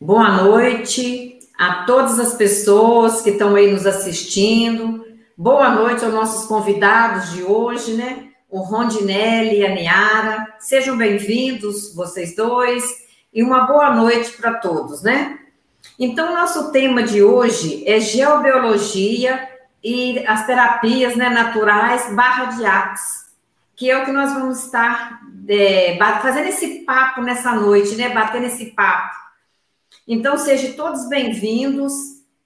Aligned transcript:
Boa 0.00 0.42
noite 0.42 1.38
a 1.58 1.84
todas 1.84 2.18
as 2.18 2.34
pessoas 2.34 3.22
que 3.22 3.30
estão 3.30 3.54
aí 3.54 3.72
nos 3.72 3.86
assistindo. 3.86 5.02
Boa 5.34 5.70
noite 5.70 6.04
aos 6.04 6.12
nossos 6.12 6.46
convidados 6.46 7.32
de 7.32 7.42
hoje, 7.42 7.94
né? 7.94 8.28
O 8.50 8.60
Rondinelli 8.60 9.60
e 9.60 9.66
a 9.66 9.74
Niara. 9.74 10.56
Sejam 10.58 10.98
bem-vindos, 10.98 11.94
vocês 11.94 12.36
dois, 12.36 12.84
e 13.32 13.42
uma 13.42 13.66
boa 13.66 13.94
noite 13.94 14.32
para 14.32 14.54
todos, 14.54 15.02
né? 15.02 15.38
Então, 15.98 16.34
nosso 16.34 16.70
tema 16.70 17.02
de 17.02 17.22
hoje 17.22 17.82
é 17.86 17.98
geobiologia 17.98 19.48
e 19.82 20.24
as 20.26 20.46
terapias 20.46 21.16
né, 21.16 21.28
naturais 21.28 22.14
barra 22.14 22.44
de 22.46 22.64
AX, 22.64 23.32
que 23.74 23.90
é 23.90 23.96
o 23.96 24.04
que 24.04 24.12
nós 24.12 24.32
vamos 24.32 24.64
estar 24.64 25.20
é, 25.48 25.98
fazendo 26.22 26.48
esse 26.48 26.80
papo 26.84 27.22
nessa 27.22 27.52
noite, 27.52 27.96
né? 27.96 28.10
Batendo 28.10 28.46
esse 28.46 28.66
papo 28.66 29.24
então, 30.06 30.36
sejam 30.36 30.74
todos 30.74 31.08
bem-vindos 31.08 31.94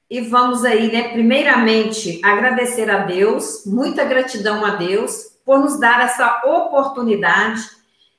e 0.09 0.21
vamos 0.21 0.65
aí, 0.65 0.93
né, 0.93 1.09
primeiramente, 1.09 2.21
agradecer 2.23 2.89
a 2.89 2.99
Deus, 2.99 3.65
muita 3.67 4.05
gratidão 4.05 4.65
a 4.65 4.77
Deus 4.77 5.33
por 5.45 5.59
nos 5.59 5.81
dar 5.81 6.01
essa 6.03 6.41
oportunidade 6.45 7.61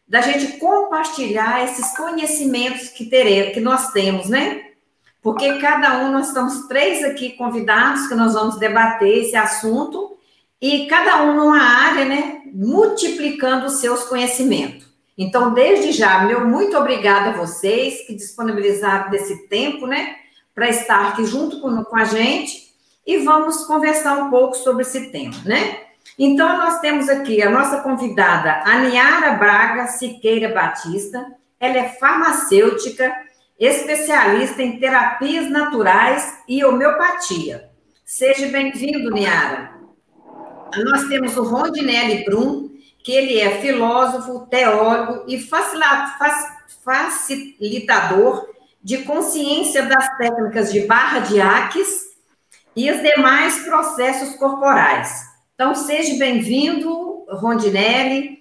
da 0.05 0.19
gente 0.19 0.57
compartilhar 0.57 1.63
esses 1.63 1.95
conhecimentos 1.95 2.89
que 2.89 3.05
teremos, 3.05 3.53
que 3.53 3.61
nós 3.61 3.93
temos, 3.93 4.27
né? 4.27 4.61
Porque 5.21 5.57
cada 5.59 5.99
um, 5.99 6.11
nós 6.11 6.27
estamos 6.27 6.67
três 6.67 7.01
aqui 7.05 7.29
convidados 7.37 8.07
que 8.07 8.15
nós 8.15 8.33
vamos 8.33 8.59
debater 8.59 9.19
esse 9.19 9.37
assunto 9.37 10.17
e 10.61 10.87
cada 10.87 11.23
um 11.23 11.35
numa 11.35 11.61
área, 11.61 12.05
né, 12.05 12.41
multiplicando 12.53 13.67
os 13.67 13.79
seus 13.79 14.03
conhecimentos. 14.03 14.87
Então, 15.17 15.53
desde 15.53 15.91
já, 15.91 16.23
meu 16.23 16.47
muito 16.47 16.77
obrigada 16.77 17.29
a 17.29 17.33
vocês 17.33 18.05
que 18.05 18.15
disponibilizaram 18.15 19.09
desse 19.09 19.47
tempo, 19.47 19.85
né, 19.85 20.15
para 20.53 20.69
estar 20.69 21.09
aqui 21.09 21.25
junto 21.25 21.61
com, 21.61 21.83
com 21.83 21.95
a 21.95 22.05
gente 22.05 22.69
e 23.05 23.17
vamos 23.17 23.65
conversar 23.65 24.17
um 24.17 24.29
pouco 24.29 24.55
sobre 24.55 24.83
esse 24.83 25.11
tema, 25.11 25.35
né? 25.45 25.81
Então, 26.17 26.57
nós 26.57 26.79
temos 26.79 27.07
aqui 27.07 27.41
a 27.41 27.49
nossa 27.49 27.79
convidada, 27.81 28.61
Aniara 28.65 29.31
Braga 29.35 29.87
Siqueira 29.87 30.53
Batista. 30.53 31.25
Ela 31.59 31.77
é 31.77 31.89
farmacêutica, 31.89 33.13
especialista 33.57 34.61
em 34.61 34.79
terapias 34.79 35.49
naturais 35.49 36.39
e 36.47 36.63
homeopatia. 36.63 37.69
Seja 38.05 38.47
bem-vindo, 38.47 39.11
Niara. 39.11 39.78
Nós 40.77 41.07
temos 41.07 41.35
o 41.37 41.43
Rondinelli 41.43 42.23
Brum, 42.25 42.69
que 43.03 43.11
ele 43.11 43.39
é 43.39 43.59
filósofo, 43.61 44.47
teólogo 44.47 45.25
e 45.27 45.39
facilitador 46.83 48.47
de 48.81 48.99
consciência 48.99 49.83
das 49.83 50.17
técnicas 50.17 50.71
de 50.71 50.81
barra 50.81 51.19
de 51.19 51.41
Aques 51.41 52.09
e 52.75 52.91
os 52.91 53.01
demais 53.01 53.59
processos 53.59 54.35
corporais. 54.35 55.23
Então, 55.55 55.75
seja 55.75 56.17
bem-vindo, 56.17 57.25
Rondinelli, 57.29 58.39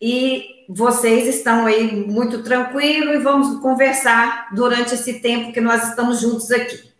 e 0.00 0.44
vocês 0.68 1.26
estão 1.26 1.66
aí 1.66 1.90
muito 1.92 2.42
tranquilos 2.42 3.14
e 3.14 3.18
vamos 3.18 3.60
conversar 3.60 4.48
durante 4.54 4.94
esse 4.94 5.20
tempo 5.20 5.52
que 5.52 5.60
nós 5.60 5.88
estamos 5.88 6.20
juntos 6.20 6.50
aqui. 6.50 6.91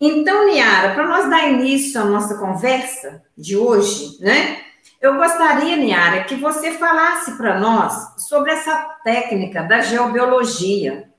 Então, 0.00 0.46
Niara, 0.46 0.94
para 0.94 1.06
nós 1.06 1.28
dar 1.28 1.46
início 1.46 2.00
à 2.00 2.04
nossa 2.04 2.38
conversa 2.38 3.22
de 3.36 3.54
hoje, 3.54 4.16
né? 4.20 4.62
Eu 4.98 5.16
gostaria, 5.16 5.76
Niara, 5.76 6.24
que 6.24 6.36
você 6.36 6.72
falasse 6.72 7.36
para 7.36 7.60
nós 7.60 8.14
sobre 8.28 8.50
essa 8.50 8.76
técnica 9.04 9.62
da 9.62 9.80
geobiologia. 9.80 11.10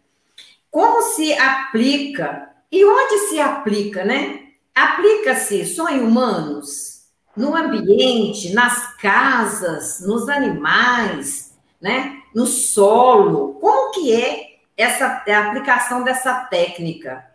Como 0.71 1.01
se 1.13 1.31
aplica 1.33 2.49
e 2.71 2.83
onde 2.83 3.19
se 3.29 3.39
aplica, 3.39 4.03
né? 4.03 4.39
Aplica-se 4.73 5.63
só 5.65 5.87
em 5.89 5.99
humanos, 5.99 7.03
no 7.37 7.55
ambiente, 7.55 8.51
nas 8.51 8.95
casas, 8.97 9.99
nos 10.01 10.27
animais, 10.27 11.55
né? 11.79 12.19
No 12.33 12.47
solo. 12.47 13.59
Como 13.59 13.91
que 13.91 14.11
é 14.11 14.55
essa 14.75 15.23
a 15.27 15.39
aplicação 15.39 16.03
dessa 16.03 16.33
técnica? 16.45 17.30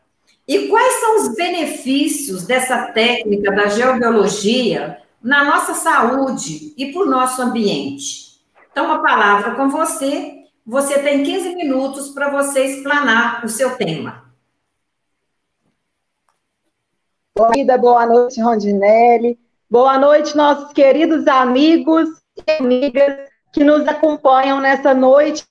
E 0.47 0.69
quais 0.69 0.95
são 1.01 1.17
os 1.17 1.35
benefícios 1.35 2.47
dessa 2.47 2.93
técnica 2.93 3.51
da 3.51 3.67
geobiologia 3.67 5.03
na 5.21 5.45
nossa 5.45 5.75
saúde 5.75 6.73
e 6.77 6.93
para 6.93 7.03
o 7.03 7.11
nosso 7.11 7.43
ambiente. 7.43 8.41
Então, 8.71 8.93
a 8.93 9.01
palavra 9.01 9.57
com 9.57 9.69
você. 9.69 10.35
Você 10.65 11.01
tem 11.01 11.23
15 11.23 11.55
minutos 11.55 12.11
para 12.11 12.29
você 12.29 12.65
explanar 12.65 13.45
o 13.45 13.49
seu 13.49 13.77
tema. 13.77 14.25
Boa 17.37 17.51
vida, 17.51 17.79
boa 17.79 18.07
noite, 18.07 18.41
Rondinelli. 18.41 19.39
Boa 19.69 19.99
noite, 19.99 20.37
nossos 20.37 20.73
queridos 20.73 21.27
amigos 21.27 22.09
e 22.37 22.51
amigas 22.53 23.29
que 23.53 23.63
nos 23.63 23.87
acompanham 23.87 24.61
nessa 24.61 24.95
noite 24.95 25.45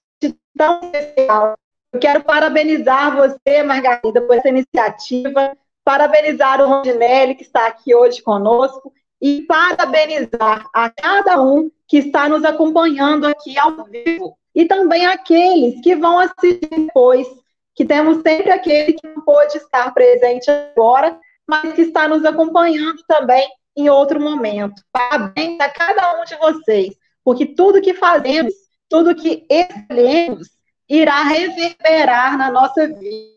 tão 0.57 0.79
especial. 0.81 1.55
Eu 1.95 1.99
quero 1.99 2.25
parabenizar 2.25 3.15
você, 3.15 3.63
Margarida, 3.63 4.19
por 4.19 4.35
essa 4.35 4.49
iniciativa, 4.49 5.55
parabenizar 5.81 6.59
o 6.59 6.67
Rondinelli, 6.67 7.35
que 7.35 7.43
está 7.43 7.67
aqui 7.67 7.95
hoje 7.95 8.21
conosco, 8.21 8.91
e 9.21 9.43
parabenizar 9.43 10.67
a 10.73 10.89
cada 10.89 11.41
um 11.41 11.71
que 11.87 11.99
está 11.99 12.27
nos 12.27 12.43
acompanhando 12.43 13.25
aqui 13.25 13.57
ao 13.57 13.85
vivo 13.85 14.37
e 14.53 14.65
também 14.65 15.05
aqueles 15.05 15.79
que 15.79 15.95
vão 15.95 16.19
assistir 16.19 16.67
depois, 16.69 17.29
que 17.73 17.85
temos 17.85 18.21
sempre 18.21 18.51
aquele 18.51 18.91
que 18.91 19.07
não 19.07 19.21
pôde 19.21 19.55
estar 19.55 19.93
presente 19.93 20.51
agora, 20.51 21.17
mas 21.47 21.71
que 21.71 21.83
está 21.83 22.09
nos 22.09 22.25
acompanhando 22.25 23.01
também 23.07 23.47
em 23.73 23.89
outro 23.89 24.19
momento. 24.19 24.83
Parabéns 24.91 25.57
a 25.61 25.69
cada 25.69 26.19
um 26.19 26.25
de 26.25 26.35
vocês, 26.35 26.93
porque 27.23 27.45
tudo 27.45 27.81
que 27.81 27.93
fazemos, 27.93 28.53
tudo 28.89 29.15
que 29.15 29.47
escolhemos, 29.49 30.54
irá 30.89 31.23
reverberar 31.23 32.37
na 32.37 32.51
nossa 32.51 32.87
vida. 32.87 33.35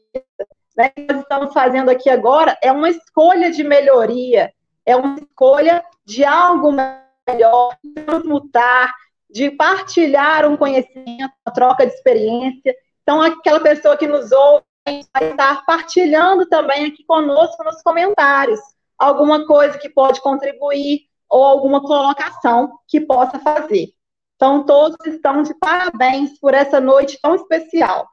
Né? 0.76 0.88
O 0.88 0.90
que 0.90 1.12
nós 1.12 1.22
estamos 1.22 1.52
fazendo 1.52 1.90
aqui 1.90 2.08
agora 2.08 2.56
é 2.62 2.70
uma 2.70 2.88
escolha 2.88 3.50
de 3.50 3.64
melhoria, 3.64 4.52
é 4.86 4.96
uma 4.96 5.16
escolha 5.16 5.84
de 6.04 6.24
algo 6.24 6.72
melhor, 6.72 7.76
de 7.82 8.02
transmutar, 8.02 8.94
de 9.30 9.50
partilhar 9.50 10.48
um 10.48 10.56
conhecimento, 10.56 11.32
uma 11.46 11.54
troca 11.54 11.86
de 11.86 11.92
experiência. 11.92 12.74
Então, 13.02 13.20
aquela 13.20 13.60
pessoa 13.60 13.96
que 13.96 14.06
nos 14.06 14.32
ouve 14.32 14.64
vai 14.86 15.30
estar 15.30 15.64
partilhando 15.66 16.46
também 16.46 16.86
aqui 16.86 17.04
conosco 17.04 17.62
nos 17.62 17.82
comentários 17.82 18.60
alguma 18.98 19.46
coisa 19.46 19.78
que 19.78 19.88
pode 19.88 20.20
contribuir 20.20 21.02
ou 21.28 21.44
alguma 21.44 21.80
colocação 21.80 22.78
que 22.86 23.00
possa 23.00 23.38
fazer. 23.38 23.92
Então, 24.38 24.64
todos 24.64 24.96
estão 25.04 25.42
de 25.42 25.52
parabéns 25.58 26.38
por 26.38 26.54
essa 26.54 26.80
noite 26.80 27.18
tão 27.20 27.34
especial. 27.34 28.08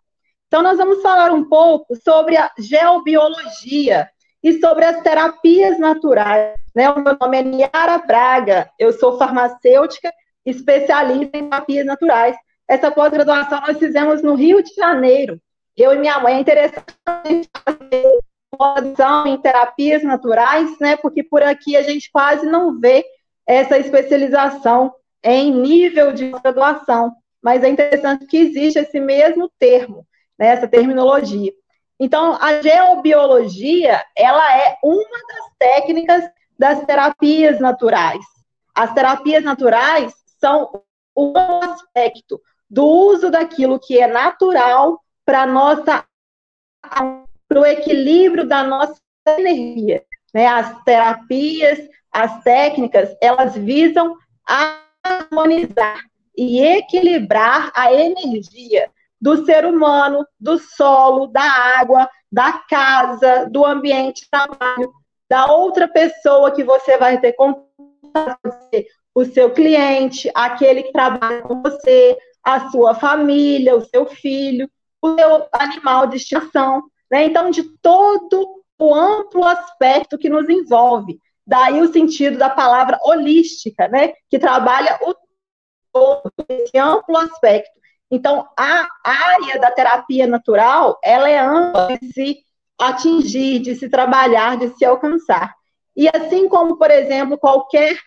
Então, 0.48 0.62
nós 0.62 0.78
vamos 0.78 1.02
falar 1.02 1.32
um 1.32 1.48
pouco 1.48 1.96
sobre 1.96 2.36
a 2.36 2.52
geobiologia, 2.58 4.10
e 4.46 4.60
sobre 4.60 4.86
as 4.86 5.02
terapias 5.02 5.80
naturais. 5.80 6.54
Né? 6.76 6.88
O 6.92 7.00
meu 7.00 7.18
nome 7.20 7.40
é 7.40 7.42
Niara 7.42 7.98
Braga, 7.98 8.70
eu 8.78 8.94
sou 8.94 9.18
farmacêutica, 9.18 10.14
especialista 10.46 11.36
em 11.36 11.50
terapias 11.50 11.84
naturais. 11.84 12.38
Essa 12.68 12.92
pós-graduação 12.92 13.60
nós 13.62 13.80
fizemos 13.80 14.22
no 14.22 14.36
Rio 14.36 14.62
de 14.62 14.72
Janeiro. 14.76 15.42
Eu 15.76 15.96
e 15.96 15.98
minha 15.98 16.20
mãe 16.20 16.36
é 16.36 16.40
interessante 16.42 16.94
fazer 17.66 18.20
pós 18.56 18.84
em 19.26 19.42
terapias 19.42 20.04
naturais, 20.04 20.80
né? 20.80 20.96
Porque 20.96 21.24
por 21.24 21.42
aqui 21.42 21.76
a 21.76 21.82
gente 21.82 22.12
quase 22.12 22.46
não 22.46 22.80
vê 22.80 23.04
essa 23.48 23.80
especialização 23.80 24.94
em 25.26 25.52
nível 25.52 26.14
de 26.14 26.30
graduação, 26.30 27.12
mas 27.42 27.64
é 27.64 27.70
interessante 27.70 28.28
que 28.28 28.38
existe 28.38 28.78
esse 28.78 29.00
mesmo 29.00 29.52
termo, 29.58 30.06
né, 30.38 30.48
essa 30.48 30.68
terminologia. 30.68 31.52
Então, 32.00 32.38
a 32.40 32.62
geobiologia, 32.62 34.04
ela 34.16 34.58
é 34.58 34.78
uma 34.84 35.18
das 35.28 35.58
técnicas 35.58 36.24
das 36.58 36.86
terapias 36.86 37.60
naturais. 37.60 38.24
As 38.74 38.94
terapias 38.94 39.44
naturais 39.44 40.14
são 40.40 40.84
um 41.18 41.34
aspecto 41.38 42.40
do 42.70 42.86
uso 42.86 43.32
daquilo 43.32 43.80
que 43.80 44.00
é 44.00 44.08
natural 44.08 45.02
para 45.26 45.46
nossa 45.46 46.06
para 47.48 47.60
o 47.60 47.66
equilíbrio 47.66 48.48
da 48.48 48.64
nossa 48.64 49.00
energia. 49.28 50.04
Né? 50.34 50.46
As 50.46 50.84
terapias, 50.84 51.80
as 52.12 52.44
técnicas, 52.44 53.16
elas 53.22 53.56
visam 53.56 54.16
harmonizar 55.06 56.00
e 56.36 56.60
equilibrar 56.60 57.72
a 57.76 57.94
energia 57.94 58.90
do 59.22 59.46
ser 59.46 59.66
humano, 59.66 60.26
do 60.40 60.58
solo, 60.58 61.28
da 61.28 61.44
água, 61.80 62.10
da 62.32 62.54
casa, 62.70 63.48
do 63.50 63.66
ambiente 63.66 64.24
de 64.24 64.30
trabalho, 64.30 64.92
da 65.30 65.46
outra 65.52 65.88
pessoa 65.88 66.52
que 66.52 66.64
você 66.64 66.98
vai 66.98 67.20
ter 67.20 67.34
contato, 67.34 67.66
o 69.14 69.24
seu 69.24 69.52
cliente, 69.52 70.30
aquele 70.36 70.84
que 70.84 70.92
trabalha 70.92 71.42
com 71.42 71.62
você, 71.62 72.18
a 72.44 72.70
sua 72.70 72.94
família, 72.94 73.76
o 73.76 73.86
seu 73.86 74.06
filho, 74.06 74.70
o 75.02 75.16
seu 75.16 75.48
animal 75.54 76.08
de 76.08 76.18
estimação, 76.18 76.84
né? 77.10 77.24
Então, 77.24 77.50
de 77.50 77.64
todo 77.80 78.64
o 78.78 78.94
amplo 78.94 79.44
aspecto 79.46 80.18
que 80.18 80.30
nos 80.30 80.50
envolve. 80.50 81.20
Daí 81.46 81.82
o 81.82 81.92
sentido 81.92 82.38
da 82.38 82.50
palavra 82.50 83.00
holística, 83.04 83.88
né? 83.88 84.14
Que 84.30 84.40
trabalha 84.40 85.00
o 85.02 85.14
todo, 85.94 86.32
esse 86.50 86.78
amplo 86.78 87.18
aspecto. 87.18 87.80
Então, 88.12 88.48
a 88.58 88.88
área 89.04 89.60
da 89.60 89.72
terapia 89.72 90.28
natural, 90.28 91.00
ela 91.04 91.30
é 91.30 91.40
ampla 91.40 91.98
de 92.00 92.14
se 92.14 92.38
atingir, 92.80 93.60
de 93.60 93.76
se 93.76 93.90
trabalhar, 93.90 94.58
de 94.58 94.70
se 94.76 94.84
alcançar. 94.84 95.56
E 95.96 96.10
assim 96.10 96.50
como, 96.50 96.78
por 96.78 96.92
exemplo, 96.92 97.38
qualquer, 97.38 97.98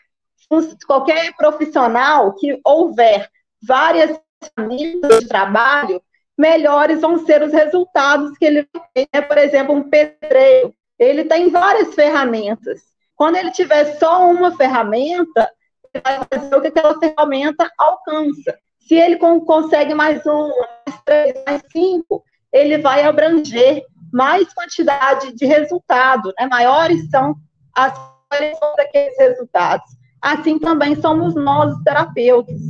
qualquer 0.87 1.35
profissional 1.35 2.35
que 2.35 2.61
houver 2.65 3.29
várias 3.63 4.21
ferramentas 4.43 5.21
de 5.21 5.29
trabalho, 5.29 6.03
melhores 6.37 7.01
vão 7.01 7.25
ser 7.25 7.43
os 7.43 7.53
resultados 7.53 8.37
que 8.39 8.45
ele 8.45 8.69
ter. 8.95 9.09
Né? 9.13 9.21
Por 9.23 9.39
exemplo, 9.39 9.75
um 9.75 9.89
pedreiro, 9.89 10.75
ele 10.99 11.25
tem 11.25 11.49
várias 11.49 11.95
ferramentas. 11.95 12.83
Quando 13.19 13.35
ele 13.35 13.51
tiver 13.51 13.99
só 13.99 14.31
uma 14.31 14.57
ferramenta, 14.57 15.51
ele 15.93 16.03
vai 16.05 16.21
fazer 16.33 16.55
o 16.55 16.61
que 16.61 16.69
aquela 16.69 16.97
ferramenta 17.01 17.69
alcança. 17.77 18.57
Se 18.79 18.95
ele 18.95 19.17
consegue 19.17 19.93
mais 19.93 20.25
uma, 20.25 20.55
mais 20.87 21.03
três, 21.05 21.35
mais 21.45 21.61
cinco, 21.73 22.23
ele 22.53 22.79
vai 22.79 23.03
abranger 23.03 23.85
mais 24.13 24.55
quantidade 24.55 25.33
de 25.35 25.45
resultado, 25.47 26.33
né? 26.39 26.47
maiores 26.47 27.11
são 27.11 27.35
as 27.75 27.93
daqueles 28.77 29.19
resultados. 29.19 29.91
Assim 30.23 30.57
também 30.57 30.95
somos 30.95 31.35
nós, 31.35 31.75
os 31.75 31.83
terapeutas. 31.83 32.61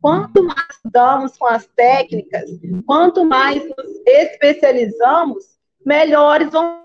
Quanto 0.00 0.40
mais 0.44 0.78
damos 0.84 1.36
com 1.36 1.46
as 1.46 1.66
técnicas, 1.74 2.48
quanto 2.86 3.24
mais 3.24 3.60
nos 3.60 4.06
especializamos, 4.06 5.44
melhores 5.84 6.52
vão 6.52 6.84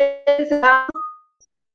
ser 0.00 0.60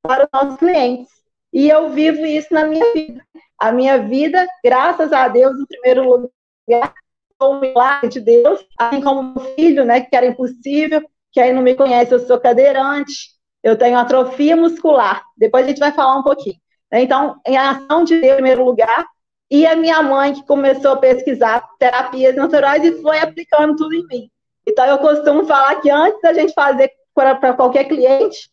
para 0.04 0.26
os 0.26 0.30
nossos 0.32 0.60
clientes. 0.60 1.10
E 1.52 1.70
eu 1.70 1.90
vivo 1.90 2.26
isso 2.26 2.54
na 2.54 2.66
minha 2.66 2.94
vida. 2.94 3.26
A 3.58 3.72
minha 3.72 3.98
vida, 3.98 4.46
graças 4.64 5.14
a 5.14 5.28
Deus, 5.30 5.58
em 5.58 5.66
primeiro 5.66 6.04
lugar, 6.04 6.94
foi 7.38 7.48
um 7.48 7.60
milagre 7.60 8.10
de 8.10 8.20
Deus, 8.20 8.66
assim 8.78 9.02
como 9.02 9.34
meu 9.34 9.56
filho, 9.56 9.86
né, 9.86 10.02
que 10.02 10.16
era 10.16 10.26
impossível, 10.26 11.02
que 11.32 11.40
aí 11.40 11.54
não 11.54 11.62
me 11.62 11.74
conhece, 11.74 12.14
eu 12.14 12.20
sou 12.20 12.40
cadeirante, 12.40 13.32
eu 13.64 13.78
tenho 13.78 13.98
atrofia 13.98 14.56
muscular. 14.56 15.24
Depois 15.38 15.66
a 15.66 15.70
gente 15.70 15.80
vai 15.80 15.92
falar 15.94 16.18
um 16.18 16.24
pouquinho. 16.24 16.58
Então, 16.92 17.40
em 17.48 17.58
ação 17.58 18.04
de 18.04 18.20
Deus, 18.20 18.34
em 18.34 18.36
primeiro 18.36 18.66
lugar, 18.66 19.06
e 19.50 19.66
a 19.66 19.76
minha 19.76 20.02
mãe 20.04 20.34
que 20.34 20.46
começou 20.46 20.92
a 20.92 20.98
pesquisar 20.98 21.64
terapias 21.80 22.36
naturais 22.36 22.84
e 22.84 23.02
foi 23.02 23.20
aplicando 23.20 23.76
tudo 23.76 23.94
em 23.94 24.06
mim. 24.08 24.30
Então, 24.68 24.86
eu 24.86 24.98
costumo 24.98 25.46
falar 25.46 25.76
que 25.76 25.90
antes 25.90 26.22
da 26.22 26.34
gente 26.34 26.54
fazer 26.54 26.92
para 27.16 27.54
qualquer 27.54 27.86
cliente, 27.86 28.50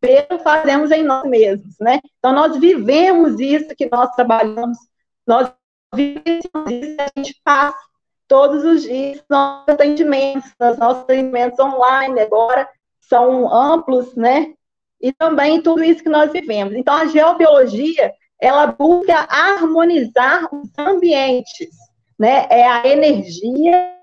primeiro 0.00 0.38
fazemos 0.42 0.90
em 0.90 1.02
nós 1.02 1.24
mesmos, 1.24 1.76
né? 1.80 2.00
Então, 2.18 2.32
nós 2.32 2.56
vivemos 2.56 3.40
isso 3.40 3.74
que 3.76 3.88
nós 3.90 4.10
trabalhamos, 4.14 4.78
nós 5.26 5.52
vivemos 5.94 6.42
isso 6.42 6.96
que 6.96 6.96
a 7.00 7.10
gente 7.16 7.40
passa 7.44 7.78
todos 8.28 8.64
os 8.64 8.82
dias 8.82 9.22
nossos 9.30 9.68
atendimentos, 9.68 10.50
nos 10.60 10.78
nossos 10.78 11.02
atendimentos 11.04 11.58
online 11.58 12.20
agora, 12.20 12.68
são 13.00 13.52
amplos, 13.52 14.14
né? 14.14 14.54
E 15.00 15.12
também 15.12 15.62
tudo 15.62 15.84
isso 15.84 16.02
que 16.02 16.08
nós 16.08 16.32
vivemos. 16.32 16.74
Então, 16.74 16.94
a 16.94 17.06
geobiologia, 17.06 18.12
ela 18.40 18.66
busca 18.66 19.26
harmonizar 19.30 20.48
os 20.52 20.70
ambientes, 20.78 21.70
né? 22.18 22.46
É 22.50 22.66
a 22.66 22.86
energia 22.86 23.96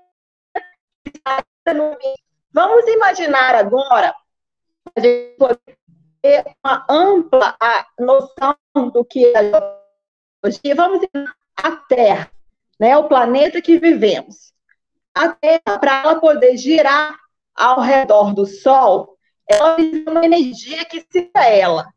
Vamos 2.52 2.86
imaginar 2.86 3.54
agora 3.54 4.14
a 4.94 5.00
gente 5.00 5.36
poder 5.36 5.78
ter 6.24 6.42
uma 6.64 6.86
ampla 6.88 7.54
noção 8.00 8.56
do 8.90 9.04
que 9.04 9.26
é 9.26 9.36
a 9.36 9.42
geologia. 9.42 10.74
Vamos 10.74 11.06
imaginar 11.12 11.36
a 11.54 11.76
Terra, 11.76 12.30
né? 12.80 12.96
O 12.96 13.06
planeta 13.06 13.60
que 13.60 13.78
vivemos. 13.78 14.54
A 15.14 15.28
Terra, 15.28 15.78
para 15.78 16.00
ela 16.00 16.20
poder 16.20 16.56
girar 16.56 17.14
ao 17.54 17.78
redor 17.80 18.34
do 18.34 18.46
Sol, 18.46 19.18
ela 19.46 19.74
precisa 19.74 20.10
uma 20.10 20.24
energia 20.24 20.82
que 20.86 21.06
siga 21.12 21.44
ela, 21.44 21.92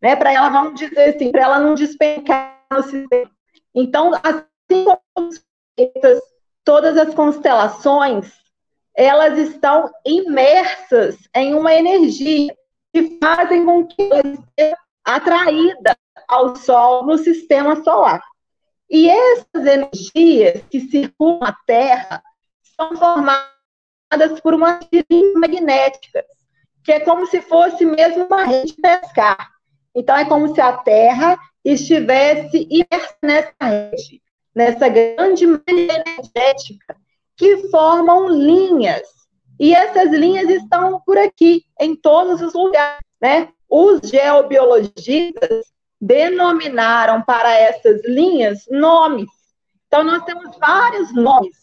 né? 0.00 0.14
Para 0.14 0.32
ela, 0.32 0.48
vamos 0.50 0.78
dizer 0.78 1.16
assim, 1.16 1.32
para 1.32 1.42
ela 1.42 1.58
não 1.58 1.74
despencar 1.74 2.64
no 2.70 2.82
sistema. 2.84 3.30
Então, 3.74 4.12
assim 4.22 4.84
como 4.84 5.30
todas 6.62 6.96
as 6.96 7.12
constelações, 7.12 8.32
elas 8.94 9.36
estão 9.36 9.90
imersas 10.06 11.18
em 11.34 11.54
uma 11.54 11.74
energia 11.74 12.56
que 12.94 13.18
fazem 13.20 13.64
com 13.64 13.84
que 13.84 14.00
ela 14.02 14.22
seja 14.56 14.78
atraída 15.04 15.96
ao 16.28 16.54
Sol 16.54 17.04
no 17.04 17.18
sistema 17.18 17.82
solar. 17.82 18.22
E 18.88 19.10
essas 19.10 19.66
energias 19.66 20.62
que 20.70 20.80
circulam 20.80 21.40
a 21.42 21.52
Terra 21.66 22.22
são 22.76 22.96
formadas 22.96 24.40
por 24.40 24.54
umas 24.54 24.78
tirinhas 24.86 25.34
magnéticas, 25.34 26.24
que 26.84 26.92
é 26.92 27.00
como 27.00 27.26
se 27.26 27.42
fosse 27.42 27.84
mesmo 27.84 28.26
uma 28.26 28.44
rede 28.44 28.76
de 28.76 28.80
pescar. 28.80 29.50
Então, 29.92 30.16
é 30.16 30.24
como 30.24 30.54
se 30.54 30.60
a 30.60 30.76
Terra 30.76 31.36
estivesse 31.64 32.68
imersa 32.70 33.16
nessa 33.22 33.54
rede, 33.60 34.22
nessa 34.54 34.88
grande 34.88 35.46
malha 35.48 36.04
energética, 36.06 36.96
que 37.36 37.68
formam 37.70 38.28
linhas. 38.28 39.02
E 39.58 39.74
essas 39.74 40.10
linhas 40.10 40.48
estão 40.48 41.00
por 41.00 41.16
aqui, 41.16 41.64
em 41.80 41.94
todos 41.94 42.40
os 42.40 42.54
lugares. 42.54 43.04
Né? 43.20 43.48
Os 43.68 44.00
geobiologistas 44.08 45.66
denominaram 46.00 47.22
para 47.22 47.52
essas 47.54 48.04
linhas 48.04 48.66
nomes. 48.70 49.30
Então, 49.86 50.04
nós 50.04 50.24
temos 50.24 50.56
vários 50.58 51.14
nomes 51.14 51.56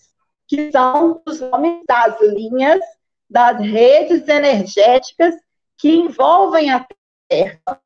que 0.48 0.72
são 0.72 1.22
os 1.26 1.40
nomes 1.40 1.84
das 1.88 2.20
linhas 2.22 2.82
das 3.30 3.58
redes 3.60 4.28
energéticas 4.28 5.36
que 5.78 5.96
envolvem 5.96 6.70
a 6.70 6.86
Terra. 7.30 7.82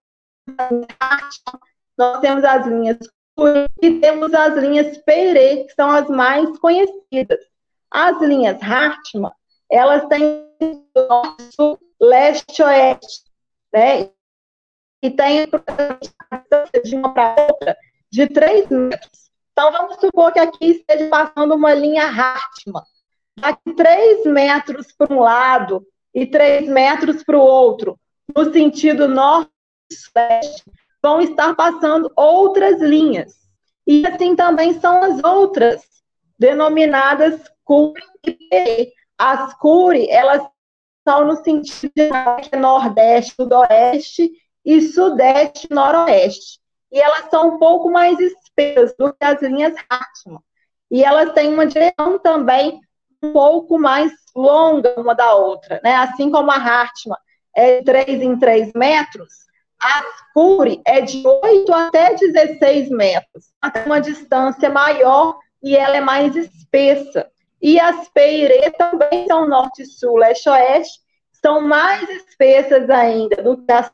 Nós 1.98 2.20
temos 2.20 2.44
as 2.44 2.66
linhas 2.66 2.98
e 3.82 4.00
temos 4.00 4.34
as 4.34 4.56
linhas 4.58 4.98
Peirê, 5.00 5.66
que 5.66 5.74
são 5.74 5.90
as 5.90 6.10
mais 6.10 6.58
conhecidas. 6.58 7.40
As 7.92 8.20
linhas 8.22 8.62
Hartmann, 8.62 9.32
elas 9.70 10.06
têm 10.08 10.46
sul, 11.52 11.80
leste, 12.00 12.62
oeste, 12.62 13.24
né? 13.74 14.10
E 15.02 15.12
tem 15.12 15.46
de 16.84 16.96
uma 16.96 17.14
para 17.14 17.48
outra 17.50 17.78
de 18.12 18.28
3 18.28 18.70
metros. 18.70 19.32
Então, 19.52 19.72
vamos 19.72 19.98
supor 20.00 20.34
que 20.34 20.40
aqui 20.40 20.66
esteja 20.66 21.10
passando 21.10 21.56
uma 21.56 21.74
linha 21.74 22.04
Hartmann. 22.04 22.84
Aqui, 23.42 23.74
3 23.74 24.26
metros 24.26 24.88
para 24.98 25.14
um 25.14 25.20
lado 25.20 25.86
e 26.14 26.26
3 26.26 26.68
metros 26.70 27.24
para 27.24 27.38
o 27.38 27.42
outro, 27.42 28.00
no 28.36 28.52
sentido 28.52 29.08
norte-leste, 29.08 30.64
vão 31.02 31.22
estar 31.22 31.54
passando 31.56 32.12
outras 32.16 32.82
linhas. 32.82 33.34
E 33.86 34.06
assim 34.08 34.36
também 34.36 34.80
são 34.80 35.04
as 35.04 35.24
outras, 35.24 35.84
denominadas 36.40 37.42
Cury 37.64 38.02
e 38.26 38.32
Perê. 38.50 38.94
As 39.18 39.54
Cury, 39.56 40.10
elas 40.10 40.42
são 41.08 41.26
no 41.26 41.36
sentido 41.44 41.94
de 41.96 42.58
nordeste, 42.58 43.36
sudoeste 43.36 44.32
e 44.64 44.82
sudeste, 44.82 45.68
noroeste. 45.72 46.60
E 46.92 47.00
elas 47.00 47.30
são 47.30 47.56
um 47.56 47.60
pouco 47.60 47.90
mais 47.90 48.20
espessas 48.20 48.96
do 48.98 49.14
que 49.14 49.24
as 49.24 49.42
linhas 49.42 49.76
Hartmann. 49.90 50.42
E 50.90 51.04
elas 51.04 51.34
têm 51.34 51.54
uma 51.54 51.66
direção 51.66 52.20
também 52.20 52.80
um 53.22 53.34
pouco 53.34 53.78
mais 53.78 54.12
longa 54.36 55.00
uma 55.00 55.14
da 55.14 55.34
outra, 55.36 55.80
né? 55.84 55.96
Assim 55.96 56.32
como 56.32 56.52
a 56.52 56.56
Hartmann 56.56 57.18
é 57.56 57.80
de 57.80 57.86
3 57.86 58.22
em 58.22 58.38
3 58.38 58.74
metros, 58.74 59.46
a 59.82 60.04
Cury 60.34 60.82
é 60.86 61.02
de 61.02 61.24
8 61.26 61.74
até 61.74 62.16
16 62.16 62.90
metros. 62.90 63.46
Tem 63.74 63.86
uma 63.86 64.02
distância 64.02 64.70
maior 64.70 65.38
e 65.62 65.76
ela 65.76 65.98
é 65.98 66.02
mais 66.02 66.36
espessa. 66.36 67.30
E 67.66 67.80
as 67.80 68.08
Peirê 68.10 68.70
também 68.70 69.26
são 69.26 69.50
norte, 69.50 69.88
sul, 69.88 70.18
leste, 70.18 70.48
oeste, 70.48 71.00
são 71.32 71.62
mais 71.62 72.08
espessas 72.08 72.88
ainda 72.92 73.42
do 73.42 73.58
que 73.58 73.72
as 73.72 73.92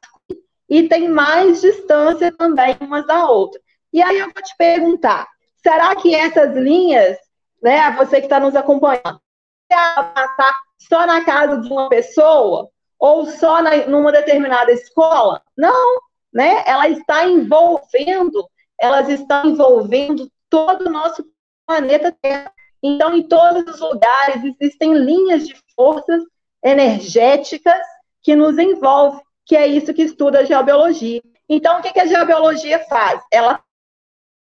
e 0.70 0.90
tem 0.90 1.08
mais 1.08 1.62
distância 1.62 2.34
também 2.34 2.76
umas 2.82 3.08
da 3.08 3.30
outra. 3.30 3.62
E 3.94 4.02
aí 4.02 4.20
eu 4.20 4.26
vou 4.26 4.44
te 4.44 4.54
perguntar, 4.58 5.26
será 5.64 5.96
que 5.96 6.14
essas 6.14 6.54
linhas, 6.54 7.18
né, 7.64 7.90
você 7.92 8.18
que 8.20 8.26
está 8.26 8.42
nos 8.42 8.58
acompanhando, 8.58 9.22
passar 9.70 10.60
só 10.78 11.08
na 11.08 11.24
casa 11.24 11.62
de 11.62 11.72
uma 11.72 11.88
pessoa 11.88 12.70
ou 13.00 13.26
só 13.26 13.62
na, 13.62 13.88
numa 13.88 14.12
determinada 14.12 14.74
escola? 14.74 15.42
Não, 15.58 15.98
né? 16.34 16.62
Ela 16.68 16.90
está 16.90 17.26
envolvendo, 17.26 18.46
elas 18.78 19.08
estão 19.08 19.46
envolvendo 19.46 20.30
todo 20.50 20.88
o 20.88 20.92
nosso 20.92 21.26
planeta 21.66 22.14
Terra. 22.22 22.52
Então, 22.82 23.16
em 23.16 23.24
todos 23.24 23.76
os 23.76 23.80
lugares 23.80 24.44
existem 24.44 24.94
linhas 24.94 25.48
de 25.48 25.56
forças 25.76 26.24
energéticas 26.64 27.82
que 28.22 28.36
nos 28.36 28.58
envolvem, 28.58 29.22
que 29.46 29.56
é 29.56 29.68
isso 29.68 29.94
que 29.94 30.04
estuda 30.04 30.40
a 30.40 30.44
geobiologia. 30.46 31.22
Então, 31.48 31.80
o 31.80 31.82
que, 31.82 32.00
a 32.00 32.06
geobiologia 32.06 32.80
faz? 32.86 33.22
Ela 33.32 33.62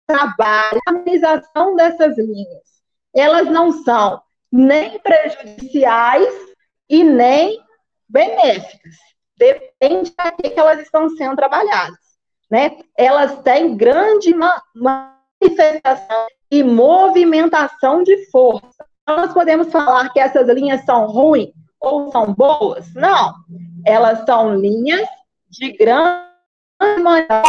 trabalha 0.07 0.81
a 0.87 0.91
harmonização 0.91 1.77
dessas 1.77 2.17
linhas. 2.17 2.63
Elas 3.15 3.47
não 3.47 3.73
são 3.73 4.23
nem 4.51 4.99
prejudiciais 5.01 6.35
e 6.89 7.05
nem 7.05 7.61
benéficas. 8.09 8.95
Depende 9.37 10.11
para 10.13 10.33
que 10.33 10.53
elas 10.59 10.81
estão 10.81 11.09
sendo 11.11 11.37
trabalhadas. 11.37 11.99
Né? 12.51 12.79
Elas 12.97 13.41
têm 13.43 13.77
grande 13.77 14.35
manifestação 14.75 16.27
e 16.51 16.63
movimentação 16.63 18.03
de 18.03 18.31
força. 18.31 18.85
Nós 19.07 19.33
podemos 19.33 19.71
falar 19.71 20.13
que 20.13 20.21
essas 20.21 20.49
linhas 20.49 20.85
são 20.85 21.07
ruins 21.07 21.51
ou 21.81 22.11
são 22.11 22.33
boas? 22.35 22.93
Não. 22.95 23.35
Elas 23.85 24.25
são 24.25 24.55
linhas 24.55 25.09
de 25.49 25.73
grande 25.73 26.31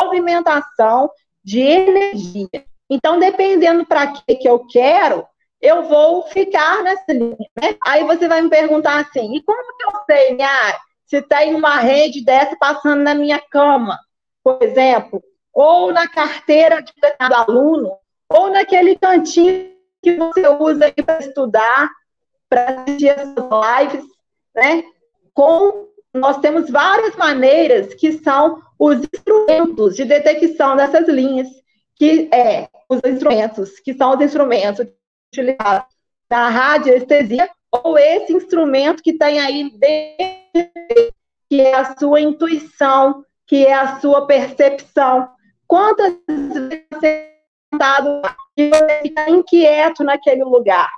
movimentação 0.03 1.09
de 1.43 1.59
energia. 1.59 2.65
Então, 2.89 3.19
dependendo 3.19 3.85
para 3.85 4.07
que, 4.07 4.35
que 4.35 4.47
eu 4.47 4.65
quero, 4.67 5.25
eu 5.61 5.83
vou 5.83 6.23
ficar 6.23 6.83
nessa 6.83 7.13
linha. 7.13 7.37
Né? 7.61 7.75
Aí 7.85 8.03
você 8.03 8.27
vai 8.27 8.41
me 8.41 8.49
perguntar 8.49 8.99
assim: 8.99 9.35
e 9.35 9.43
como 9.43 9.77
que 9.77 9.85
eu 9.85 9.91
sei, 10.05 10.33
minha, 10.35 10.79
se 11.05 11.21
tem 11.21 11.53
uma 11.55 11.77
rede 11.77 12.23
dessa 12.23 12.55
passando 12.57 13.03
na 13.03 13.13
minha 13.13 13.39
cama, 13.39 13.99
por 14.43 14.61
exemplo, 14.61 15.21
ou 15.53 15.91
na 15.91 16.07
carteira 16.07 16.81
de 16.81 16.93
cada 16.93 17.43
aluno, 17.43 17.91
ou 18.33 18.49
naquele 18.49 18.95
cantinho 18.95 19.71
que 20.01 20.15
você 20.15 20.47
usa 20.47 20.91
para 21.05 21.19
estudar, 21.19 21.89
para 22.49 22.81
assistir 22.81 23.09
as 23.09 23.29
lives, 23.29 24.05
né? 24.55 24.83
Com 25.33 25.87
nós 26.13 26.39
temos 26.39 26.69
várias 26.69 27.15
maneiras 27.15 27.93
que 27.93 28.11
são 28.19 28.61
os 28.77 28.99
instrumentos 29.13 29.95
de 29.95 30.03
detecção 30.05 30.75
dessas 30.75 31.07
linhas, 31.07 31.47
que 31.95 32.27
é 32.33 32.67
os 32.89 32.99
instrumentos, 33.05 33.79
que 33.79 33.93
são 33.93 34.15
os 34.15 34.21
instrumentos 34.21 34.87
utilizados 35.31 35.87
na 36.29 36.49
radiestesia, 36.49 37.49
ou 37.71 37.97
esse 37.97 38.33
instrumento 38.33 39.01
que 39.01 39.13
tem 39.13 39.39
aí 39.39 39.69
dentro, 39.69 41.13
que 41.49 41.61
é 41.61 41.73
a 41.73 41.95
sua 41.97 42.19
intuição, 42.19 43.23
que 43.47 43.65
é 43.65 43.73
a 43.73 43.99
sua 43.99 44.25
percepção. 44.25 45.29
Quantas 45.67 46.15
vezes 46.27 46.81
você 46.91 47.30
está 47.73 48.35
e 48.57 48.69
você 48.69 48.99
fica 49.01 49.29
inquieto 49.29 50.03
naquele 50.03 50.43
lugar? 50.43 50.89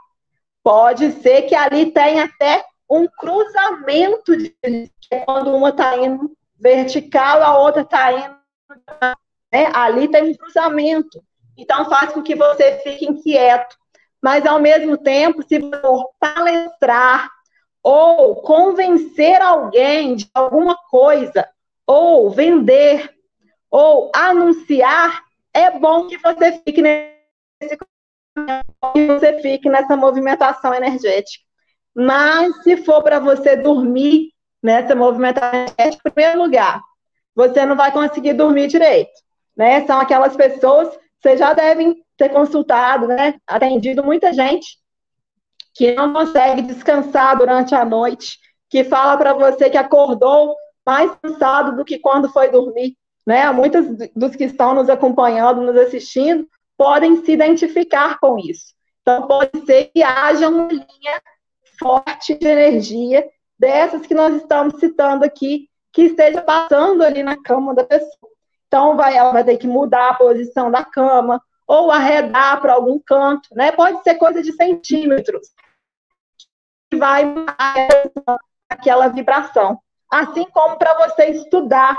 Pode 0.64 1.12
ser 1.22 1.44
que 1.44 1.56
ali 1.56 1.92
tenha 1.92 2.26
até 2.26 2.64
um 2.90 3.08
cruzamento 3.08 4.36
de 4.38 4.56
quando 5.26 5.54
uma 5.54 5.70
está 5.70 5.98
indo 5.98 6.32
vertical, 6.60 7.42
a 7.44 7.58
outra 7.58 7.82
está 7.82 8.12
indo. 8.12 8.38
Né? 9.52 9.70
Ali 9.74 10.08
tem 10.08 10.32
um 10.32 10.36
cruzamento. 10.36 11.24
Então 11.58 11.90
faz 11.90 12.14
com 12.14 12.24
que 12.24 12.36
você 12.36 12.80
fique 12.80 13.06
inquieto. 13.06 13.76
Mas 14.22 14.46
ao 14.46 14.60
mesmo 14.60 14.98
tempo, 14.98 15.44
se 15.44 15.60
for 15.60 16.12
palestrar 16.20 17.30
ou 17.84 18.38
convencer 18.38 19.42
alguém 19.42 20.16
de 20.16 20.30
alguma 20.34 20.78
coisa, 20.90 21.46
ou 21.86 22.30
vender, 22.32 23.14
ou 23.70 24.10
anunciar, 24.16 25.23
é 25.54 25.72
bom 25.80 26.08
que 26.08 26.18
você 26.18 26.54
fique 26.66 26.82
nesse 26.82 27.78
que 28.94 29.08
você 29.08 29.40
fique 29.42 29.70
nessa 29.70 29.96
movimentação 29.96 30.74
energética. 30.74 31.44
Mas 31.96 32.64
se 32.64 32.78
for 32.78 33.04
para 33.04 33.20
você 33.20 33.56
dormir 33.56 34.32
nessa 34.62 34.96
movimentação 34.96 35.50
energética, 35.54 36.10
em 36.10 36.12
primeiro 36.12 36.42
lugar, 36.42 36.82
você 37.36 37.66
não 37.66 37.76
vai 37.76 37.92
conseguir 37.92 38.34
dormir 38.34 38.68
direito. 38.68 39.12
Né? 39.56 39.86
São 39.86 40.00
aquelas 40.00 40.36
pessoas, 40.36 40.90
vocês 41.22 41.40
já 41.40 41.54
devem 41.54 42.04
ter 42.18 42.30
consultado, 42.30 43.08
né? 43.08 43.36
atendido 43.48 44.04
muita 44.04 44.34
gente 44.34 44.78
que 45.74 45.94
não 45.94 46.14
consegue 46.14 46.62
descansar 46.62 47.38
durante 47.38 47.74
a 47.74 47.84
noite, 47.84 48.40
que 48.70 48.84
fala 48.84 49.18
para 49.18 49.34
você 49.34 49.70
que 49.70 49.78
acordou 49.78 50.56
mais 50.86 51.12
cansado 51.22 51.76
do 51.76 51.86
que 51.86 51.98
quando 52.00 52.32
foi 52.32 52.50
dormir. 52.50 52.96
Né? 53.26 53.50
Muitos 53.52 54.10
dos 54.16 54.36
que 54.36 54.46
estão 54.46 54.74
nos 54.76 54.90
acompanhando, 54.90 55.62
nos 55.62 55.78
assistindo, 55.78 56.48
podem 56.78 57.24
se 57.24 57.32
identificar 57.32 58.20
com 58.20 58.38
isso. 58.38 58.74
Então, 59.02 59.28
pode 59.28 59.66
ser 59.66 59.86
que 59.94 60.02
haja 60.02 60.50
uma 60.50 60.68
linha 60.68 61.22
forte 61.80 62.36
de 62.36 62.48
energia 62.48 63.28
dessas 63.58 64.06
que 64.06 64.14
nós 64.14 64.36
estamos 64.36 64.80
citando 64.80 65.24
aqui, 65.24 65.70
que 65.92 66.04
esteja 66.04 66.42
passando 66.42 67.04
ali 67.04 67.24
na 67.24 67.42
cama 67.42 67.74
da 67.74 67.84
pessoa. 67.84 68.32
Então, 68.68 68.96
vai, 68.96 69.16
ela 69.16 69.32
vai 69.32 69.44
ter 69.44 69.58
que 69.58 69.68
mudar 69.68 70.10
a 70.10 70.14
posição 70.16 70.72
da 70.72 70.84
cama, 70.84 71.42
ou 71.68 71.92
arredar 71.92 72.60
para 72.62 72.74
algum 72.74 73.00
canto, 73.00 73.50
né? 73.56 73.72
Pode 73.72 74.04
ser 74.04 74.16
coisa 74.16 74.42
de 74.42 74.52
centímetros, 74.54 75.50
que 76.90 76.98
vai 76.98 77.24
aquela 78.70 79.08
vibração. 79.08 79.80
Assim 80.12 80.46
como 80.46 80.78
para 80.78 81.08
você 81.08 81.26
estudar. 81.28 81.98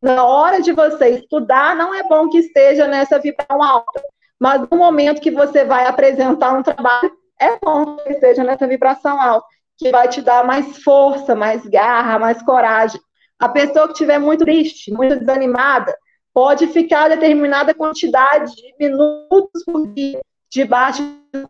Na 0.00 0.24
hora 0.24 0.60
de 0.60 0.72
você 0.72 1.08
estudar, 1.10 1.74
não 1.74 1.94
é 1.94 2.02
bom 2.02 2.28
que 2.28 2.38
esteja 2.38 2.86
nessa 2.86 3.18
vibração 3.18 3.62
alta. 3.62 4.02
Mas 4.38 4.68
no 4.70 4.76
momento 4.76 5.20
que 5.20 5.30
você 5.30 5.64
vai 5.64 5.86
apresentar 5.86 6.52
um 6.52 6.62
trabalho, 6.62 7.10
é 7.40 7.58
bom 7.58 7.96
que 7.96 8.12
esteja 8.12 8.44
nessa 8.44 8.66
vibração 8.66 9.20
alta, 9.20 9.46
que 9.78 9.90
vai 9.90 10.08
te 10.08 10.20
dar 10.20 10.44
mais 10.44 10.78
força, 10.82 11.34
mais 11.34 11.66
garra, 11.66 12.18
mais 12.18 12.42
coragem. 12.42 13.00
A 13.38 13.48
pessoa 13.48 13.86
que 13.86 13.92
estiver 13.92 14.18
muito 14.18 14.44
triste, 14.44 14.92
muito 14.92 15.18
desanimada, 15.18 15.96
pode 16.32 16.66
ficar 16.68 17.08
determinada 17.08 17.74
quantidade 17.74 18.54
de 18.54 18.74
minutos 18.78 19.64
por 19.64 19.86
dia 19.88 20.20
debaixo 20.50 21.02
do 21.32 21.48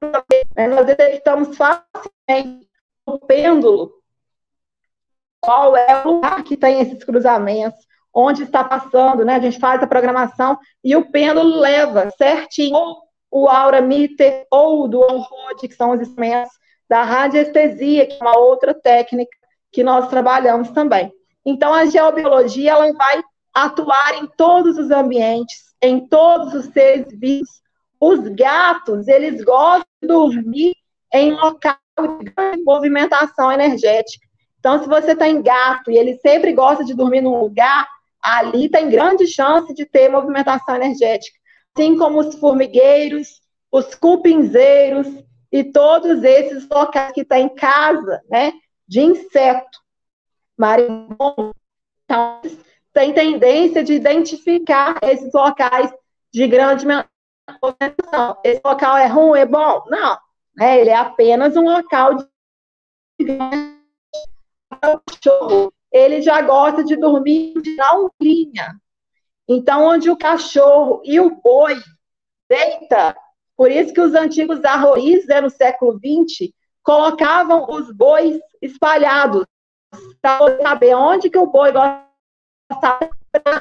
né? 0.57 0.69
Nós 0.69 0.87
detectamos 0.87 1.57
facilmente 1.57 2.69
o 3.05 3.19
pêndulo, 3.19 3.93
qual 5.41 5.77
é 5.77 6.03
o 6.05 6.15
lugar 6.15 6.43
que 6.43 6.57
tem 6.57 6.81
esses 6.81 7.05
cruzamentos, 7.05 7.87
onde 8.17 8.45
está 8.45 8.65
passando, 8.65 9.27
né? 9.27 9.35
A 9.35 9.41
gente 9.41 9.59
faz 9.59 9.83
a 9.83 9.87
programação 9.87 10.59
e 10.83 10.97
o 10.97 11.11
pêndulo 11.11 11.61
leva 11.61 12.11
certinho 12.17 12.97
o 13.31 13.47
aura 13.47 13.83
meter 13.83 14.47
ou 14.51 14.85
o 14.85 14.89
dual 14.89 15.19
rod, 15.19 15.61
que 15.61 15.75
são 15.75 15.91
os 15.91 16.01
instrumentos 16.01 16.55
da 16.89 17.03
radiestesia, 17.03 18.07
que 18.07 18.15
é 18.15 18.23
uma 18.23 18.39
outra 18.39 18.73
técnica 18.73 19.37
que 19.71 19.85
nós 19.85 20.09
trabalhamos 20.09 20.71
também. 20.71 21.13
Então, 21.45 21.75
a 21.75 21.85
geobiologia 21.85 22.71
ela 22.71 22.91
vai 22.95 23.23
atuar 23.53 24.15
em 24.15 24.27
todos 24.29 24.79
os 24.79 24.91
ambientes, 24.91 25.75
em 25.83 26.09
todos 26.09 26.55
os 26.55 26.73
seres 26.73 27.07
vivos. 27.19 27.61
Os 28.01 28.21
gatos, 28.29 29.09
eles 29.09 29.45
gostam 29.45 29.85
de 30.01 30.09
dormir 30.09 30.75
em 31.13 31.33
local 31.33 31.77
de 32.23 32.63
movimentação 32.65 33.53
energética. 33.53 34.27
Então, 34.59 34.83
se 34.83 34.89
você 34.89 35.15
tem 35.15 35.43
gato 35.43 35.91
e 35.91 35.99
ele 35.99 36.15
sempre 36.19 36.53
gosta 36.55 36.83
de 36.83 36.95
dormir 36.95 37.21
num 37.21 37.39
lugar, 37.39 37.87
ali 38.27 38.69
tem 38.69 38.89
grande 38.91 39.27
chance 39.27 39.73
de 39.73 39.87
ter 39.87 40.09
movimentação 40.09 40.75
energética 40.77 41.39
assim 41.77 41.97
como 41.99 42.21
os 42.21 42.35
formigueiros, 42.37 43.43
os 43.71 43.95
cupinzeiros 43.95 45.07
e 45.53 45.63
todos 45.63 46.25
esses 46.25 46.67
locais 46.69 47.13
que 47.13 47.27
em 47.35 47.49
casa, 47.55 48.23
né, 48.31 48.53
de 48.89 49.03
inseto. 49.03 49.79
Marimbondo, 50.57 51.55
então, 52.05 52.41
tem 52.95 53.13
tendência 53.13 53.85
de 53.85 53.93
identificar 53.93 54.97
esses 55.03 55.31
locais 55.35 55.93
de 56.33 56.49
grande 56.49 56.87
movimentação. 56.87 58.39
Esse 58.43 58.63
local 58.65 58.97
é 58.97 59.07
ruim, 59.07 59.39
é 59.39 59.47
bom? 59.47 59.85
Não, 59.89 60.19
né, 60.57 60.81
ele 60.81 60.91
é 60.91 60.97
apenas 60.97 61.57
um 61.57 61.65
local 61.65 62.15
de 62.15 62.27
grande 63.21 63.77
ele 65.97 66.23
já 66.23 66.41
gosta 66.43 66.85
de 66.85 66.97
dormir 66.97 67.55
na 67.77 68.09
linha, 68.21 68.75
então, 69.49 69.85
onde 69.85 70.11
o 70.11 70.17
cachorro 70.17 71.01
e 71.05 71.21
o 71.21 71.31
boi 71.41 71.77
deita, 72.49 73.17
por 73.57 73.71
isso 73.71 73.93
que 73.93 74.01
os 74.01 74.15
antigos 74.15 74.65
arroístas, 74.65 75.27
né, 75.29 75.41
no 75.41 75.51
século 75.51 75.99
XX, 75.99 76.51
colocavam 76.83 77.67
os 77.71 77.93
bois 77.93 78.39
espalhados, 78.61 79.45
para 80.21 80.61
saber 80.63 80.95
onde 80.95 81.31
que 81.31 81.39
o 81.39 81.47
boi 81.47 81.73
gostava 81.73 83.09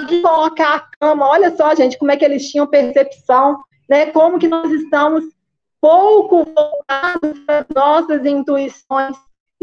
de 0.08 0.22
colocar 0.22 0.76
a 0.76 0.90
cama. 1.00 1.28
Olha 1.28 1.56
só, 1.56 1.76
gente, 1.76 1.98
como 1.98 2.12
é 2.12 2.18
que 2.18 2.26
eles 2.26 2.50
tinham 2.50 2.68
percepção, 2.68 3.64
né? 3.90 4.08
Como 4.08 4.40
que 4.40 4.48
nós 4.48 4.72
estamos 4.72 5.24
pouco 5.80 6.44
voltados 6.44 7.40
para 7.46 7.60
as 7.60 7.68
nossas 7.74 8.26
intuições, 8.26 9.16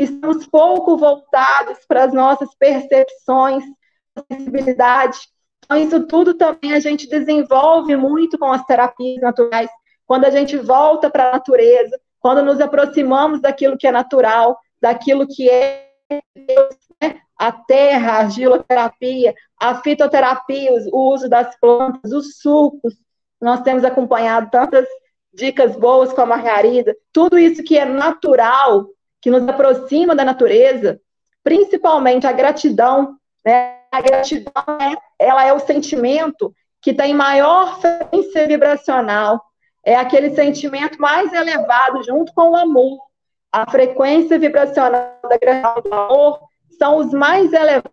estamos 0.05 0.47
pouco 0.47 0.97
voltados 0.97 1.79
para 1.87 2.05
as 2.05 2.13
nossas 2.13 2.55
percepções, 2.57 3.65
sensibilidade. 4.31 5.19
Então, 5.65 5.77
isso 5.77 6.07
tudo 6.07 6.35
também 6.35 6.73
a 6.73 6.81
gente 6.81 7.09
desenvolve 7.09 7.97
muito 7.97 8.39
com 8.39 8.53
as 8.53 8.65
terapias 8.65 9.21
naturais. 9.21 9.71
Quando 10.07 10.25
a 10.25 10.31
gente 10.31 10.57
volta 10.57 11.09
para 11.11 11.29
a 11.29 11.33
natureza, 11.33 11.99
quando 12.21 12.43
nos 12.43 12.61
aproximamos 12.61 13.41
daquilo 13.41 13.77
que 13.77 13.87
é 13.87 13.93
natural, 13.93 14.59
daquilo 14.81 15.27
que 15.27 15.49
é 15.49 15.91
Deus, 16.35 16.77
né? 17.01 17.21
a 17.39 17.51
terra, 17.51 18.13
a 18.13 18.19
argiloterapia, 18.19 19.35
a 19.61 19.77
fitoterapia, 19.83 20.71
o 20.93 21.13
uso 21.13 21.29
das 21.29 21.59
plantas, 21.59 22.13
os 22.13 22.39
sucos. 22.39 22.95
Nós 23.41 23.63
temos 23.63 23.85
acompanhado 23.85 24.51
tantas 24.51 24.87
dicas 25.33 25.75
boas 25.77 26.13
com 26.13 26.21
a 26.21 26.27
Margarida, 26.27 26.95
tudo 27.13 27.39
isso 27.39 27.65
que 27.65 27.79
é 27.79 27.85
natural, 27.85 28.87
que 29.23 29.31
nos 29.31 29.49
aproxima 29.49 30.15
da 30.17 30.25
natureza, 30.25 31.01
principalmente 31.45 32.27
a 32.27 32.33
gratidão, 32.33 33.17
né? 33.45 33.79
A 33.93 34.01
gratidão 34.01 34.53
é, 34.81 34.97
ela 35.19 35.45
é 35.47 35.53
o 35.53 35.61
sentimento 35.61 36.53
que 36.81 36.93
tem 36.93 37.15
maior 37.15 37.81
frequência 37.81 38.47
vibracional, 38.49 39.41
é 39.85 39.95
aquele 39.95 40.35
sentimento 40.35 41.01
mais 41.01 41.33
elevado 41.33 42.03
junto 42.03 42.33
com 42.35 42.51
o 42.51 42.57
amor. 42.57 42.99
A 43.53 43.71
frequência 43.71 44.39
vibracional 44.39 45.19
da 45.23 45.37
gratidão 45.37 45.83
do 45.83 45.95
amor 45.95 46.41
são 46.79 46.97
os 46.97 47.13
mais 47.13 47.53
elevados. 47.53 47.93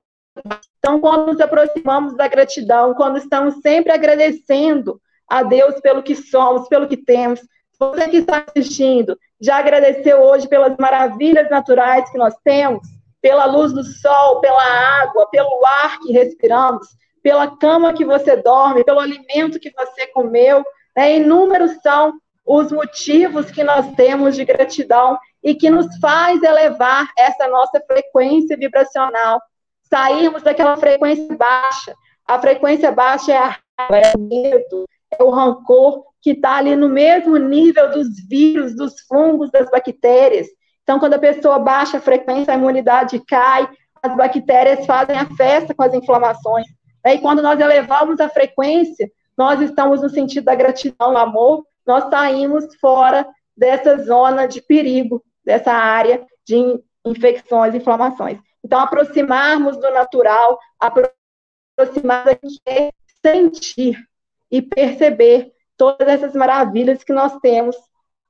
Então, 0.79 0.99
quando 0.99 1.27
nos 1.27 1.41
aproximamos 1.41 2.15
da 2.15 2.27
gratidão, 2.27 2.93
quando 2.93 3.17
estamos 3.17 3.55
sempre 3.61 3.91
agradecendo 3.91 4.99
a 5.27 5.43
Deus 5.43 5.79
pelo 5.81 6.01
que 6.01 6.15
somos, 6.15 6.67
pelo 6.69 6.87
que 6.87 6.97
temos, 6.97 7.41
você 7.79 8.09
que 8.09 8.17
está 8.17 8.45
assistindo, 8.45 9.17
já 9.39 9.57
agradeceu 9.57 10.21
hoje 10.21 10.47
pelas 10.47 10.75
maravilhas 10.77 11.49
naturais 11.49 12.09
que 12.09 12.17
nós 12.17 12.35
temos, 12.43 12.85
pela 13.21 13.45
luz 13.45 13.71
do 13.71 13.83
sol, 13.83 14.41
pela 14.41 15.01
água, 15.01 15.29
pelo 15.29 15.65
ar 15.65 15.97
que 15.99 16.11
respiramos, 16.11 16.87
pela 17.23 17.55
cama 17.57 17.93
que 17.93 18.03
você 18.03 18.35
dorme, 18.35 18.83
pelo 18.83 18.99
alimento 18.99 19.59
que 19.59 19.71
você 19.71 20.07
comeu. 20.07 20.63
Né? 20.95 21.17
Inúmeros 21.17 21.71
são 21.81 22.13
os 22.45 22.71
motivos 22.71 23.49
que 23.49 23.63
nós 23.63 23.89
temos 23.93 24.35
de 24.35 24.43
gratidão 24.43 25.17
e 25.41 25.55
que 25.55 25.69
nos 25.69 25.87
faz 25.99 26.41
elevar 26.43 27.07
essa 27.17 27.47
nossa 27.47 27.79
frequência 27.87 28.57
vibracional, 28.57 29.39
sairmos 29.83 30.43
daquela 30.43 30.75
frequência 30.75 31.35
baixa. 31.35 31.95
A 32.27 32.39
frequência 32.39 32.91
baixa 32.91 33.31
é 33.31 33.37
a 33.37 33.57
raiva, 33.79 33.97
é 33.97 34.13
o 34.17 34.19
medo, 34.19 34.85
é 35.11 35.23
o 35.23 35.29
rancor, 35.29 36.03
que 36.21 36.31
está 36.31 36.57
ali 36.57 36.75
no 36.75 36.89
mesmo 36.89 37.37
nível 37.37 37.91
dos 37.91 38.07
vírus, 38.27 38.75
dos 38.75 38.99
fungos, 39.01 39.51
das 39.51 39.69
bactérias. 39.69 40.47
Então, 40.83 40.99
quando 40.99 41.13
a 41.13 41.19
pessoa 41.19 41.59
baixa 41.59 41.97
a 41.97 42.01
frequência, 42.01 42.53
a 42.53 42.57
imunidade 42.57 43.19
cai, 43.25 43.69
as 44.01 44.15
bactérias 44.15 44.85
fazem 44.85 45.17
a 45.17 45.25
festa 45.35 45.73
com 45.73 45.83
as 45.83 45.93
inflamações. 45.93 46.65
E 47.05 47.17
quando 47.19 47.41
nós 47.41 47.59
elevamos 47.59 48.19
a 48.19 48.29
frequência, 48.29 49.09
nós 49.37 49.61
estamos 49.61 50.01
no 50.01 50.09
sentido 50.09 50.45
da 50.45 50.55
gratidão, 50.55 51.11
do 51.11 51.17
amor, 51.17 51.63
nós 51.85 52.09
saímos 52.09 52.75
fora 52.75 53.27
dessa 53.55 53.97
zona 54.03 54.47
de 54.47 54.61
perigo, 54.61 55.23
dessa 55.43 55.71
área 55.71 56.25
de 56.45 56.81
infecções, 57.05 57.73
inflamações. 57.73 58.39
Então, 58.63 58.79
aproximarmos 58.79 59.77
do 59.77 59.89
natural, 59.91 60.59
aproximar 60.79 62.25
do 62.25 62.35
que 62.35 62.59
é 62.65 62.91
sentir 63.25 64.08
e 64.51 64.61
perceber 64.61 65.51
todas 65.77 66.07
essas 66.07 66.33
maravilhas 66.33 67.03
que 67.03 67.13
nós 67.13 67.37
temos 67.39 67.75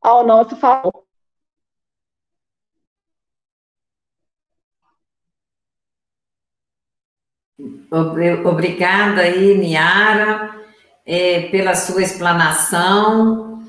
ao 0.02 0.26
nosso 0.26 0.56
favor. 0.56 1.04
Obrigada 8.46 9.22
aí, 9.22 9.58
Niara, 9.58 10.56
é, 11.06 11.50
pela 11.50 11.76
sua 11.76 12.04
explanação. 12.04 13.64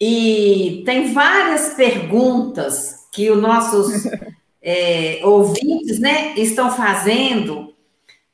E 0.00 0.82
tem 0.86 1.12
várias 1.12 1.74
perguntas 1.74 3.08
que 3.12 3.30
os 3.30 3.40
nossos 3.40 4.04
é, 4.62 5.20
ouvintes 5.24 5.98
né, 5.98 6.34
estão 6.36 6.70
fazendo 6.70 7.73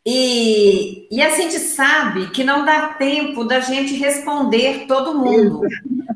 e, 0.05 1.09
e 1.11 1.23
a 1.23 1.31
gente 1.31 1.59
sabe 1.59 2.31
que 2.31 2.43
não 2.43 2.65
dá 2.65 2.95
tempo 2.95 3.45
da 3.45 3.61
gente 3.61 3.95
responder 3.95 4.87
todo 4.87 5.19
mundo, 5.19 5.61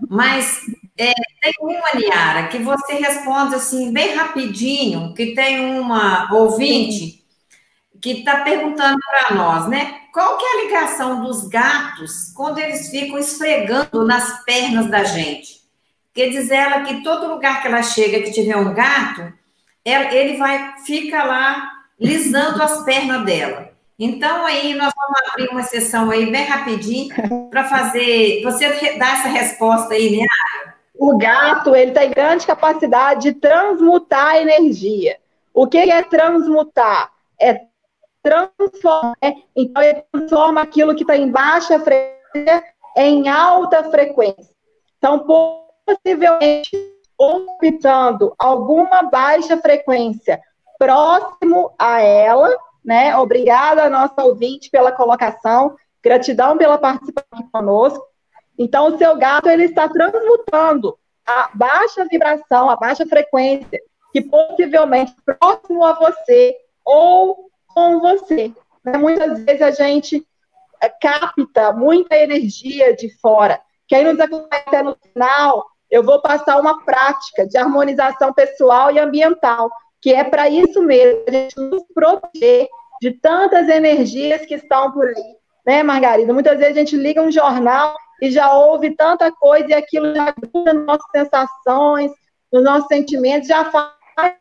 mas 0.08 0.60
é, 0.96 1.12
tem 1.42 1.52
uma, 1.60 1.94
Niara, 1.94 2.48
que 2.48 2.58
você 2.58 2.94
responde 2.94 3.54
assim, 3.54 3.92
bem 3.92 4.14
rapidinho, 4.14 5.12
que 5.14 5.34
tem 5.34 5.78
uma 5.78 6.32
ouvinte 6.32 7.22
que 8.00 8.18
está 8.18 8.40
perguntando 8.40 8.98
para 9.10 9.34
nós, 9.34 9.68
né? 9.68 10.00
Qual 10.12 10.38
que 10.38 10.44
é 10.44 10.48
a 10.48 10.64
ligação 10.64 11.24
dos 11.24 11.48
gatos 11.48 12.32
quando 12.34 12.58
eles 12.58 12.88
ficam 12.88 13.18
esfregando 13.18 14.06
nas 14.06 14.44
pernas 14.44 14.86
da 14.88 15.04
gente? 15.04 15.62
Quer 16.12 16.28
dizer 16.28 16.54
ela 16.54 16.82
que 16.82 17.02
todo 17.02 17.28
lugar 17.28 17.60
que 17.60 17.66
ela 17.66 17.82
chega 17.82 18.22
que 18.22 18.30
tiver 18.30 18.56
um 18.56 18.72
gato, 18.72 19.32
ele 19.84 20.36
vai 20.36 20.74
fica 20.86 21.24
lá 21.24 21.68
lisando 21.98 22.62
as 22.62 22.84
pernas 22.84 23.24
dela. 23.24 23.73
Então, 23.98 24.44
aí, 24.44 24.74
nós 24.74 24.92
vamos 24.96 25.30
abrir 25.30 25.48
uma 25.50 25.62
sessão 25.62 26.10
aí 26.10 26.30
bem 26.30 26.44
rapidinho 26.44 27.08
para 27.50 27.64
fazer. 27.64 28.42
Você 28.42 28.98
dá 28.98 29.12
essa 29.12 29.28
resposta 29.28 29.94
aí, 29.94 30.18
né? 30.18 30.26
O 30.96 31.16
gato, 31.16 31.74
ele 31.74 31.92
tem 31.92 32.10
grande 32.10 32.46
capacidade 32.46 33.22
de 33.22 33.32
transmutar 33.32 34.36
energia. 34.36 35.16
O 35.52 35.66
que 35.66 35.78
é 35.78 36.02
transmutar? 36.02 37.10
É 37.40 37.60
transformar. 38.22 39.14
Né? 39.22 39.42
Então, 39.54 39.82
ele 39.82 40.02
transforma 40.12 40.60
aquilo 40.62 40.94
que 40.94 41.02
está 41.02 41.16
em 41.16 41.30
baixa 41.30 41.78
frequência 41.78 42.14
em 42.96 43.28
alta 43.28 43.84
frequência. 43.90 44.54
Então, 44.98 45.24
possivelmente, 45.86 46.70
optando 47.18 48.34
alguma 48.38 49.02
baixa 49.02 49.56
frequência 49.56 50.40
próximo 50.78 51.72
a 51.78 52.00
ela, 52.00 52.56
né? 52.84 53.16
Obrigada, 53.16 53.88
nossa 53.88 54.22
ouvinte, 54.22 54.70
pela 54.70 54.92
colocação. 54.92 55.76
Gratidão 56.02 56.58
pela 56.58 56.76
participação 56.76 57.48
conosco. 57.50 58.04
Então, 58.58 58.88
o 58.88 58.98
seu 58.98 59.16
gato 59.16 59.48
ele 59.48 59.64
está 59.64 59.88
transmutando 59.88 60.96
a 61.26 61.50
baixa 61.54 62.04
vibração, 62.04 62.68
a 62.68 62.76
baixa 62.76 63.06
frequência, 63.06 63.80
que 64.12 64.20
possivelmente 64.20 65.14
próximo 65.24 65.84
a 65.84 65.94
você 65.94 66.54
ou 66.84 67.50
com 67.68 68.00
você. 68.00 68.52
Né? 68.84 68.98
Muitas 68.98 69.42
vezes 69.44 69.62
a 69.62 69.70
gente 69.70 70.24
é, 70.80 70.88
capta 70.88 71.72
muita 71.72 72.16
energia 72.16 72.94
de 72.94 73.08
fora. 73.18 73.60
Quem 73.88 74.04
nos 74.04 74.20
acompanha 74.20 74.62
até 74.66 74.82
no 74.82 74.96
final, 74.96 75.66
eu 75.90 76.02
vou 76.02 76.20
passar 76.20 76.60
uma 76.60 76.84
prática 76.84 77.46
de 77.46 77.56
harmonização 77.56 78.32
pessoal 78.32 78.90
e 78.90 78.98
ambiental 78.98 79.70
que 80.04 80.12
é 80.12 80.22
para 80.22 80.50
isso 80.50 80.82
mesmo, 80.82 81.24
a 81.26 81.30
gente 81.30 81.56
nos 81.58 81.82
proteger 81.94 82.68
de 83.00 83.12
tantas 83.12 83.70
energias 83.70 84.44
que 84.44 84.56
estão 84.56 84.92
por 84.92 85.08
aí, 85.08 85.36
né, 85.64 85.82
Margarida? 85.82 86.30
Muitas 86.30 86.58
vezes 86.58 86.76
a 86.76 86.78
gente 86.80 86.94
liga 86.94 87.22
um 87.22 87.32
jornal 87.32 87.96
e 88.20 88.30
já 88.30 88.52
ouve 88.52 88.94
tanta 88.94 89.32
coisa 89.32 89.66
e 89.70 89.72
aquilo 89.72 90.14
já 90.14 90.30
gruda 90.32 90.74
nas 90.74 90.84
nossas 90.84 91.10
sensações, 91.10 92.12
nos 92.52 92.62
nossos 92.62 92.86
sentimentos, 92.86 93.48
já 93.48 93.64
faz 93.70 94.36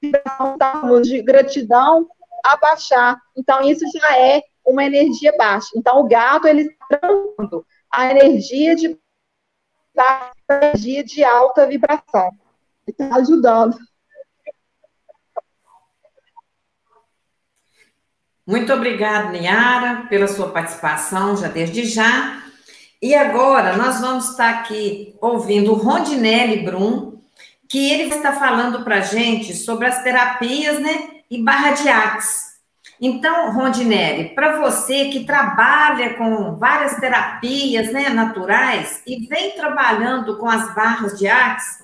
vibração 0.00 1.02
de 1.02 1.20
gratidão 1.20 2.08
abaixar. 2.42 3.20
Então, 3.36 3.60
isso 3.60 3.84
já 3.92 4.18
é 4.18 4.42
uma 4.64 4.86
energia 4.86 5.36
baixa. 5.36 5.68
Então, 5.76 6.00
o 6.00 6.08
gato, 6.08 6.48
ele 6.48 6.62
está 6.62 6.98
dando 7.02 7.66
a 7.92 8.10
energia 8.10 8.74
de, 8.74 8.98
a 9.98 10.32
energia 10.48 11.04
de 11.04 11.22
alta 11.22 11.66
vibração. 11.66 12.30
Ele 12.86 12.96
está 12.98 13.16
ajudando. 13.16 13.76
Muito 18.46 18.70
obrigada, 18.74 19.30
Niara, 19.30 20.06
pela 20.10 20.28
sua 20.28 20.50
participação 20.50 21.34
já 21.34 21.48
desde 21.48 21.86
já. 21.86 22.42
E 23.00 23.14
agora 23.14 23.74
nós 23.74 24.00
vamos 24.00 24.30
estar 24.30 24.50
aqui 24.50 25.14
ouvindo 25.18 25.72
o 25.72 25.76
Rondinelli 25.76 26.62
Brum, 26.62 27.18
que 27.66 27.90
ele 27.90 28.14
está 28.14 28.32
falando 28.32 28.84
para 28.84 28.96
a 28.96 29.00
gente 29.00 29.54
sobre 29.54 29.86
as 29.86 30.02
terapias, 30.02 30.78
né, 30.78 31.08
e 31.30 31.42
barra 31.42 31.70
de 31.70 31.88
ax. 31.88 32.54
Então, 33.00 33.50
Rondinelli, 33.50 34.34
para 34.34 34.60
você 34.60 35.06
que 35.06 35.24
trabalha 35.24 36.14
com 36.14 36.56
várias 36.56 36.96
terapias, 36.96 37.92
né, 37.92 38.10
naturais 38.10 39.02
e 39.06 39.26
vem 39.26 39.52
trabalhando 39.52 40.36
com 40.36 40.48
as 40.48 40.74
barras 40.74 41.18
de 41.18 41.26
ax, 41.26 41.82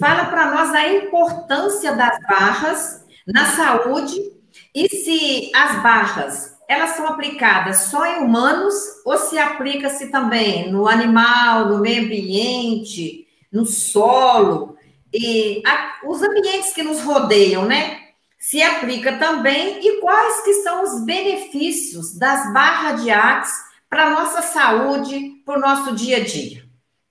fala 0.00 0.24
para 0.24 0.50
nós 0.50 0.74
a 0.74 0.88
importância 0.88 1.92
das 1.92 2.18
barras 2.26 3.04
na 3.26 3.44
saúde 3.44 4.37
e 4.84 4.88
se 4.88 5.50
as 5.52 5.82
barras, 5.82 6.56
elas 6.68 6.90
são 6.90 7.08
aplicadas 7.08 7.84
só 7.84 8.06
em 8.06 8.22
humanos 8.22 8.74
ou 9.04 9.18
se 9.18 9.36
aplica-se 9.36 10.08
também 10.08 10.70
no 10.70 10.86
animal, 10.86 11.66
no 11.68 11.80
meio 11.80 12.04
ambiente, 12.04 13.26
no 13.50 13.66
solo, 13.66 14.76
e 15.12 15.62
a, 15.66 16.06
os 16.06 16.22
ambientes 16.22 16.72
que 16.72 16.84
nos 16.84 17.00
rodeiam, 17.02 17.64
né? 17.64 17.98
Se 18.38 18.62
aplica 18.62 19.16
também 19.16 19.80
e 19.84 20.00
quais 20.00 20.44
que 20.44 20.54
são 20.54 20.84
os 20.84 21.04
benefícios 21.04 22.16
das 22.16 22.52
barras 22.52 23.02
de 23.02 23.10
Axe 23.10 23.60
para 23.90 24.06
a 24.06 24.10
nossa 24.10 24.42
saúde, 24.42 25.42
para 25.44 25.58
o 25.58 25.60
nosso 25.60 25.96
dia 25.96 26.18
a 26.18 26.24
dia. 26.24 26.62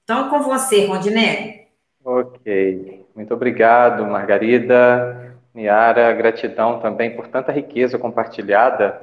Então, 0.04 0.30
com 0.30 0.40
você, 0.40 0.86
Rondinelli. 0.86 1.68
Ok, 2.06 3.06
muito 3.14 3.34
obrigado, 3.34 4.06
Margarida, 4.06 5.27
Niara, 5.58 6.14
gratidão 6.14 6.80
também 6.80 7.16
por 7.16 7.28
tanta 7.28 7.52
riqueza 7.52 7.98
compartilhada. 7.98 9.02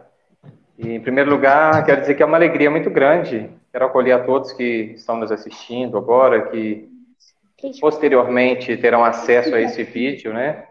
E, 0.78 0.92
em 0.94 1.00
primeiro 1.00 1.28
lugar, 1.28 1.84
quero 1.84 2.00
dizer 2.00 2.14
que 2.14 2.22
é 2.22 2.26
uma 2.26 2.36
alegria 2.36 2.70
muito 2.70 2.88
grande. 2.88 3.50
Quero 3.72 3.86
acolher 3.86 4.12
a 4.12 4.22
todos 4.22 4.52
que 4.52 4.92
estão 4.94 5.16
nos 5.16 5.32
assistindo 5.32 5.98
agora, 5.98 6.42
que 6.42 6.88
posteriormente 7.80 8.76
terão 8.76 9.04
acesso 9.04 9.52
a 9.52 9.60
esse 9.60 9.82
vídeo, 9.82 10.32
né? 10.32 10.64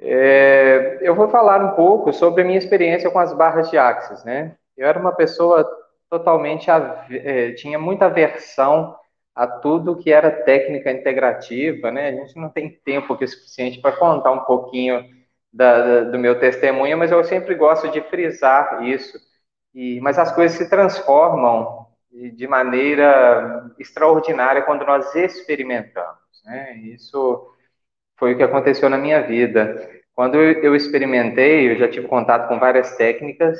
É, 0.00 0.98
eu 1.02 1.14
vou 1.14 1.28
falar 1.28 1.62
um 1.62 1.76
pouco 1.76 2.10
sobre 2.10 2.40
a 2.42 2.44
minha 2.44 2.58
experiência 2.58 3.10
com 3.10 3.18
as 3.18 3.34
barras 3.34 3.70
de 3.70 3.76
Axis, 3.76 4.24
né? 4.24 4.54
Eu 4.76 4.88
era 4.88 4.98
uma 4.98 5.12
pessoa 5.12 5.68
totalmente, 6.08 6.70
é, 6.70 7.52
tinha 7.52 7.78
muita 7.78 8.06
aversão 8.06 8.96
a 9.36 9.46
tudo 9.46 9.98
que 9.98 10.10
era 10.10 10.30
técnica 10.30 10.90
integrativa, 10.90 11.92
né? 11.92 12.08
A 12.08 12.12
gente 12.12 12.36
não 12.36 12.48
tem 12.48 12.70
tempo 12.70 13.12
aqui 13.12 13.26
suficiente 13.26 13.80
para 13.82 13.94
contar 13.94 14.32
um 14.32 14.44
pouquinho 14.44 15.04
da, 15.52 15.82
da, 15.82 16.00
do 16.10 16.18
meu 16.18 16.40
testemunho, 16.40 16.96
mas 16.96 17.12
eu 17.12 17.22
sempre 17.22 17.54
gosto 17.54 17.90
de 17.90 18.00
frisar 18.00 18.82
isso. 18.82 19.18
E, 19.74 20.00
mas 20.00 20.18
as 20.18 20.34
coisas 20.34 20.56
se 20.56 20.70
transformam 20.70 21.86
de 22.10 22.48
maneira 22.48 23.70
extraordinária 23.78 24.62
quando 24.62 24.86
nós 24.86 25.14
experimentamos, 25.14 26.42
né? 26.46 26.74
Isso 26.78 27.52
foi 28.18 28.32
o 28.32 28.36
que 28.38 28.42
aconteceu 28.42 28.88
na 28.88 28.96
minha 28.96 29.20
vida. 29.20 29.86
Quando 30.14 30.36
eu 30.36 30.74
experimentei, 30.74 31.70
eu 31.72 31.76
já 31.76 31.88
tive 31.88 32.08
contato 32.08 32.48
com 32.48 32.58
várias 32.58 32.96
técnicas, 32.96 33.58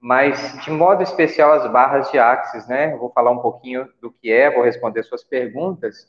mas 0.00 0.60
de 0.62 0.70
modo 0.70 1.02
especial 1.02 1.52
as 1.52 1.70
barras 1.70 2.10
de 2.10 2.18
Axis, 2.18 2.66
né? 2.68 2.92
Eu 2.92 2.98
vou 2.98 3.10
falar 3.10 3.30
um 3.30 3.40
pouquinho 3.40 3.88
do 4.00 4.12
que 4.12 4.30
é, 4.30 4.50
vou 4.50 4.62
responder 4.62 5.02
suas 5.02 5.24
perguntas, 5.24 6.06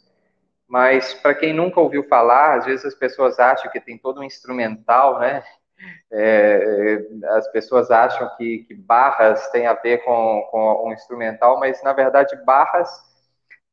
mas 0.67 1.13
para 1.15 1.34
quem 1.34 1.54
nunca 1.54 1.80
ouviu 1.80 2.08
falar, 2.08 2.58
às 2.58 2.65
vezes 2.65 2.86
as 2.86 2.95
pessoas 2.95 3.39
acham 3.39 3.71
que 3.71 3.80
tem 3.80 3.97
todo 3.97 4.21
um 4.21 4.23
instrumental, 4.23 5.19
né? 5.19 5.43
É, 6.12 7.02
as 7.30 7.52
pessoas 7.52 7.89
acham 7.89 8.30
que, 8.38 8.65
que, 8.67 8.75
barras 8.75 9.49
tem 9.49 9.65
a 9.65 9.73
ver 9.73 10.04
com, 10.04 10.47
com 10.52 10.88
um 10.89 10.93
instrumental, 10.93 11.60
mas 11.60 11.82
na 11.82 11.93
verdade 11.93 12.36
barras 12.45 12.89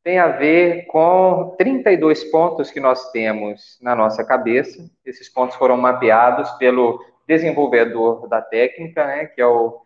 tem 0.04 0.20
a 0.20 0.28
ver 0.28 0.86
com 0.86 1.56
32 1.58 2.24
pontos 2.30 2.70
que 2.70 2.78
nós 2.78 3.10
temos 3.10 3.76
na 3.82 3.96
nossa 3.96 4.24
cabeça. 4.24 4.88
Esses 5.04 5.28
pontos 5.28 5.56
foram 5.56 5.76
mapeados 5.76 6.48
pelo 6.52 7.04
desenvolvedor 7.26 8.28
da 8.28 8.40
técnica, 8.40 9.04
né, 9.04 9.26
que 9.26 9.40
é 9.40 9.46
o, 9.46 9.80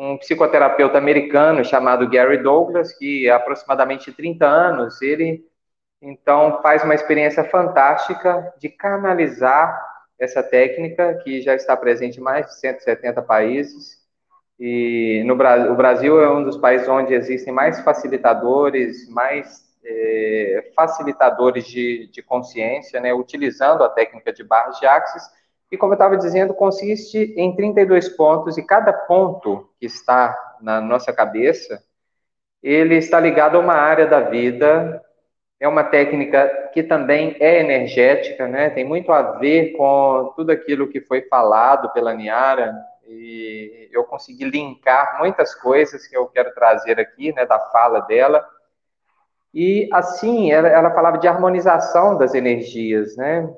um 0.00 0.16
psicoterapeuta 0.16 0.96
americano 0.96 1.62
chamado 1.64 2.08
Gary 2.08 2.38
Douglas, 2.42 2.92
que 2.92 3.28
há 3.28 3.36
aproximadamente 3.36 4.10
30 4.10 4.46
anos, 4.46 5.02
ele 5.02 5.44
então 6.00 6.62
faz 6.62 6.82
uma 6.82 6.94
experiência 6.94 7.44
fantástica 7.44 8.54
de 8.58 8.70
canalizar 8.70 9.78
essa 10.18 10.42
técnica 10.42 11.20
que 11.22 11.42
já 11.42 11.54
está 11.54 11.76
presente 11.76 12.18
em 12.18 12.22
mais 12.22 12.46
de 12.46 12.58
170 12.60 13.20
países 13.20 14.00
e 14.58 15.22
no 15.24 15.34
Brasil, 15.36 15.72
o 15.72 15.74
Brasil 15.74 16.20
é 16.22 16.30
um 16.30 16.44
dos 16.44 16.58
países 16.58 16.86
onde 16.86 17.14
existem 17.14 17.50
mais 17.50 17.80
facilitadores, 17.80 19.08
mais 19.08 19.66
é, 19.82 20.70
facilitadores 20.76 21.66
de, 21.66 22.10
de 22.12 22.22
consciência, 22.22 23.00
né, 23.00 23.14
utilizando 23.14 23.82
a 23.82 23.88
técnica 23.88 24.30
de 24.30 24.44
barras 24.44 24.78
de 24.78 24.84
axis. 24.84 25.22
E 25.70 25.76
como 25.76 25.92
eu 25.92 25.96
estava 25.96 26.16
dizendo, 26.16 26.52
consiste 26.52 27.32
em 27.36 27.54
32 27.54 28.08
pontos, 28.10 28.58
e 28.58 28.62
cada 28.62 28.92
ponto 28.92 29.68
que 29.78 29.86
está 29.86 30.36
na 30.60 30.80
nossa 30.80 31.12
cabeça, 31.12 31.82
ele 32.62 32.96
está 32.96 33.18
ligado 33.20 33.56
a 33.56 33.60
uma 33.60 33.74
área 33.74 34.06
da 34.06 34.20
vida. 34.20 35.02
É 35.58 35.68
uma 35.68 35.84
técnica 35.84 36.70
que 36.72 36.82
também 36.82 37.36
é 37.38 37.60
energética, 37.60 38.48
né? 38.48 38.70
Tem 38.70 38.84
muito 38.84 39.12
a 39.12 39.38
ver 39.38 39.72
com 39.76 40.32
tudo 40.34 40.50
aquilo 40.50 40.88
que 40.88 41.00
foi 41.00 41.22
falado 41.22 41.92
pela 41.92 42.14
Niara 42.14 42.74
e 43.06 43.88
eu 43.92 44.04
consegui 44.04 44.44
linkar 44.44 45.18
muitas 45.18 45.54
coisas 45.54 46.06
que 46.06 46.16
eu 46.16 46.26
quero 46.28 46.54
trazer 46.54 46.98
aqui, 47.00 47.32
né, 47.32 47.44
da 47.44 47.58
fala 47.58 48.00
dela. 48.00 48.46
E 49.52 49.88
assim, 49.92 50.52
ela, 50.52 50.68
ela 50.68 50.90
falava 50.92 51.18
de 51.18 51.26
harmonização 51.26 52.16
das 52.16 52.34
energias, 52.34 53.16
né? 53.16 53.52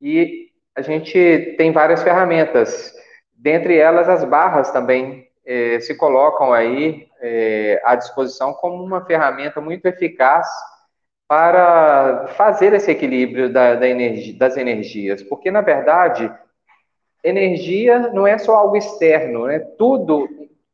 E 0.00 0.45
a 0.76 0.82
gente 0.82 1.54
tem 1.56 1.72
várias 1.72 2.02
ferramentas, 2.02 2.92
dentre 3.34 3.78
elas 3.78 4.08
as 4.08 4.24
barras 4.24 4.70
também 4.70 5.26
eh, 5.44 5.80
se 5.80 5.96
colocam 5.96 6.52
aí 6.52 7.08
eh, 7.20 7.80
à 7.84 7.94
disposição 7.94 8.52
como 8.52 8.84
uma 8.84 9.04
ferramenta 9.06 9.60
muito 9.60 9.86
eficaz 9.86 10.46
para 11.28 12.28
fazer 12.36 12.72
esse 12.72 12.90
equilíbrio 12.90 13.52
da, 13.52 13.74
da 13.74 13.88
energia, 13.88 14.38
das 14.38 14.56
energias, 14.56 15.22
porque 15.22 15.50
na 15.50 15.60
verdade 15.60 16.32
energia 17.24 18.10
não 18.12 18.26
é 18.26 18.38
só 18.38 18.54
algo 18.54 18.76
externo, 18.76 19.46
né? 19.46 19.58
Tudo 19.78 20.28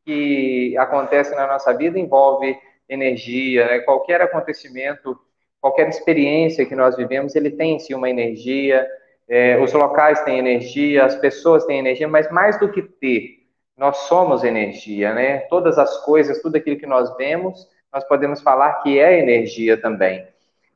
que 0.05 0.75
acontece 0.77 1.33
na 1.33 1.47
nossa 1.47 1.73
vida 1.75 1.97
envolve 1.97 2.55
energia, 2.87 3.65
né? 3.65 3.79
Qualquer 3.79 4.21
acontecimento, 4.21 5.17
qualquer 5.59 5.87
experiência 5.89 6.65
que 6.65 6.75
nós 6.75 6.95
vivemos, 6.95 7.35
ele 7.35 7.49
tem 7.49 7.75
em 7.75 7.79
si 7.79 7.95
uma 7.95 8.09
energia. 8.09 8.87
É, 9.35 9.59
os 9.59 9.73
locais 9.73 10.21
têm 10.21 10.37
energia, 10.37 11.05
as 11.05 11.15
pessoas 11.15 11.65
têm 11.65 11.79
energia, 11.79 12.07
mas 12.07 12.29
mais 12.29 12.59
do 12.59 12.71
que 12.71 12.83
ter, 12.83 13.39
nós 13.75 13.97
somos 14.01 14.43
energia, 14.43 15.11
né? 15.11 15.39
Todas 15.49 15.79
as 15.79 16.05
coisas, 16.05 16.39
tudo 16.39 16.55
aquilo 16.55 16.77
que 16.77 16.85
nós 16.85 17.17
vemos, 17.17 17.67
nós 17.91 18.03
podemos 18.03 18.41
falar 18.41 18.83
que 18.83 18.99
é 18.99 19.17
energia 19.17 19.75
também. 19.75 20.27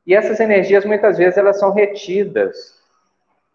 E 0.04 0.12
essas 0.12 0.40
energias, 0.40 0.84
muitas 0.84 1.16
vezes, 1.16 1.38
elas 1.38 1.56
são 1.60 1.72
retidas 1.72 2.82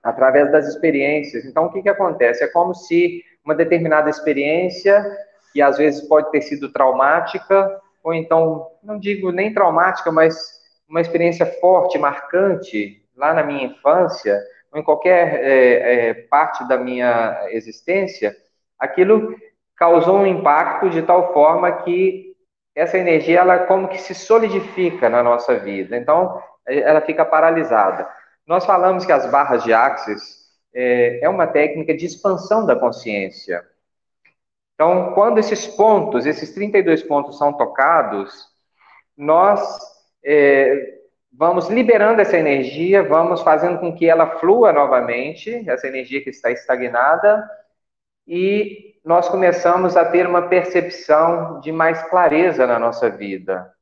através 0.02 0.50
das 0.54 0.70
experiências. 0.70 1.44
Então, 1.44 1.66
o 1.66 1.74
que, 1.74 1.82
que 1.82 1.90
acontece? 1.90 2.42
É 2.42 2.48
como 2.48 2.74
se 2.74 3.26
uma 3.44 3.54
determinada 3.54 4.10
experiência, 4.10 5.06
que 5.52 5.62
às 5.62 5.78
vezes 5.78 6.00
pode 6.08 6.32
ter 6.32 6.40
sido 6.44 6.72
traumática, 6.72 7.78
ou 8.02 8.14
então, 8.14 8.72
não 8.82 8.98
digo 8.98 9.34
nem 9.34 9.54
traumática, 9.54 10.10
mas 10.14 10.62
uma 10.88 11.02
experiência 11.02 11.46
forte, 11.46 12.00
marcante, 12.00 13.04
lá 13.18 13.34
na 13.34 13.44
minha 13.44 13.66
infância, 13.66 14.42
ou 14.74 14.80
em 14.80 14.84
qualquer 14.84 15.36
é, 15.44 16.10
é, 16.10 16.14
parte 16.14 16.68
da 16.68 16.78
minha 16.78 17.46
existência, 17.50 18.36
aquilo 18.80 19.36
causou 19.76 20.18
um 20.18 20.26
impacto 20.26 20.90
de 20.90 21.04
tal 21.04 21.32
forma 21.32 21.72
que 21.84 22.34
essa 22.76 22.98
energia, 22.98 23.40
ela 23.40 23.60
como 23.60 23.88
que 23.88 24.02
se 24.02 24.16
solidifica 24.16 25.08
na 25.10 25.22
nossa 25.22 25.56
vida. 25.60 25.96
Então, 25.96 26.42
ela 26.66 27.02
fica 27.02 27.24
paralisada. 27.24 28.10
Nós 28.48 28.66
falamos 28.66 29.06
que 29.06 29.12
as 29.12 29.30
barras 29.30 29.64
de 29.64 29.72
Axis 29.72 30.50
é, 30.74 31.24
é 31.24 31.30
uma 31.30 31.46
técnica 31.46 31.96
de 31.96 32.06
expansão 32.08 32.66
da 32.66 32.76
consciência. 32.76 33.64
Então, 34.74 35.14
quando 35.14 35.38
esses 35.38 35.68
pontos, 35.68 36.26
esses 36.26 36.52
32 36.52 37.04
pontos 37.04 37.38
são 37.38 37.54
tocados, 37.54 38.48
nós 39.16 39.62
é, 40.26 41.03
vamos 41.34 41.70
liberando 41.70 42.22
essa 42.22 42.38
energia, 42.38 43.04
vamos 43.04 43.42
fazendo 43.42 43.80
com 43.80 43.96
que 43.96 44.08
ela 44.08 44.40
flua 44.40 44.72
novamente, 44.72 45.68
essa 45.70 45.88
energia 45.88 46.24
que 46.24 46.30
está 46.30 46.52
estagnada, 46.52 47.50
e 48.28 48.96
nós 49.04 49.28
começamos 49.28 49.98
a 49.98 50.06
ter 50.06 50.26
uma 50.26 50.44
percepção 50.44 51.60
de 51.60 51.72
mais 51.72 52.02
clareza 52.04 52.66
na 52.66 52.80
nossa 52.80 53.10
vida 53.10 53.74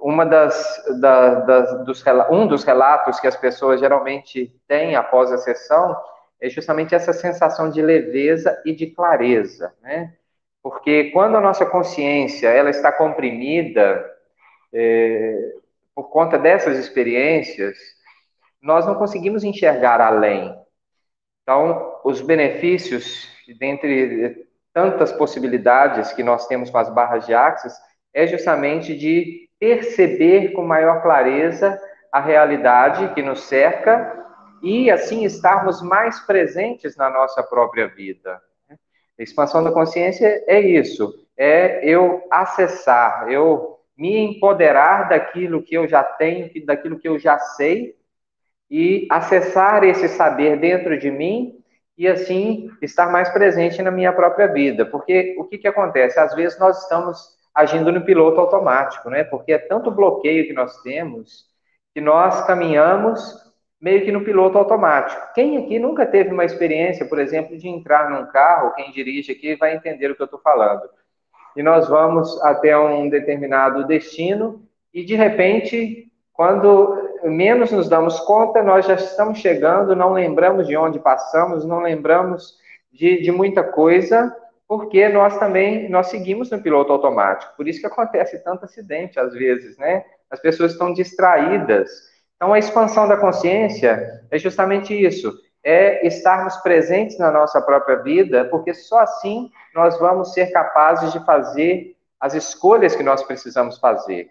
uma 0.00 0.24
das, 0.24 0.82
da, 1.00 1.34
das 1.34 1.84
dos, 1.84 2.04
um 2.30 2.46
dos 2.46 2.64
relatos 2.64 3.20
que 3.20 3.26
as 3.26 3.36
pessoas 3.36 3.80
geralmente 3.80 4.52
têm 4.66 4.96
após 4.96 5.30
a 5.30 5.38
sessão 5.38 5.96
é 6.40 6.48
justamente 6.48 6.94
essa 6.94 7.12
sensação 7.12 7.70
de 7.70 7.82
leveza 7.82 8.60
e 8.64 8.74
de 8.74 8.86
clareza, 8.86 9.74
né? 9.82 10.14
Porque 10.62 11.10
quando 11.10 11.36
a 11.36 11.40
nossa 11.40 11.66
consciência 11.66 12.48
ela 12.48 12.70
está 12.70 12.90
comprimida 12.90 14.04
é, 14.72 15.54
por 16.00 16.08
conta 16.08 16.38
dessas 16.38 16.78
experiências, 16.78 17.76
nós 18.62 18.86
não 18.86 18.94
conseguimos 18.94 19.44
enxergar 19.44 20.00
além. 20.00 20.50
Então, 21.42 22.00
os 22.02 22.22
benefícios, 22.22 23.28
dentre 23.58 24.48
tantas 24.72 25.12
possibilidades 25.12 26.10
que 26.14 26.22
nós 26.22 26.46
temos 26.46 26.70
com 26.70 26.78
as 26.78 26.88
barras 26.88 27.26
de 27.26 27.34
axis, 27.34 27.74
é 28.14 28.26
justamente 28.26 28.96
de 28.96 29.46
perceber 29.58 30.52
com 30.52 30.62
maior 30.62 31.02
clareza 31.02 31.78
a 32.10 32.18
realidade 32.18 33.12
que 33.12 33.20
nos 33.20 33.42
cerca 33.42 34.26
e 34.62 34.90
assim 34.90 35.24
estarmos 35.26 35.82
mais 35.82 36.18
presentes 36.20 36.96
na 36.96 37.10
nossa 37.10 37.42
própria 37.42 37.88
vida. 37.88 38.40
A 39.18 39.22
expansão 39.22 39.62
da 39.62 39.70
consciência 39.70 40.42
é 40.46 40.58
isso, 40.60 41.12
é 41.36 41.84
eu 41.84 42.26
acessar, 42.30 43.30
eu 43.30 43.79
me 44.00 44.16
empoderar 44.16 45.10
daquilo 45.10 45.62
que 45.62 45.74
eu 45.74 45.86
já 45.86 46.02
tenho, 46.02 46.50
daquilo 46.64 46.98
que 46.98 47.06
eu 47.06 47.18
já 47.18 47.38
sei 47.38 47.94
e 48.70 49.06
acessar 49.10 49.84
esse 49.84 50.08
saber 50.08 50.58
dentro 50.58 50.98
de 50.98 51.10
mim 51.10 51.62
e 51.98 52.08
assim 52.08 52.70
estar 52.80 53.12
mais 53.12 53.28
presente 53.28 53.82
na 53.82 53.90
minha 53.90 54.10
própria 54.10 54.46
vida. 54.46 54.86
Porque 54.86 55.36
o 55.38 55.44
que, 55.44 55.58
que 55.58 55.68
acontece? 55.68 56.18
Às 56.18 56.34
vezes 56.34 56.58
nós 56.58 56.82
estamos 56.82 57.38
agindo 57.54 57.92
no 57.92 58.02
piloto 58.02 58.40
automático, 58.40 59.10
né? 59.10 59.22
Porque 59.22 59.52
é 59.52 59.58
tanto 59.58 59.90
bloqueio 59.90 60.46
que 60.46 60.54
nós 60.54 60.80
temos 60.80 61.50
que 61.92 62.00
nós 62.00 62.46
caminhamos 62.46 63.20
meio 63.78 64.02
que 64.04 64.12
no 64.12 64.24
piloto 64.24 64.56
automático. 64.56 65.20
Quem 65.34 65.58
aqui 65.58 65.78
nunca 65.78 66.06
teve 66.06 66.30
uma 66.30 66.44
experiência, 66.44 67.04
por 67.04 67.18
exemplo, 67.18 67.58
de 67.58 67.68
entrar 67.68 68.08
num 68.08 68.30
carro, 68.30 68.72
quem 68.74 68.92
dirige 68.92 69.32
aqui 69.32 69.56
vai 69.56 69.74
entender 69.74 70.10
o 70.10 70.14
que 70.14 70.22
eu 70.22 70.26
estou 70.26 70.40
falando. 70.40 70.88
E 71.60 71.62
nós 71.62 71.86
vamos 71.90 72.42
até 72.42 72.74
um 72.78 73.10
determinado 73.10 73.86
destino 73.86 74.62
e 74.94 75.04
de 75.04 75.14
repente, 75.14 76.10
quando 76.32 77.20
menos 77.22 77.70
nos 77.70 77.86
damos 77.86 78.18
conta, 78.20 78.62
nós 78.62 78.86
já 78.86 78.94
estamos 78.94 79.40
chegando, 79.40 79.94
não 79.94 80.14
lembramos 80.14 80.66
de 80.66 80.74
onde 80.74 80.98
passamos, 80.98 81.66
não 81.66 81.82
lembramos 81.82 82.54
de, 82.90 83.20
de 83.20 83.30
muita 83.30 83.62
coisa, 83.62 84.34
porque 84.66 85.06
nós 85.10 85.38
também 85.38 85.86
nós 85.90 86.06
seguimos 86.06 86.50
no 86.50 86.62
piloto 86.62 86.94
automático. 86.94 87.52
Por 87.58 87.68
isso 87.68 87.80
que 87.80 87.86
acontece 87.86 88.42
tanto 88.42 88.64
acidente 88.64 89.20
às 89.20 89.34
vezes, 89.34 89.76
né? 89.76 90.06
As 90.30 90.40
pessoas 90.40 90.72
estão 90.72 90.94
distraídas 90.94 91.90
então, 92.40 92.54
a 92.54 92.58
expansão 92.58 93.06
da 93.06 93.18
consciência 93.18 94.24
é 94.30 94.38
justamente 94.38 94.94
isso: 94.94 95.30
é 95.62 96.06
estarmos 96.06 96.56
presentes 96.58 97.18
na 97.18 97.30
nossa 97.30 97.60
própria 97.60 97.96
vida, 97.96 98.46
porque 98.46 98.72
só 98.72 99.00
assim 99.00 99.50
nós 99.74 99.98
vamos 99.98 100.32
ser 100.32 100.50
capazes 100.52 101.12
de 101.12 101.24
fazer 101.24 101.96
as 102.18 102.34
escolhas 102.34 102.94
que 102.94 103.02
nós 103.02 103.22
precisamos 103.22 103.78
fazer. 103.78 104.30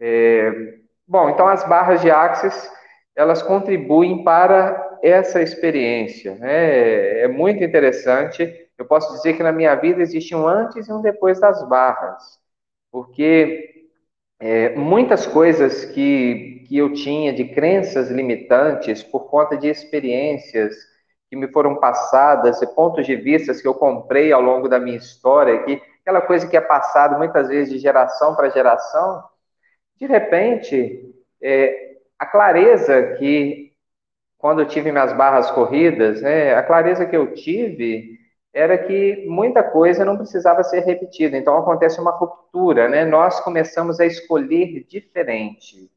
É, 0.00 0.78
bom, 1.06 1.30
então 1.30 1.46
as 1.46 1.66
barras 1.66 2.00
de 2.00 2.10
Axis 2.10 2.70
elas 3.18 3.42
contribuem 3.42 4.22
para 4.22 4.98
essa 5.02 5.42
experiência. 5.42 6.36
Né? 6.36 7.22
É 7.22 7.28
muito 7.28 7.64
interessante. 7.64 8.68
Eu 8.78 8.84
posso 8.84 9.12
dizer 9.14 9.36
que 9.36 9.42
na 9.42 9.50
minha 9.50 9.74
vida 9.74 10.00
existe 10.00 10.36
um 10.36 10.46
antes 10.46 10.86
e 10.86 10.92
um 10.92 11.02
depois 11.02 11.40
das 11.40 11.68
barras, 11.68 12.38
porque 12.92 13.86
é, 14.38 14.76
muitas 14.76 15.26
coisas 15.26 15.84
que, 15.86 16.57
que 16.68 16.76
eu 16.76 16.92
tinha 16.92 17.32
de 17.32 17.44
crenças 17.44 18.10
limitantes 18.10 19.02
por 19.02 19.30
conta 19.30 19.56
de 19.56 19.68
experiências 19.68 20.76
que 21.30 21.36
me 21.36 21.48
foram 21.48 21.76
passadas 21.76 22.60
e 22.60 22.66
pontos 22.66 23.06
de 23.06 23.16
vista 23.16 23.54
que 23.54 23.66
eu 23.66 23.74
comprei 23.74 24.32
ao 24.32 24.42
longo 24.42 24.68
da 24.68 24.78
minha 24.78 24.96
história, 24.96 25.62
que 25.64 25.80
aquela 26.02 26.20
coisa 26.20 26.46
que 26.46 26.56
é 26.56 26.60
passada 26.60 27.16
muitas 27.16 27.48
vezes 27.48 27.72
de 27.72 27.78
geração 27.78 28.34
para 28.36 28.50
geração, 28.50 29.24
de 29.98 30.06
repente, 30.06 31.14
é, 31.42 31.96
a 32.18 32.26
clareza 32.26 33.14
que, 33.14 33.72
quando 34.36 34.60
eu 34.60 34.68
tive 34.68 34.92
minhas 34.92 35.12
barras 35.14 35.50
corridas, 35.50 36.20
né, 36.20 36.54
a 36.54 36.62
clareza 36.62 37.06
que 37.06 37.16
eu 37.16 37.32
tive 37.32 38.18
era 38.52 38.76
que 38.76 39.26
muita 39.26 39.62
coisa 39.62 40.04
não 40.04 40.16
precisava 40.16 40.62
ser 40.64 40.80
repetida. 40.80 41.36
Então 41.36 41.56
acontece 41.56 42.00
uma 42.00 42.10
ruptura, 42.10 42.88
né? 42.88 43.04
Nós 43.04 43.40
começamos 43.40 44.00
a 44.00 44.06
escolher 44.06 44.84
diferente. 44.88 45.90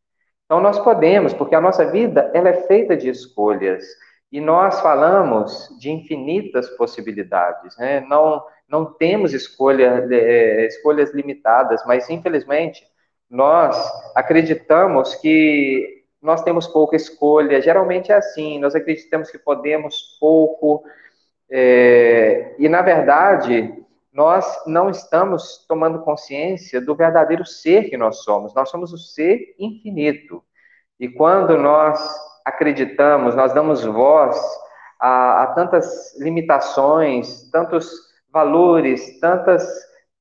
Então 0.51 0.59
nós 0.59 0.77
podemos, 0.79 1.33
porque 1.33 1.55
a 1.55 1.61
nossa 1.61 1.85
vida 1.85 2.29
ela 2.33 2.49
é 2.49 2.63
feita 2.63 2.97
de 2.97 3.07
escolhas 3.07 3.85
e 4.29 4.41
nós 4.41 4.81
falamos 4.81 5.73
de 5.79 5.89
infinitas 5.89 6.69
possibilidades, 6.71 7.77
né? 7.77 8.01
Não 8.01 8.43
não 8.67 8.83
temos 8.83 9.33
escolha, 9.33 10.05
é, 10.11 10.65
escolhas 10.67 11.13
limitadas, 11.13 11.81
mas 11.85 12.09
infelizmente 12.09 12.85
nós 13.29 13.77
acreditamos 14.13 15.15
que 15.15 16.03
nós 16.21 16.43
temos 16.43 16.67
pouca 16.67 16.97
escolha. 16.97 17.61
Geralmente 17.61 18.11
é 18.11 18.15
assim. 18.15 18.59
Nós 18.59 18.75
acreditamos 18.75 19.31
que 19.31 19.39
podemos 19.39 20.17
pouco 20.19 20.83
é, 21.49 22.55
e, 22.59 22.67
na 22.67 22.81
verdade, 22.81 23.73
nós 24.13 24.45
não 24.67 24.89
estamos 24.89 25.65
tomando 25.67 26.01
consciência 26.01 26.81
do 26.81 26.95
verdadeiro 26.95 27.45
ser 27.45 27.89
que 27.89 27.97
nós 27.97 28.23
somos. 28.23 28.53
Nós 28.53 28.69
somos 28.69 28.91
o 28.91 28.97
ser 28.97 29.55
infinito. 29.57 30.43
E 30.99 31.07
quando 31.07 31.57
nós 31.57 31.99
acreditamos, 32.45 33.35
nós 33.35 33.53
damos 33.53 33.83
voz 33.85 34.37
a, 34.99 35.43
a 35.43 35.47
tantas 35.47 36.17
limitações, 36.19 37.49
tantos 37.51 37.89
valores, 38.31 39.19
tantas, 39.19 39.65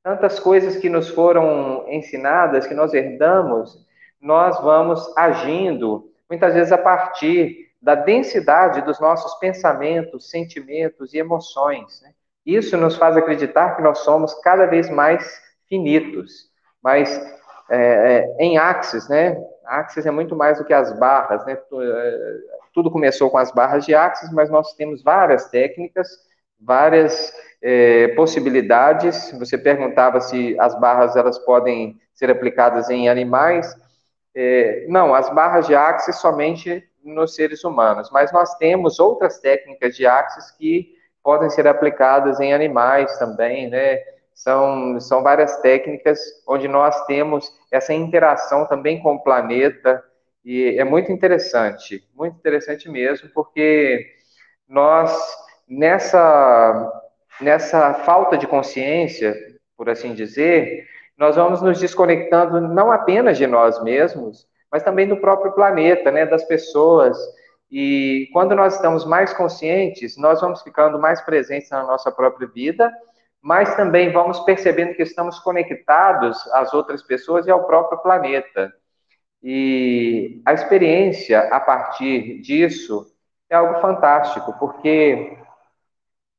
tantas 0.02 0.38
coisas 0.38 0.76
que 0.76 0.88
nos 0.88 1.08
foram 1.08 1.84
ensinadas, 1.88 2.66
que 2.66 2.74
nós 2.74 2.94
herdamos, 2.94 3.86
nós 4.20 4.60
vamos 4.60 5.12
agindo, 5.16 6.10
muitas 6.28 6.54
vezes 6.54 6.72
a 6.72 6.78
partir 6.78 7.70
da 7.80 7.94
densidade 7.94 8.82
dos 8.82 9.00
nossos 9.00 9.34
pensamentos, 9.38 10.30
sentimentos 10.30 11.14
e 11.14 11.18
emoções. 11.18 12.00
Né? 12.02 12.12
Isso 12.44 12.76
nos 12.76 12.96
faz 12.96 13.16
acreditar 13.16 13.76
que 13.76 13.82
nós 13.82 13.98
somos 13.98 14.34
cada 14.40 14.66
vez 14.66 14.88
mais 14.88 15.40
finitos, 15.68 16.50
mas 16.82 17.10
é, 17.70 18.34
é, 18.38 18.44
em 18.44 18.58
Axis, 18.58 19.08
né? 19.08 19.36
Axis 19.64 20.04
é 20.06 20.10
muito 20.10 20.34
mais 20.34 20.58
do 20.58 20.64
que 20.64 20.72
as 20.72 20.92
barras, 20.98 21.44
né? 21.46 21.52
É, 21.52 22.36
tudo 22.72 22.90
começou 22.90 23.30
com 23.30 23.38
as 23.38 23.52
barras 23.52 23.84
de 23.84 23.94
Axis, 23.94 24.32
mas 24.32 24.50
nós 24.50 24.74
temos 24.74 25.02
várias 25.02 25.48
técnicas, 25.48 26.08
várias 26.60 27.32
é, 27.62 28.08
possibilidades. 28.08 29.32
Você 29.38 29.56
perguntava 29.56 30.20
se 30.20 30.58
as 30.58 30.78
barras 30.78 31.14
elas 31.14 31.38
podem 31.38 32.00
ser 32.14 32.30
aplicadas 32.30 32.90
em 32.90 33.08
animais. 33.08 33.72
É, 34.34 34.86
não, 34.88 35.14
as 35.14 35.32
barras 35.32 35.66
de 35.66 35.74
Axis 35.74 36.16
somente 36.16 36.84
nos 37.04 37.34
seres 37.34 37.64
humanos, 37.64 38.10
mas 38.10 38.32
nós 38.32 38.54
temos 38.56 38.98
outras 38.98 39.38
técnicas 39.38 39.96
de 39.96 40.06
axis 40.06 40.50
que 40.50 40.94
podem 41.22 41.50
ser 41.50 41.66
aplicadas 41.66 42.40
em 42.40 42.52
animais 42.52 43.18
também, 43.18 43.68
né? 43.68 43.98
São, 44.34 44.98
são 45.00 45.22
várias 45.22 45.60
técnicas 45.60 46.18
onde 46.46 46.66
nós 46.66 47.04
temos 47.04 47.52
essa 47.70 47.92
interação 47.92 48.66
também 48.66 49.02
com 49.02 49.14
o 49.14 49.22
planeta, 49.22 50.02
e 50.44 50.78
é 50.78 50.84
muito 50.84 51.12
interessante, 51.12 52.02
muito 52.14 52.36
interessante 52.36 52.88
mesmo, 52.88 53.28
porque 53.34 54.06
nós, 54.66 55.14
nessa, 55.68 56.90
nessa 57.40 57.92
falta 57.94 58.38
de 58.38 58.46
consciência, 58.46 59.36
por 59.76 59.90
assim 59.90 60.14
dizer, 60.14 60.86
nós 61.18 61.36
vamos 61.36 61.60
nos 61.60 61.78
desconectando 61.78 62.60
não 62.62 62.90
apenas 62.90 63.36
de 63.36 63.46
nós 63.46 63.82
mesmos, 63.82 64.46
mas 64.72 64.82
também 64.82 65.06
do 65.06 65.18
próprio 65.18 65.52
planeta, 65.52 66.10
né, 66.10 66.24
das 66.24 66.44
pessoas. 66.44 67.18
E 67.70 68.28
quando 68.32 68.54
nós 68.54 68.74
estamos 68.74 69.04
mais 69.04 69.32
conscientes, 69.32 70.16
nós 70.16 70.40
vamos 70.40 70.62
ficando 70.62 70.98
mais 70.98 71.20
presentes 71.20 71.70
na 71.70 71.84
nossa 71.84 72.10
própria 72.10 72.48
vida, 72.48 72.92
mas 73.40 73.74
também 73.76 74.12
vamos 74.12 74.40
percebendo 74.40 74.94
que 74.94 75.02
estamos 75.02 75.38
conectados 75.38 76.36
às 76.52 76.74
outras 76.74 77.02
pessoas 77.02 77.46
e 77.46 77.50
ao 77.50 77.64
próprio 77.66 77.98
planeta. 77.98 78.72
E 79.42 80.42
a 80.44 80.52
experiência 80.52 81.40
a 81.40 81.60
partir 81.60 82.40
disso 82.40 83.06
é 83.48 83.54
algo 83.54 83.80
fantástico, 83.80 84.52
porque 84.58 85.38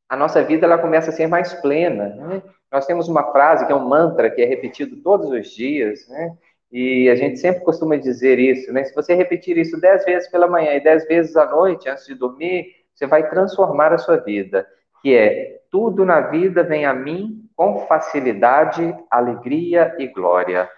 a 0.07 0.15
nossa 0.15 0.43
vida 0.43 0.65
ela 0.65 0.77
começa 0.77 1.09
a 1.09 1.13
ser 1.13 1.27
mais 1.27 1.53
plena. 1.53 2.09
Né? 2.09 2.43
Nós 2.71 2.85
temos 2.85 3.07
uma 3.07 3.31
frase 3.31 3.65
que 3.65 3.71
é 3.71 3.75
um 3.75 3.87
mantra 3.87 4.29
que 4.29 4.41
é 4.41 4.45
repetido 4.45 4.97
todos 4.97 5.29
os 5.29 5.49
dias, 5.49 6.07
né? 6.09 6.37
E 6.71 7.09
a 7.09 7.15
gente 7.15 7.37
sempre 7.37 7.63
costuma 7.63 7.97
dizer 7.97 8.39
isso, 8.39 8.71
né? 8.71 8.83
Se 8.83 8.95
você 8.95 9.13
repetir 9.13 9.57
isso 9.57 9.79
dez 9.79 10.05
vezes 10.05 10.29
pela 10.29 10.47
manhã 10.47 10.73
e 10.73 10.83
dez 10.83 11.05
vezes 11.05 11.35
à 11.35 11.45
noite, 11.45 11.89
antes 11.89 12.05
de 12.05 12.15
dormir, 12.15 12.65
você 12.93 13.05
vai 13.05 13.29
transformar 13.29 13.91
a 13.93 13.97
sua 13.97 14.17
vida. 14.17 14.65
Que 15.01 15.15
é, 15.15 15.59
tudo 15.69 16.05
na 16.05 16.21
vida 16.21 16.63
vem 16.63 16.85
a 16.85 16.93
mim 16.93 17.49
com 17.55 17.85
facilidade, 17.87 18.95
alegria 19.09 19.95
e 19.99 20.07
glória. 20.07 20.69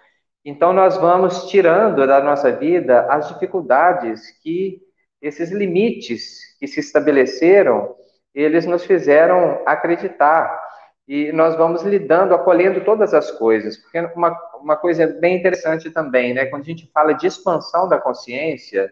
Então, 0.43 0.73
nós 0.73 0.97
vamos 0.97 1.49
tirando 1.49 2.05
da 2.07 2.21
nossa 2.21 2.51
vida 2.51 3.01
as 3.09 3.29
dificuldades 3.29 4.31
que 4.41 4.81
esses 5.21 5.51
limites 5.51 6.57
que 6.59 6.67
se 6.67 6.79
estabeleceram, 6.79 7.95
eles 8.33 8.65
nos 8.65 8.83
fizeram 8.83 9.61
acreditar 9.65 10.59
e 11.07 11.31
nós 11.31 11.55
vamos 11.55 11.83
lidando, 11.83 12.33
acolhendo 12.33 12.81
todas 12.81 13.13
as 13.13 13.31
coisas, 13.31 13.77
porque 13.77 13.99
uma, 14.15 14.37
uma 14.63 14.77
coisa 14.77 15.05
bem 15.05 15.37
interessante 15.37 15.91
também, 15.91 16.33
né? 16.33 16.45
Quando 16.45 16.63
a 16.63 16.65
gente 16.65 16.89
fala 16.91 17.13
de 17.13 17.27
expansão 17.27 17.87
da 17.87 17.99
consciência, 17.99 18.91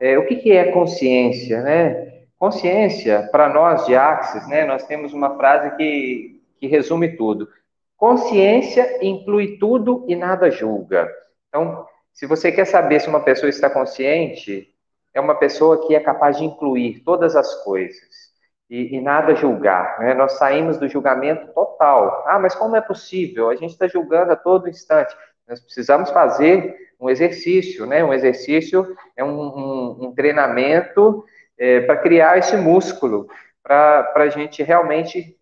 é, 0.00 0.18
o 0.18 0.26
que, 0.26 0.36
que 0.36 0.52
é 0.52 0.72
consciência, 0.72 1.62
né? 1.62 2.24
Consciência, 2.38 3.28
para 3.30 3.48
nós 3.48 3.86
de 3.86 3.94
Axis, 3.94 4.48
né? 4.48 4.64
Nós 4.64 4.84
temos 4.84 5.12
uma 5.12 5.36
frase 5.36 5.76
que, 5.76 6.42
que 6.58 6.66
resume 6.66 7.16
tudo. 7.16 7.48
Consciência 7.96 8.98
inclui 9.04 9.58
tudo 9.58 10.04
e 10.08 10.16
nada 10.16 10.50
julga. 10.50 11.08
Então, 11.48 11.86
se 12.12 12.26
você 12.26 12.50
quer 12.50 12.64
saber 12.64 13.00
se 13.00 13.08
uma 13.08 13.20
pessoa 13.20 13.48
está 13.48 13.70
consciente, 13.70 14.74
é 15.14 15.20
uma 15.20 15.34
pessoa 15.34 15.86
que 15.86 15.94
é 15.94 16.00
capaz 16.00 16.38
de 16.38 16.44
incluir 16.44 17.00
todas 17.04 17.36
as 17.36 17.62
coisas 17.62 18.29
e, 18.70 18.96
e, 18.96 19.00
nada 19.00 19.34
julgar. 19.34 19.98
Né? 19.98 20.14
Nós 20.14 20.38
saímos 20.38 20.78
do 20.78 20.88
julgamento 20.88 21.52
total. 21.52 22.24
Ah, 22.26 22.38
mas 22.38 22.54
como 22.54 22.76
é 22.76 22.80
possível? 22.80 23.50
A 23.50 23.56
gente 23.56 23.72
está 23.72 23.88
julgando 23.88 24.32
a 24.32 24.36
todo 24.36 24.68
instante. 24.68 25.14
Nós 25.48 25.60
precisamos 25.60 26.10
fazer 26.10 26.76
um 27.00 27.10
exercício, 27.10 27.84
né? 27.84 28.04
Um 28.04 28.12
exercício 28.12 28.96
é 29.16 29.24
um, 29.24 29.40
um, 29.40 29.96
um 30.04 30.14
treinamento 30.14 31.24
é, 31.58 31.80
para 31.80 31.96
criar 31.96 32.38
esse 32.38 32.56
músculo, 32.56 33.28
para 33.62 34.12
a 34.14 34.28
gente 34.28 34.62
realmente 34.62 35.36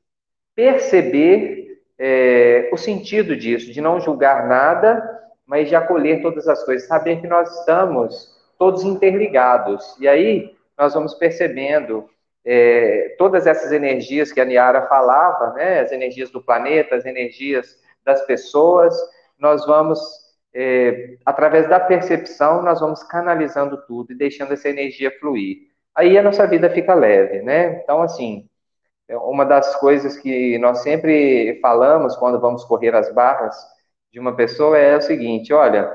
perceber 0.55 1.81
é, 1.99 2.71
o 2.73 2.77
sentido 2.77 3.37
disso, 3.37 3.71
de 3.73 3.81
não 3.81 4.01
julgar 4.01 4.47
nada, 4.47 5.03
mas 5.47 5.69
de 5.69 5.77
acolher 5.77 6.23
todas 6.23 6.49
as 6.49 6.65
coisas, 6.65 6.89
saber 6.89 7.21
que 7.21 7.27
nós 7.27 7.61
estamos 7.61 8.37
todos 8.59 8.85
interligados. 8.85 9.97
E 10.01 10.09
aí 10.09 10.55
nós 10.77 10.95
vamos 10.95 11.15
percebendo 11.15 12.09
é, 12.45 13.15
todas 13.19 13.47
essas 13.47 13.73
energias 13.73 14.33
que 14.33 14.41
a 14.41 14.45
Niara 14.45 14.87
falava, 14.87 15.53
né, 15.55 15.81
as 15.81 15.93
energias 15.93 16.31
do 16.31 16.43
planeta, 16.43 16.95
as 16.97 17.05
energias 17.05 17.77
das 18.05 18.25
pessoas, 18.27 18.95
nós 19.39 19.67
vamos, 19.67 20.01
é, 20.55 21.17
através 21.27 21.69
da 21.69 21.79
percepção, 21.79 22.63
nós 22.63 22.81
vamos 22.81 23.03
canalizando 23.03 23.85
tudo 23.87 24.13
e 24.13 24.17
deixando 24.17 24.53
essa 24.53 24.69
energia 24.69 25.11
fluir. 25.19 25.69
Aí 25.95 26.17
a 26.17 26.23
nossa 26.23 26.47
vida 26.47 26.71
fica 26.71 26.95
leve, 26.95 27.43
né? 27.43 27.81
Então, 27.83 28.03
assim, 28.03 28.49
é 29.09 29.17
uma 29.17 29.45
das 29.45 29.77
coisas 29.77 30.17
que 30.17 30.59
nós 30.59 30.79
sempre 30.83 31.59
falamos 31.61 32.17
quando 32.17 32.41
vamos 32.41 32.65
correr 32.65 32.95
as 32.95 33.13
barras 33.13 33.57
de 34.13 34.21
uma 34.21 34.35
pessoa 34.35 34.77
é 34.79 34.97
o 34.97 35.01
seguinte: 35.01 35.53
olha, 35.53 35.91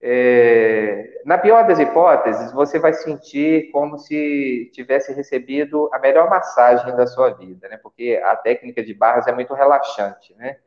é, 0.00 1.22
na 1.24 1.38
pior 1.38 1.66
das 1.66 1.78
hipóteses, 1.78 2.52
você 2.52 2.78
vai 2.78 2.92
sentir 2.92 3.70
como 3.70 3.98
se 3.98 4.70
tivesse 4.72 5.12
recebido 5.12 5.90
a 5.92 5.98
melhor 5.98 6.28
massagem 6.28 6.94
da 6.96 7.06
sua 7.06 7.30
vida, 7.30 7.68
né? 7.68 7.78
Porque 7.78 8.20
a 8.24 8.36
técnica 8.36 8.82
de 8.84 8.94
barras 8.94 9.26
é 9.26 9.32
muito 9.32 9.54
relaxante, 9.54 10.34
né? 10.36 10.58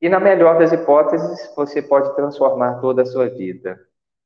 E 0.00 0.08
na 0.08 0.18
melhor 0.18 0.58
das 0.58 0.72
hipóteses, 0.72 1.52
você 1.54 1.80
pode 1.82 2.14
transformar 2.16 2.80
toda 2.80 3.02
a 3.02 3.06
sua 3.06 3.28
vida. 3.28 3.78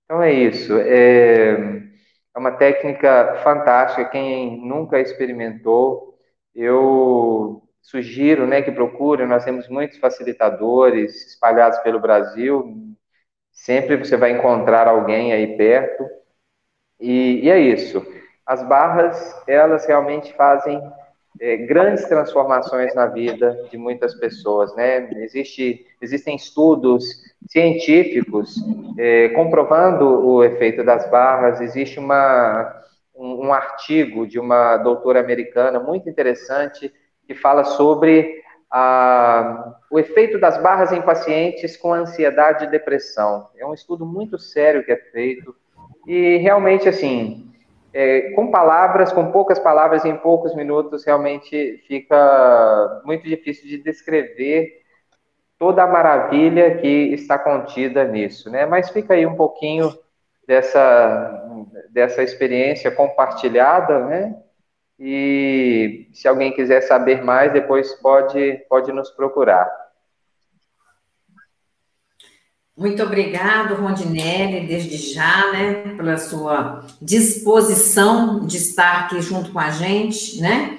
Então 0.04 0.22
é 0.22 0.32
isso. 0.32 0.72
É, 0.78 1.52
é 2.34 2.38
uma 2.38 2.52
técnica 2.52 3.40
fantástica. 3.42 4.08
Quem 4.08 4.66
nunca 4.66 5.00
experimentou, 5.00 6.18
eu 6.54 7.62
sugiro, 7.82 8.46
né, 8.46 8.62
que 8.62 8.72
procure. 8.72 9.26
Nós 9.26 9.44
temos 9.44 9.68
muitos 9.68 9.98
facilitadores 9.98 11.26
espalhados 11.26 11.78
pelo 11.80 12.00
Brasil 12.00 12.95
Sempre 13.56 13.96
você 13.96 14.18
vai 14.18 14.32
encontrar 14.32 14.86
alguém 14.86 15.32
aí 15.32 15.56
perto. 15.56 16.04
E, 17.00 17.40
e 17.42 17.50
é 17.50 17.58
isso. 17.58 18.06
As 18.44 18.62
barras, 18.62 19.34
elas 19.48 19.86
realmente 19.86 20.32
fazem 20.34 20.80
é, 21.40 21.56
grandes 21.56 22.04
transformações 22.04 22.94
na 22.94 23.06
vida 23.06 23.66
de 23.70 23.78
muitas 23.78 24.14
pessoas, 24.14 24.76
né? 24.76 25.10
Existe, 25.22 25.86
existem 26.00 26.36
estudos 26.36 27.04
científicos 27.48 28.56
é, 28.98 29.30
comprovando 29.30 30.04
o 30.04 30.44
efeito 30.44 30.84
das 30.84 31.10
barras. 31.10 31.60
Existe 31.60 31.98
uma, 31.98 32.82
um, 33.14 33.46
um 33.46 33.52
artigo 33.54 34.26
de 34.26 34.38
uma 34.38 34.76
doutora 34.76 35.18
americana 35.18 35.80
muito 35.80 36.10
interessante 36.10 36.92
que 37.26 37.34
fala 37.34 37.64
sobre 37.64 38.44
a, 38.70 39.76
o 39.90 39.98
efeito 39.98 40.38
das 40.38 40.60
barras 40.60 40.92
em 40.92 41.02
pacientes 41.02 41.76
com 41.76 41.92
ansiedade 41.92 42.64
e 42.64 42.70
depressão. 42.70 43.48
É 43.56 43.66
um 43.66 43.74
estudo 43.74 44.04
muito 44.04 44.38
sério 44.38 44.84
que 44.84 44.92
é 44.92 44.96
feito 44.96 45.54
e 46.06 46.36
realmente, 46.36 46.88
assim, 46.88 47.50
é, 47.92 48.30
com 48.32 48.50
palavras, 48.50 49.12
com 49.12 49.32
poucas 49.32 49.58
palavras, 49.58 50.04
em 50.04 50.16
poucos 50.16 50.54
minutos, 50.54 51.04
realmente 51.04 51.82
fica 51.88 53.02
muito 53.04 53.24
difícil 53.24 53.66
de 53.66 53.78
descrever 53.78 54.82
toda 55.58 55.82
a 55.82 55.86
maravilha 55.86 56.76
que 56.76 56.86
está 57.14 57.38
contida 57.38 58.04
nisso, 58.04 58.50
né? 58.50 58.66
Mas 58.66 58.90
fica 58.90 59.14
aí 59.14 59.26
um 59.26 59.34
pouquinho 59.34 59.90
dessa, 60.46 61.64
dessa 61.90 62.22
experiência 62.22 62.90
compartilhada, 62.90 64.04
né? 64.04 64.36
E 64.98 66.08
se 66.12 66.26
alguém 66.26 66.52
quiser 66.52 66.80
saber 66.80 67.22
mais, 67.22 67.52
depois 67.52 67.94
pode, 67.96 68.64
pode 68.68 68.92
nos 68.92 69.10
procurar. 69.10 69.70
Muito 72.76 73.02
obrigado, 73.02 73.74
Rondinelli, 73.74 74.66
desde 74.66 75.14
já, 75.14 75.50
né, 75.50 75.94
pela 75.96 76.18
sua 76.18 76.84
disposição 77.00 78.46
de 78.46 78.58
estar 78.58 79.04
aqui 79.04 79.20
junto 79.22 79.50
com 79.50 79.58
a 79.58 79.70
gente, 79.70 80.40
né? 80.42 80.78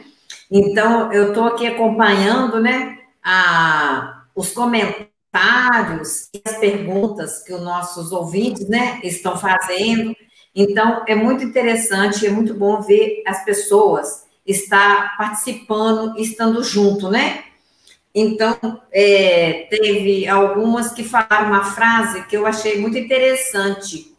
Então, 0.49 1.12
eu 1.12 1.30
estou 1.30 1.45
aqui 1.45 1.65
acompanhando, 1.65 2.60
né, 2.60 2.99
a, 3.23 4.25
os 4.36 4.51
comentários 4.51 6.30
e 6.34 6.41
as 6.45 6.58
perguntas 6.58 7.43
que 7.43 7.51
os 7.51 7.63
nossos 7.63 8.12
ouvintes, 8.12 8.69
né, 8.69 8.99
estão 9.03 9.36
fazendo. 9.36 10.15
Então, 10.60 11.04
é 11.08 11.13
muito 11.13 11.43
interessante, 11.43 12.26
é 12.26 12.32
muito 12.32 12.56
bom 12.56 12.82
ver 12.82 13.22
as 13.28 13.46
pessoas 13.46 14.26
estar 14.43 15.15
participando, 15.15 16.20
estando 16.20 16.63
junto, 16.63 17.12
né? 17.12 17.43
Então, 18.15 18.58
é, 18.91 19.67
teve 19.70 20.28
algumas 20.28 20.91
que 20.91 21.04
falaram 21.04 21.50
uma 21.50 21.63
frase 21.63 22.24
que 22.24 22.36
eu 22.36 22.48
achei 22.48 22.82
muito 22.82 22.98
interessante, 22.98 24.12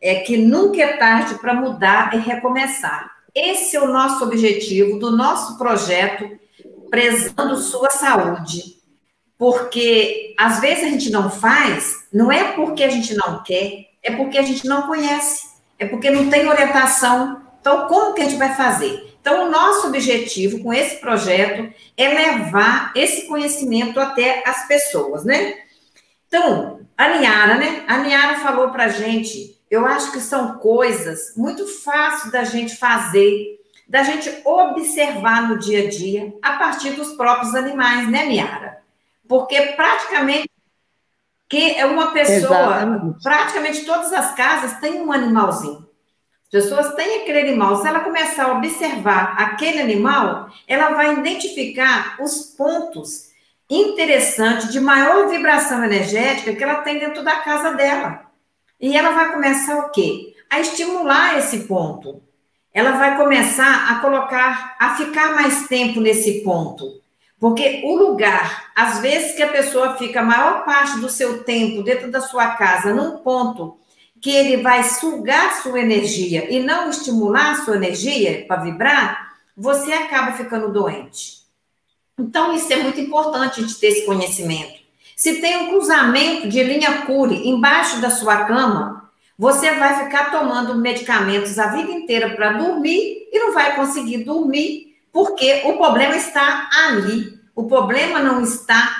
é 0.00 0.16
que 0.16 0.36
nunca 0.36 0.82
é 0.82 0.96
tarde 0.96 1.36
para 1.36 1.54
mudar 1.54 2.12
e 2.16 2.18
recomeçar. 2.18 3.08
Esse 3.32 3.76
é 3.76 3.80
o 3.80 3.92
nosso 3.92 4.24
objetivo 4.24 4.98
do 4.98 5.12
nosso 5.12 5.56
projeto, 5.56 6.28
prezando 6.90 7.56
sua 7.58 7.90
saúde. 7.90 8.74
Porque 9.38 10.34
às 10.36 10.58
vezes 10.58 10.82
a 10.82 10.88
gente 10.88 11.10
não 11.10 11.30
faz, 11.30 12.08
não 12.12 12.32
é 12.32 12.54
porque 12.54 12.82
a 12.82 12.88
gente 12.88 13.14
não 13.14 13.44
quer, 13.44 13.90
é 14.02 14.16
porque 14.16 14.36
a 14.36 14.42
gente 14.42 14.66
não 14.66 14.88
conhece 14.88 15.45
é 15.78 15.86
porque 15.86 16.10
não 16.10 16.30
tem 16.30 16.48
orientação. 16.48 17.42
Então, 17.60 17.86
como 17.88 18.14
que 18.14 18.22
a 18.22 18.24
gente 18.24 18.38
vai 18.38 18.54
fazer? 18.54 19.16
Então, 19.20 19.46
o 19.46 19.50
nosso 19.50 19.88
objetivo 19.88 20.62
com 20.62 20.72
esse 20.72 21.00
projeto 21.00 21.72
é 21.96 22.08
levar 22.08 22.92
esse 22.94 23.26
conhecimento 23.26 23.98
até 23.98 24.42
as 24.46 24.68
pessoas, 24.68 25.24
né? 25.24 25.54
Então, 26.28 26.80
a 26.96 27.08
Niara, 27.08 27.56
né? 27.56 27.84
A 27.88 27.98
Niara 27.98 28.38
falou 28.38 28.70
para 28.70 28.84
a 28.84 28.88
gente, 28.88 29.58
eu 29.70 29.84
acho 29.84 30.12
que 30.12 30.20
são 30.20 30.58
coisas 30.58 31.34
muito 31.36 31.66
fáceis 31.66 32.32
da 32.32 32.44
gente 32.44 32.76
fazer, 32.76 33.58
da 33.88 34.02
gente 34.02 34.30
observar 34.44 35.48
no 35.48 35.58
dia 35.58 35.86
a 35.86 35.90
dia, 35.90 36.32
a 36.40 36.52
partir 36.52 36.90
dos 36.90 37.12
próprios 37.14 37.54
animais, 37.54 38.08
né, 38.08 38.26
Niara? 38.26 38.78
Porque 39.28 39.60
praticamente 39.72 40.48
que 41.48 41.76
é 41.76 41.86
uma 41.86 42.12
pessoa, 42.12 42.36
Exatamente. 42.36 43.22
praticamente 43.22 43.84
todas 43.84 44.12
as 44.12 44.34
casas 44.34 44.78
têm 44.80 45.00
um 45.00 45.12
animalzinho. 45.12 45.86
As 46.44 46.50
pessoas 46.50 46.94
têm 46.94 47.22
aquele 47.22 47.40
animal. 47.40 47.80
Se 47.80 47.88
ela 47.88 48.00
começar 48.00 48.46
a 48.46 48.52
observar 48.52 49.34
aquele 49.38 49.80
animal, 49.80 50.48
ela 50.66 50.90
vai 50.90 51.14
identificar 51.14 52.16
os 52.20 52.54
pontos 52.56 53.26
interessantes 53.68 54.70
de 54.70 54.78
maior 54.78 55.28
vibração 55.28 55.84
energética 55.84 56.54
que 56.54 56.62
ela 56.62 56.82
tem 56.82 56.98
dentro 56.98 57.24
da 57.24 57.36
casa 57.36 57.72
dela. 57.74 58.26
E 58.80 58.96
ela 58.96 59.10
vai 59.10 59.32
começar 59.32 59.76
o 59.78 59.90
quê? 59.90 60.34
A 60.48 60.60
estimular 60.60 61.38
esse 61.38 61.64
ponto. 61.64 62.22
Ela 62.72 62.92
vai 62.92 63.16
começar 63.16 63.90
a 63.90 64.00
colocar, 64.00 64.76
a 64.78 64.94
ficar 64.96 65.34
mais 65.34 65.66
tempo 65.66 66.00
nesse 66.00 66.44
ponto. 66.44 67.00
Porque 67.38 67.82
o 67.84 67.94
lugar, 67.96 68.72
às 68.74 69.00
vezes 69.00 69.36
que 69.36 69.42
a 69.42 69.52
pessoa 69.52 69.96
fica 69.96 70.20
a 70.20 70.24
maior 70.24 70.64
parte 70.64 70.98
do 71.00 71.08
seu 71.08 71.44
tempo 71.44 71.82
dentro 71.82 72.10
da 72.10 72.20
sua 72.20 72.54
casa, 72.54 72.94
num 72.94 73.18
ponto 73.18 73.76
que 74.20 74.30
ele 74.30 74.62
vai 74.62 74.82
sugar 74.82 75.62
sua 75.62 75.78
energia 75.78 76.50
e 76.50 76.60
não 76.60 76.88
estimular 76.88 77.64
sua 77.64 77.76
energia 77.76 78.46
para 78.48 78.62
vibrar, 78.62 79.34
você 79.54 79.92
acaba 79.92 80.32
ficando 80.32 80.72
doente. 80.72 81.36
Então, 82.18 82.54
isso 82.54 82.72
é 82.72 82.76
muito 82.76 82.98
importante 82.98 83.62
de 83.62 83.74
ter 83.74 83.88
esse 83.88 84.06
conhecimento. 84.06 84.80
Se 85.14 85.40
tem 85.40 85.56
um 85.58 85.68
cruzamento 85.68 86.48
de 86.48 86.62
linha 86.62 87.02
cure 87.02 87.48
embaixo 87.48 88.00
da 88.00 88.08
sua 88.08 88.44
cama, 88.44 89.10
você 89.38 89.72
vai 89.72 90.04
ficar 90.04 90.30
tomando 90.30 90.74
medicamentos 90.76 91.58
a 91.58 91.68
vida 91.68 91.90
inteira 91.90 92.30
para 92.30 92.54
dormir 92.54 93.28
e 93.30 93.38
não 93.38 93.52
vai 93.52 93.76
conseguir 93.76 94.24
dormir 94.24 94.85
porque 95.16 95.62
o 95.64 95.78
problema 95.78 96.14
está 96.14 96.68
ali. 96.70 97.40
O 97.54 97.64
problema 97.64 98.18
não 98.20 98.42
está 98.42 98.94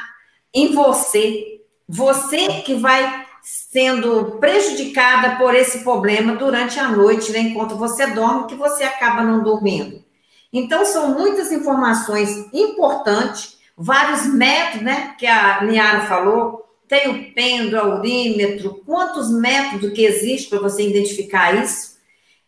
em 0.54 0.72
você. 0.72 1.60
Você 1.86 2.62
que 2.62 2.74
vai 2.74 3.26
sendo 3.42 4.38
prejudicada 4.40 5.36
por 5.36 5.54
esse 5.54 5.84
problema 5.84 6.34
durante 6.34 6.80
a 6.80 6.88
noite, 6.88 7.30
né, 7.32 7.40
enquanto 7.40 7.76
você 7.76 8.06
dorme, 8.06 8.46
que 8.46 8.54
você 8.54 8.82
acaba 8.82 9.22
não 9.22 9.42
dormindo. 9.42 10.02
Então, 10.50 10.86
são 10.86 11.10
muitas 11.10 11.52
informações 11.52 12.48
importantes, 12.50 13.58
vários 13.76 14.24
métodos, 14.24 14.86
né, 14.86 15.14
que 15.18 15.26
a 15.26 15.62
Niara 15.64 16.06
falou, 16.06 16.64
tem 16.88 17.10
o 17.10 17.34
pêndulo, 17.34 17.92
aurímetro, 17.92 18.82
quantos 18.86 19.30
métodos 19.30 19.92
que 19.92 20.06
existem 20.06 20.48
para 20.48 20.66
você 20.66 20.88
identificar 20.88 21.62
isso. 21.62 21.98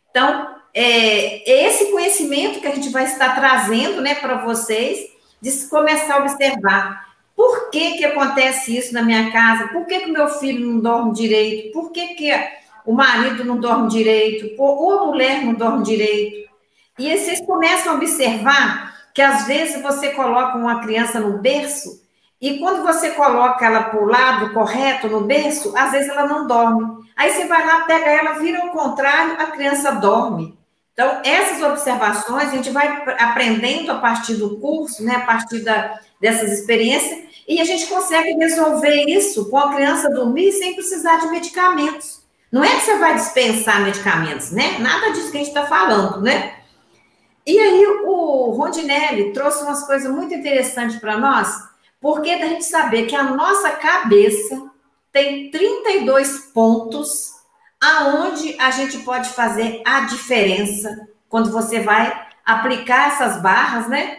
Então, 0.09 0.58
é, 0.75 1.67
esse 1.67 1.91
conhecimento 1.91 2.61
que 2.61 2.67
a 2.67 2.75
gente 2.75 2.91
vai 2.91 3.05
estar 3.05 3.35
trazendo 3.35 4.01
né, 4.01 4.15
para 4.15 4.45
vocês, 4.45 4.99
de 5.41 5.53
começar 5.69 6.17
a 6.17 6.19
observar. 6.19 7.09
Por 7.35 7.71
que, 7.71 7.99
que 7.99 8.05
acontece 8.05 8.77
isso 8.77 8.93
na 8.93 9.03
minha 9.03 9.31
casa? 9.31 9.69
Por 9.69 9.87
que, 9.87 9.97
o 9.99 10.13
meu 10.13 10.29
filho 10.29 10.67
não 10.67 10.81
dorme 10.81 11.13
direito? 11.13 11.73
Por 11.73 11.93
que, 11.93 12.15
que 12.15 12.31
o 12.85 12.93
marido 12.93 13.45
não 13.45 13.59
dorme 13.59 13.89
direito? 13.89 14.61
Ou 14.61 14.99
a 14.99 15.07
mulher 15.07 15.45
não 15.45 15.55
dorme 15.55 15.85
direito? 15.85 16.49
E 16.99 17.09
aí 17.09 17.17
vocês 17.17 17.41
começam 17.47 17.93
a 17.93 17.95
observar 17.95 18.89
que 19.15 19.23
às 19.23 19.47
vezes 19.47 19.81
você 19.81 20.11
coloca 20.11 20.59
uma 20.59 20.81
criança 20.81 21.21
no 21.21 21.39
berço, 21.39 22.03
E 22.41 22.59
quando 22.61 22.85
você 22.85 23.11
coloca 23.11 23.67
ela 23.67 23.85
para 23.85 24.01
o 24.01 24.07
lado 24.07 24.53
correto, 24.53 25.09
no 25.09 25.23
berço, 25.23 25.77
às 25.77 25.91
vezes 25.91 26.09
ela 26.09 26.27
não 26.27 26.47
dorme. 26.47 27.05
Aí 27.17 27.33
você 27.33 27.47
vai 27.47 27.67
lá, 27.67 27.81
pega 27.83 28.07
ela, 28.07 28.39
vira 28.39 28.63
ao 28.63 28.71
contrário, 28.71 29.35
a 29.41 29.47
criança 29.47 29.93
dorme. 29.93 30.58
Então, 30.99 31.21
essas 31.25 31.63
observações 31.63 32.49
a 32.49 32.57
gente 32.57 32.71
vai 32.71 33.05
aprendendo 33.21 33.93
a 33.93 34.01
partir 34.01 34.35
do 34.35 34.57
curso, 34.57 35.05
né, 35.05 35.15
a 35.15 35.21
partir 35.21 35.61
da, 35.61 36.01
dessas 36.21 36.51
experiências, 36.51 37.23
e 37.47 37.61
a 37.61 37.65
gente 37.65 37.87
consegue 37.87 38.33
resolver 38.33 39.05
isso 39.05 39.49
com 39.49 39.59
a 39.59 39.73
criança 39.73 40.11
dormir 40.11 40.51
sem 40.51 40.75
precisar 40.75 41.21
de 41.21 41.29
medicamentos. 41.29 42.25
Não 42.51 42.65
é 42.65 42.75
que 42.75 42.81
você 42.81 42.97
vai 42.97 43.15
dispensar 43.15 43.81
medicamentos, 43.81 44.51
né? 44.51 44.77
Nada 44.81 45.13
disso 45.13 45.31
que 45.31 45.37
a 45.37 45.41
gente 45.41 45.51
está 45.51 45.69
falando, 45.69 46.21
né? 46.21 46.57
E 47.47 47.57
aí 47.57 47.87
o 48.05 48.51
Rondinelli 48.51 49.33
trouxe 49.33 49.63
umas 49.63 49.87
coisas 49.87 50.11
muito 50.11 50.35
interessantes 50.35 50.99
para 50.99 51.17
nós, 51.17 51.49
porque 52.01 52.35
da 52.39 52.47
gente 52.47 52.65
saber 52.65 53.07
que 53.07 53.15
a 53.15 53.23
nossa 53.23 53.71
cabeça 53.71 54.69
tem 55.13 55.49
32 55.53 56.51
pontos 56.53 57.38
aonde 57.81 58.57
a 58.59 58.71
gente 58.71 58.99
pode 58.99 59.29
fazer 59.31 59.83
a 59.85 60.01
diferença 60.01 61.09
quando 61.29 61.51
você 61.51 61.81
vai 61.81 62.27
aplicar 62.45 63.09
essas 63.09 63.43
barras, 63.43 63.89
né? 63.89 64.19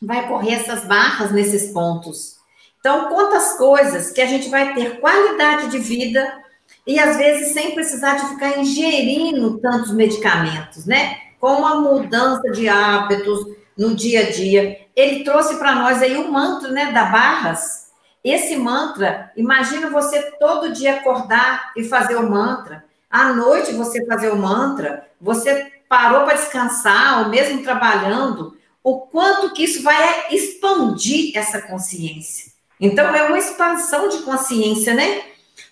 Vai 0.00 0.28
correr 0.28 0.54
essas 0.54 0.84
barras 0.84 1.32
nesses 1.32 1.72
pontos. 1.72 2.36
Então, 2.78 3.08
quantas 3.08 3.56
coisas 3.56 4.12
que 4.12 4.20
a 4.20 4.26
gente 4.26 4.48
vai 4.48 4.74
ter 4.74 5.00
qualidade 5.00 5.68
de 5.68 5.78
vida 5.78 6.44
e 6.86 6.98
às 7.00 7.16
vezes 7.16 7.52
sem 7.52 7.74
precisar 7.74 8.14
de 8.14 8.28
ficar 8.28 8.58
ingerindo 8.58 9.58
tantos 9.58 9.92
medicamentos, 9.92 10.86
né? 10.86 11.16
Como 11.40 11.66
a 11.66 11.80
mudança 11.80 12.48
de 12.52 12.68
hábitos 12.68 13.56
no 13.76 13.94
dia 13.94 14.20
a 14.20 14.30
dia. 14.30 14.86
Ele 14.94 15.22
trouxe 15.22 15.56
para 15.56 15.74
nós 15.74 16.00
aí 16.00 16.16
o 16.16 16.32
mantra, 16.32 16.70
né, 16.70 16.92
da 16.92 17.06
Barras. 17.06 17.85
Esse 18.26 18.56
mantra, 18.56 19.30
imagina 19.36 19.88
você 19.88 20.20
todo 20.32 20.72
dia 20.72 20.96
acordar 20.96 21.70
e 21.76 21.84
fazer 21.84 22.16
o 22.16 22.28
mantra. 22.28 22.84
À 23.08 23.32
noite 23.32 23.72
você 23.72 24.04
fazer 24.04 24.32
o 24.32 24.36
mantra, 24.36 25.06
você 25.20 25.70
parou 25.88 26.24
para 26.24 26.34
descansar, 26.34 27.20
ou 27.20 27.28
mesmo 27.28 27.62
trabalhando, 27.62 28.58
o 28.82 29.02
quanto 29.02 29.54
que 29.54 29.62
isso 29.62 29.80
vai 29.80 30.34
expandir 30.34 31.38
essa 31.38 31.62
consciência. 31.62 32.50
Então, 32.80 33.14
é 33.14 33.22
uma 33.28 33.38
expansão 33.38 34.08
de 34.08 34.18
consciência, 34.22 34.92
né? 34.92 35.22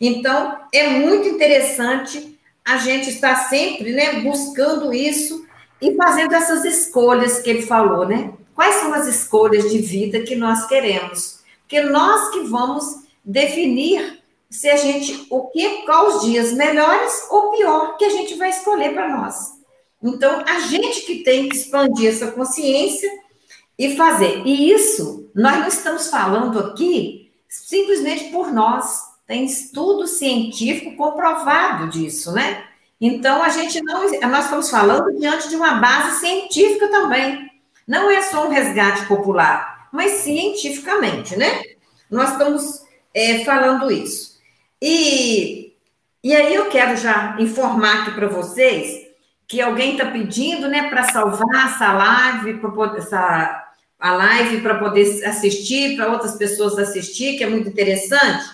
Então, 0.00 0.56
é 0.72 0.90
muito 0.90 1.26
interessante 1.26 2.38
a 2.64 2.76
gente 2.76 3.10
estar 3.10 3.34
sempre 3.48 3.90
né, 3.90 4.20
buscando 4.20 4.94
isso 4.94 5.44
e 5.82 5.96
fazendo 5.96 6.32
essas 6.36 6.64
escolhas 6.64 7.40
que 7.40 7.50
ele 7.50 7.62
falou, 7.62 8.06
né? 8.06 8.32
Quais 8.54 8.76
são 8.76 8.94
as 8.94 9.08
escolhas 9.08 9.68
de 9.72 9.78
vida 9.78 10.20
que 10.20 10.36
nós 10.36 10.68
queremos? 10.68 11.42
Porque 11.74 11.90
nós 11.90 12.30
que 12.30 12.40
vamos 12.42 13.02
definir 13.24 14.22
se 14.48 14.70
a 14.70 14.76
gente 14.76 15.26
o 15.28 15.48
que 15.48 15.82
quais 15.84 16.14
os 16.14 16.22
dias 16.22 16.52
melhores 16.52 17.26
ou 17.28 17.50
pior 17.50 17.96
que 17.96 18.04
a 18.04 18.10
gente 18.10 18.36
vai 18.36 18.50
escolher 18.50 18.94
para 18.94 19.08
nós. 19.08 19.54
Então, 20.00 20.44
a 20.46 20.60
gente 20.60 21.00
que 21.00 21.24
tem 21.24 21.48
que 21.48 21.56
expandir 21.56 22.10
essa 22.10 22.30
consciência 22.30 23.10
e 23.76 23.96
fazer. 23.96 24.42
E 24.46 24.70
isso 24.70 25.28
nós 25.34 25.58
não 25.58 25.66
estamos 25.66 26.08
falando 26.08 26.60
aqui 26.60 27.32
simplesmente 27.48 28.30
por 28.30 28.52
nós. 28.52 29.00
Tem 29.26 29.44
estudo 29.44 30.06
científico 30.06 30.94
comprovado 30.96 31.88
disso, 31.88 32.30
né? 32.30 32.62
Então, 33.00 33.42
a 33.42 33.48
gente 33.48 33.82
não. 33.82 34.02
Nós 34.30 34.44
estamos 34.44 34.70
falando 34.70 35.18
diante 35.18 35.48
de 35.48 35.56
uma 35.56 35.72
base 35.80 36.20
científica 36.20 36.86
também. 36.86 37.50
Não 37.84 38.08
é 38.08 38.22
só 38.22 38.46
um 38.46 38.50
resgate 38.50 39.06
popular, 39.06 39.73
mas 39.94 40.10
cientificamente, 40.22 41.36
né? 41.36 41.62
Nós 42.10 42.32
estamos 42.32 42.84
é, 43.14 43.44
falando 43.44 43.92
isso. 43.92 44.40
E, 44.82 45.72
e 46.22 46.34
aí 46.34 46.52
eu 46.52 46.68
quero 46.68 46.96
já 46.96 47.36
informar 47.38 48.02
aqui 48.02 48.10
para 48.10 48.26
vocês 48.26 49.06
que 49.46 49.60
alguém 49.60 49.92
está 49.92 50.10
pedindo, 50.10 50.66
né, 50.66 50.90
para 50.90 51.04
salvar 51.04 51.68
essa 51.68 51.92
live, 51.92 52.60
essa, 52.96 53.72
a 53.96 54.12
live 54.14 54.62
para 54.62 54.80
poder 54.80 55.24
assistir, 55.24 55.94
para 55.94 56.10
outras 56.10 56.34
pessoas 56.34 56.76
assistir, 56.76 57.38
que 57.38 57.44
é 57.44 57.48
muito 57.48 57.68
interessante. 57.68 58.46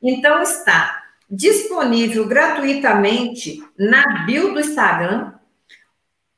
Então, 0.00 0.40
está 0.42 1.02
disponível 1.28 2.28
gratuitamente 2.28 3.60
na 3.76 4.24
bio 4.26 4.54
do 4.54 4.60
Instagram 4.60 5.32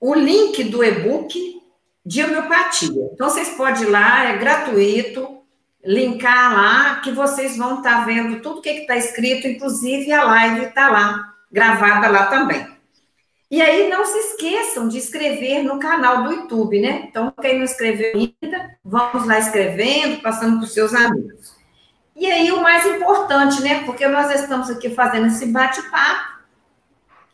o 0.00 0.14
link 0.14 0.64
do 0.64 0.82
e-book 0.82 1.56
de 2.06 2.22
homeopatia. 2.22 3.10
Então, 3.12 3.28
vocês 3.28 3.48
podem 3.50 3.82
ir 3.82 3.90
lá, 3.90 4.30
é 4.30 4.38
gratuito, 4.38 5.40
linkar 5.84 6.54
lá, 6.54 7.00
que 7.00 7.10
vocês 7.10 7.56
vão 7.56 7.78
estar 7.78 7.98
tá 7.98 8.04
vendo 8.04 8.40
tudo 8.40 8.60
o 8.60 8.62
que 8.62 8.70
está 8.70 8.96
escrito, 8.96 9.48
inclusive 9.48 10.12
a 10.12 10.22
live 10.22 10.66
está 10.66 10.88
lá, 10.88 11.34
gravada 11.50 12.08
lá 12.08 12.26
também. 12.26 12.64
E 13.50 13.60
aí, 13.60 13.88
não 13.88 14.04
se 14.04 14.18
esqueçam 14.18 14.86
de 14.86 14.98
escrever 14.98 15.64
no 15.64 15.80
canal 15.80 16.24
do 16.24 16.32
YouTube, 16.32 16.80
né? 16.80 17.06
Então, 17.08 17.32
quem 17.40 17.58
não 17.58 17.64
escreveu 17.64 18.12
ainda, 18.14 18.78
vamos 18.84 19.26
lá 19.26 19.38
escrevendo, 19.38 20.22
passando 20.22 20.58
para 20.58 20.64
os 20.64 20.72
seus 20.72 20.94
amigos. 20.94 21.56
E 22.14 22.30
aí, 22.30 22.50
o 22.52 22.62
mais 22.62 22.86
importante, 22.86 23.60
né? 23.62 23.84
Porque 23.84 24.06
nós 24.06 24.32
estamos 24.32 24.70
aqui 24.70 24.90
fazendo 24.90 25.26
esse 25.26 25.46
bate-papo, 25.46 26.36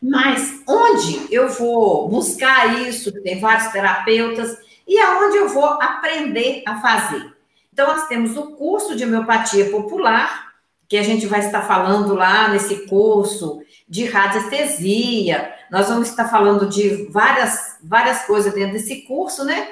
mas 0.01 0.61
onde 0.67 1.33
eu 1.33 1.49
vou 1.49 2.09
buscar 2.09 2.79
isso? 2.81 3.11
Tem 3.23 3.39
vários 3.39 3.71
terapeutas, 3.71 4.62
e 4.87 4.97
aonde 4.99 5.37
eu 5.37 5.49
vou 5.49 5.65
aprender 5.65 6.63
a 6.65 6.79
fazer? 6.81 7.33
Então, 7.71 7.87
nós 7.87 8.07
temos 8.07 8.37
o 8.37 8.51
curso 8.51 8.95
de 8.95 9.03
homeopatia 9.03 9.69
popular, 9.71 10.53
que 10.87 10.97
a 10.97 11.03
gente 11.03 11.25
vai 11.25 11.39
estar 11.39 11.61
falando 11.63 12.13
lá 12.13 12.49
nesse 12.49 12.87
curso 12.87 13.61
de 13.87 14.05
radiestesia, 14.05 15.53
nós 15.71 15.87
vamos 15.87 16.09
estar 16.09 16.27
falando 16.27 16.67
de 16.67 17.07
várias, 17.09 17.77
várias 17.83 18.23
coisas 18.25 18.53
dentro 18.53 18.73
desse 18.73 19.01
curso, 19.01 19.43
né? 19.43 19.67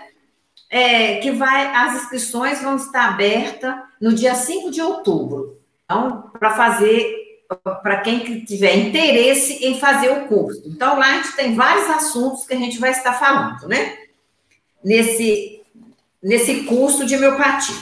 é, 0.72 1.18
que 1.18 1.32
vai, 1.32 1.76
as 1.76 2.02
inscrições 2.02 2.62
vão 2.62 2.78
estar 2.78 3.10
abertas 3.10 3.76
no 4.00 4.14
dia 4.14 4.34
5 4.34 4.72
de 4.72 4.82
outubro. 4.82 5.60
Então, 5.84 6.32
para 6.40 6.52
fazer, 6.52 7.14
para 7.84 7.98
quem 7.98 8.46
tiver 8.46 8.78
interesse 8.78 9.66
em 9.66 9.78
fazer 9.78 10.10
o 10.10 10.28
curso. 10.28 10.64
Então, 10.66 10.98
lá 10.98 11.08
a 11.08 11.14
gente 11.16 11.36
tem 11.36 11.54
vários 11.54 11.90
assuntos 11.90 12.48
que 12.48 12.54
a 12.54 12.58
gente 12.58 12.80
vai 12.80 12.92
estar 12.92 13.12
falando, 13.12 13.68
né? 13.68 13.98
Nesse, 14.84 15.62
nesse 16.22 16.64
curso 16.64 17.06
de 17.06 17.16
homeopatia. 17.16 17.76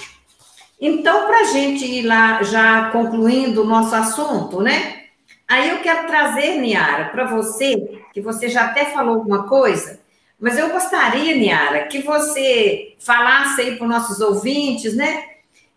Então, 0.79 1.27
para 1.27 1.41
a 1.41 1.43
gente 1.45 1.85
ir 1.85 2.03
lá 2.03 2.41
já 2.43 2.89
concluindo 2.91 3.63
o 3.63 3.67
nosso 3.67 3.93
assunto, 3.93 4.61
né? 4.61 5.03
Aí 5.47 5.69
eu 5.69 5.79
quero 5.79 6.07
trazer, 6.07 6.57
Niara, 6.57 7.09
para 7.09 7.25
você, 7.25 8.01
que 8.13 8.21
você 8.21 8.47
já 8.47 8.65
até 8.65 8.85
falou 8.85 9.15
alguma 9.15 9.47
coisa, 9.47 9.99
mas 10.39 10.57
eu 10.57 10.69
gostaria, 10.69 11.35
Niara, 11.35 11.87
que 11.87 11.99
você 11.99 12.95
falasse 12.99 13.61
aí 13.61 13.75
para 13.75 13.83
os 13.83 13.91
nossos 13.91 14.21
ouvintes, 14.21 14.95
né? 14.95 15.23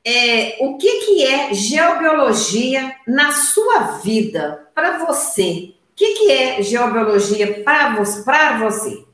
É, 0.04 0.58
o 0.60 0.76
que, 0.78 1.06
que 1.06 1.24
é 1.24 1.54
geobiologia 1.54 2.94
na 3.06 3.32
sua 3.32 3.98
vida, 4.02 4.68
para 4.74 4.98
você? 5.04 5.74
O 5.92 5.94
que, 5.96 6.14
que 6.14 6.30
é 6.30 6.62
geobiologia 6.62 7.62
para 7.64 7.94
você? 7.94 9.04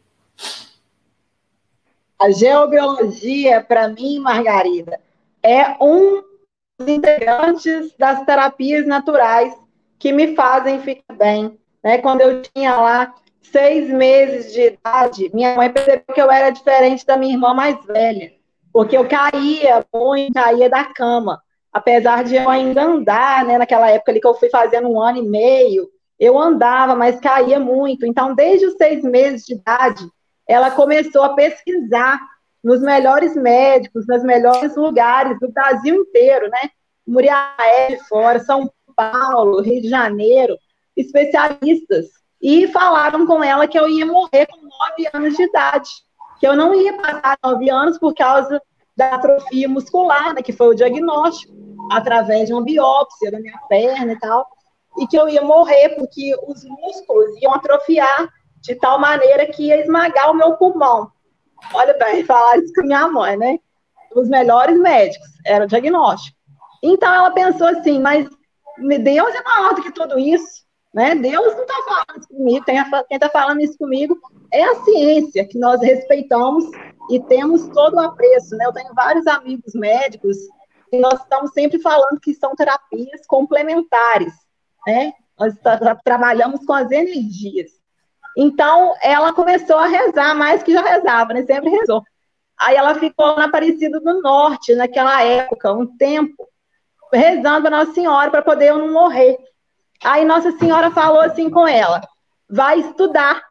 A 2.20 2.30
geobiologia, 2.30 3.62
para 3.62 3.88
mim, 3.88 4.18
Margarida, 4.18 5.00
é 5.42 5.76
um 5.80 6.22
dos 6.78 6.88
integrantes 6.88 7.94
das 7.96 8.24
terapias 8.24 8.86
naturais 8.86 9.54
que 9.98 10.12
me 10.12 10.34
fazem 10.34 10.80
ficar 10.80 11.14
bem. 11.14 11.58
Né? 11.82 11.98
Quando 11.98 12.20
eu 12.22 12.42
tinha 12.42 12.76
lá 12.76 13.14
seis 13.40 13.88
meses 13.88 14.52
de 14.52 14.62
idade, 14.62 15.30
minha 15.32 15.54
mãe 15.54 15.70
percebeu 15.70 16.14
que 16.14 16.20
eu 16.20 16.30
era 16.30 16.50
diferente 16.50 17.06
da 17.06 17.16
minha 17.16 17.34
irmã 17.34 17.54
mais 17.54 17.84
velha, 17.84 18.32
porque 18.72 18.96
eu 18.96 19.08
caía 19.08 19.84
muito, 19.94 20.34
caía 20.34 20.68
da 20.68 20.84
cama. 20.84 21.40
Apesar 21.72 22.24
de 22.24 22.34
eu 22.34 22.48
ainda 22.48 22.82
andar, 22.82 23.44
né, 23.44 23.58
naquela 23.58 23.90
época 23.90 24.10
ali 24.10 24.20
que 24.20 24.26
eu 24.26 24.34
fui 24.34 24.50
fazendo 24.50 24.88
um 24.88 25.00
ano 25.00 25.18
e 25.18 25.22
meio, 25.22 25.88
eu 26.18 26.36
andava, 26.36 26.96
mas 26.96 27.20
caía 27.20 27.60
muito. 27.60 28.04
Então, 28.04 28.34
desde 28.34 28.66
os 28.66 28.74
seis 28.74 29.04
meses 29.04 29.44
de 29.46 29.54
idade, 29.54 30.04
ela 30.48 30.70
começou 30.70 31.22
a 31.22 31.34
pesquisar 31.34 32.18
nos 32.64 32.80
melhores 32.80 33.36
médicos, 33.36 34.06
nos 34.08 34.22
melhores 34.24 34.74
lugares 34.74 35.38
do 35.38 35.52
Brasil 35.52 35.94
inteiro, 35.94 36.48
né? 36.48 36.70
Muriaé 37.06 37.88
de 37.90 38.08
fora, 38.08 38.40
São 38.40 38.70
Paulo, 38.96 39.60
Rio 39.60 39.82
de 39.82 39.88
Janeiro, 39.88 40.58
especialistas 40.96 42.06
e 42.40 42.66
falaram 42.68 43.26
com 43.26 43.42
ela 43.42 43.68
que 43.68 43.78
eu 43.78 43.88
ia 43.88 44.06
morrer 44.06 44.46
com 44.46 44.56
nove 44.56 45.08
anos 45.12 45.36
de 45.36 45.42
idade, 45.42 45.90
que 46.40 46.46
eu 46.46 46.56
não 46.56 46.74
ia 46.74 46.96
passar 46.96 47.38
nove 47.42 47.70
anos 47.70 47.98
por 47.98 48.14
causa 48.14 48.60
da 48.96 49.14
atrofia 49.14 49.68
muscular, 49.68 50.34
né, 50.34 50.42
que 50.42 50.52
foi 50.52 50.68
o 50.68 50.74
diagnóstico, 50.74 51.52
através 51.92 52.48
de 52.48 52.54
uma 52.54 52.62
biópsia 52.64 53.30
da 53.30 53.40
minha 53.40 53.58
perna 53.68 54.12
e 54.12 54.18
tal, 54.18 54.46
e 54.98 55.06
que 55.06 55.16
eu 55.16 55.28
ia 55.28 55.42
morrer 55.42 55.90
porque 55.90 56.34
os 56.46 56.64
músculos 56.64 57.40
iam 57.40 57.54
atrofiar 57.54 58.28
de 58.60 58.74
tal 58.74 58.98
maneira 58.98 59.46
que 59.46 59.64
ia 59.64 59.80
esmagar 59.80 60.30
o 60.30 60.34
meu 60.34 60.56
pulmão. 60.56 61.10
Olha 61.72 61.94
bem, 61.94 62.24
falar 62.26 62.58
isso 62.58 62.72
com 62.74 62.82
minha 62.82 63.08
mãe, 63.08 63.36
né? 63.36 63.58
Os 64.14 64.28
melhores 64.28 64.78
médicos, 64.78 65.28
era 65.44 65.64
o 65.64 65.68
diagnóstico. 65.68 66.36
Então 66.82 67.12
ela 67.12 67.30
pensou 67.30 67.66
assim, 67.68 68.00
mas 68.00 68.28
Deus 68.78 69.34
é 69.34 69.42
maior 69.42 69.74
do 69.74 69.82
que 69.82 69.92
tudo 69.92 70.18
isso, 70.18 70.64
né? 70.94 71.14
Deus 71.14 71.54
não 71.54 71.62
está 71.62 71.74
falando 71.86 72.18
isso 72.20 72.28
comigo, 72.28 72.64
quem 72.64 73.16
está 73.16 73.28
falando 73.28 73.60
isso 73.60 73.78
comigo 73.78 74.18
é 74.52 74.64
a 74.64 74.74
ciência, 74.76 75.46
que 75.46 75.58
nós 75.58 75.80
respeitamos 75.80 76.64
e 77.10 77.20
temos 77.20 77.68
todo 77.68 77.94
o 77.94 78.00
apreço, 78.00 78.56
né? 78.56 78.66
Eu 78.66 78.72
tenho 78.72 78.94
vários 78.94 79.26
amigos 79.26 79.74
médicos 79.74 80.36
e 80.92 80.98
nós 80.98 81.20
estamos 81.20 81.52
sempre 81.52 81.80
falando 81.80 82.20
que 82.20 82.34
são 82.34 82.54
terapias 82.54 83.26
complementares, 83.26 84.32
né? 84.86 85.12
Nós 85.38 85.54
trabalhamos 86.04 86.64
com 86.64 86.72
as 86.72 86.90
energias. 86.90 87.77
Então, 88.40 88.94
ela 89.02 89.32
começou 89.32 89.76
a 89.76 89.86
rezar 89.86 90.32
mais 90.32 90.62
que 90.62 90.72
já 90.72 90.80
rezava, 90.80 91.34
né? 91.34 91.42
Sempre 91.42 91.70
rezou. 91.70 92.04
Aí 92.56 92.76
ela 92.76 92.94
ficou 92.94 93.34
na 93.34 93.46
Aparecida 93.46 93.98
do 93.98 94.22
Norte, 94.22 94.76
naquela 94.76 95.20
época, 95.24 95.72
um 95.72 95.84
tempo, 95.96 96.48
rezando 97.12 97.66
a 97.66 97.70
Nossa 97.70 97.92
Senhora 97.92 98.30
para 98.30 98.40
poder 98.40 98.68
eu 98.68 98.78
não 98.78 98.92
morrer. 98.92 99.36
Aí 100.04 100.24
Nossa 100.24 100.52
Senhora 100.52 100.88
falou 100.92 101.20
assim 101.20 101.50
com 101.50 101.66
ela: 101.66 102.00
vai 102.48 102.78
estudar. 102.78 103.42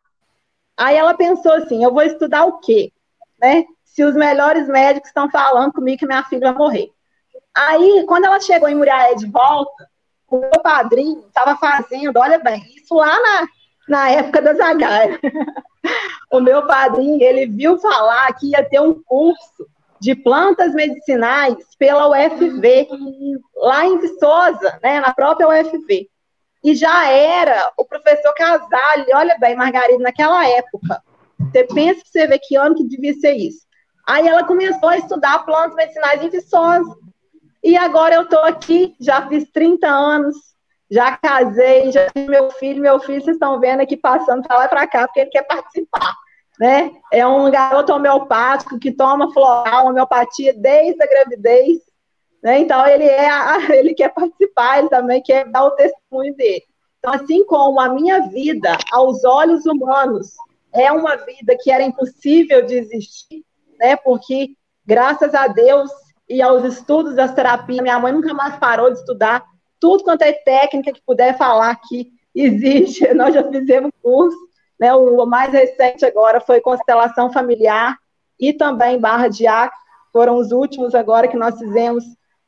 Aí 0.77 0.95
ela 0.95 1.13
pensou 1.13 1.51
assim: 1.51 1.83
eu 1.83 1.93
vou 1.93 2.03
estudar 2.03 2.45
o 2.45 2.59
quê? 2.59 2.93
Né? 3.41 3.65
Se 3.83 4.05
os 4.05 4.15
melhores 4.15 4.69
médicos 4.69 5.09
estão 5.09 5.29
falando 5.29 5.73
comigo 5.73 5.99
que 5.99 6.07
minha 6.07 6.23
filha 6.23 6.53
vai 6.53 6.57
morrer. 6.57 6.89
Aí, 7.53 8.05
quando 8.07 8.23
ela 8.23 8.39
chegou 8.39 8.69
em 8.69 8.75
Muriaé 8.75 9.15
de 9.15 9.29
volta, 9.29 9.89
o 10.29 10.39
meu 10.39 10.61
padrinho 10.61 11.25
estava 11.27 11.57
fazendo, 11.57 12.17
olha 12.17 12.39
bem, 12.39 12.63
isso 12.73 12.95
lá 12.95 13.19
na, 13.19 13.47
na 13.87 14.09
época 14.09 14.41
das 14.41 14.57
Zagaia. 14.57 15.19
o 16.31 16.39
meu 16.39 16.65
padrinho, 16.67 17.21
ele 17.21 17.45
viu 17.47 17.77
falar 17.79 18.31
que 18.33 18.51
ia 18.51 18.63
ter 18.63 18.81
um 18.81 19.01
curso 19.03 19.67
de 19.99 20.15
plantas 20.15 20.73
medicinais 20.73 21.55
pela 21.77 22.09
UFV, 22.09 22.87
lá 23.55 23.85
em 23.85 23.97
Viçosa, 23.97 24.79
né, 24.83 24.99
na 24.99 25.13
própria 25.13 25.47
UFV. 25.47 26.09
E 26.63 26.75
já 26.75 27.09
era 27.09 27.71
o 27.77 27.85
professor 27.85 28.33
Casale, 28.33 29.05
olha 29.13 29.37
bem, 29.39 29.55
Margarida, 29.55 30.03
naquela 30.03 30.47
época. 30.47 31.01
Você 31.39 31.63
pensa 31.63 32.01
que 32.01 32.09
você 32.09 32.27
vê 32.27 32.39
que 32.39 32.55
ano 32.55 32.75
que 32.75 32.83
devia 32.83 33.13
ser 33.13 33.33
isso. 33.33 33.65
Aí 34.05 34.27
ela 34.27 34.43
começou 34.43 34.89
a 34.89 34.97
estudar 34.97 35.39
plantas 35.39 35.75
medicinais 35.75 36.23
em 36.23 36.29
Viçosa. 36.29 36.95
E 37.63 37.75
agora 37.75 38.15
eu 38.15 38.23
estou 38.23 38.43
aqui, 38.43 38.95
já 38.99 39.27
fiz 39.27 39.49
30 39.51 39.87
anos, 39.87 40.35
já 40.89 41.17
casei, 41.17 41.91
já 41.91 42.07
tive 42.09 42.29
meu 42.29 42.49
filho. 42.51 42.81
Meu 42.81 42.99
filho, 42.99 43.21
vocês 43.21 43.35
estão 43.35 43.59
vendo 43.59 43.81
aqui 43.81 43.97
passando 43.97 44.47
para 44.47 44.57
lá 44.57 44.65
e 44.65 44.69
para 44.69 44.87
cá, 44.87 45.07
porque 45.07 45.19
ele 45.21 45.29
quer 45.29 45.43
participar 45.43 46.15
né? 46.59 46.91
É 47.11 47.25
um 47.25 47.49
garoto 47.51 47.93
homeopático 47.93 48.79
que 48.79 48.91
toma 48.91 49.31
floral, 49.31 49.87
homeopatia 49.87 50.53
desde 50.53 51.01
a 51.01 51.07
gravidez, 51.07 51.79
né? 52.41 52.59
Então 52.59 52.85
ele 52.87 53.05
é, 53.05 53.29
ele 53.77 53.93
quer 53.93 54.09
participar, 54.09 54.79
ele 54.79 54.89
também 54.89 55.21
quer 55.21 55.49
dar 55.49 55.65
o 55.65 55.71
testemunho 55.71 56.35
dele. 56.35 56.63
Então, 56.99 57.13
assim 57.13 57.45
como 57.45 57.79
a 57.79 57.89
minha 57.89 58.27
vida, 58.27 58.75
aos 58.91 59.23
olhos 59.23 59.65
humanos, 59.65 60.33
é 60.73 60.91
uma 60.91 61.15
vida 61.15 61.55
que 61.59 61.71
era 61.71 61.83
impossível 61.83 62.65
de 62.65 62.75
existir, 62.75 63.43
né? 63.79 63.95
Porque 63.95 64.49
graças 64.85 65.33
a 65.35 65.47
Deus 65.47 65.91
e 66.27 66.41
aos 66.41 66.63
estudos 66.63 67.15
das 67.15 67.33
terapias, 67.33 67.81
minha 67.81 67.99
mãe 67.99 68.11
nunca 68.11 68.33
mais 68.33 68.57
parou 68.57 68.91
de 68.91 68.99
estudar 68.99 69.45
tudo 69.79 70.03
quanto 70.03 70.21
é 70.23 70.33
técnica 70.33 70.91
que 70.91 71.01
puder 71.05 71.37
falar 71.37 71.75
que 71.87 72.11
existe, 72.33 73.07
nós 73.13 73.33
já 73.33 73.43
fizemos 73.49 73.91
curso. 74.01 74.37
Né, 74.79 74.93
o 74.93 75.25
mais 75.25 75.51
recente 75.51 76.05
agora 76.05 76.39
foi 76.39 76.61
constelação 76.61 77.33
familiar 77.33 77.97
e 78.39 78.53
também 78.53 78.99
barra 78.99 79.27
de 79.27 79.47
ar, 79.47 79.71
foram 80.13 80.37
os 80.37 80.51
últimos 80.51 80.93
agora 80.93 81.27
que 81.27 81.35
nós 81.35 81.57
fizemos 81.57 82.03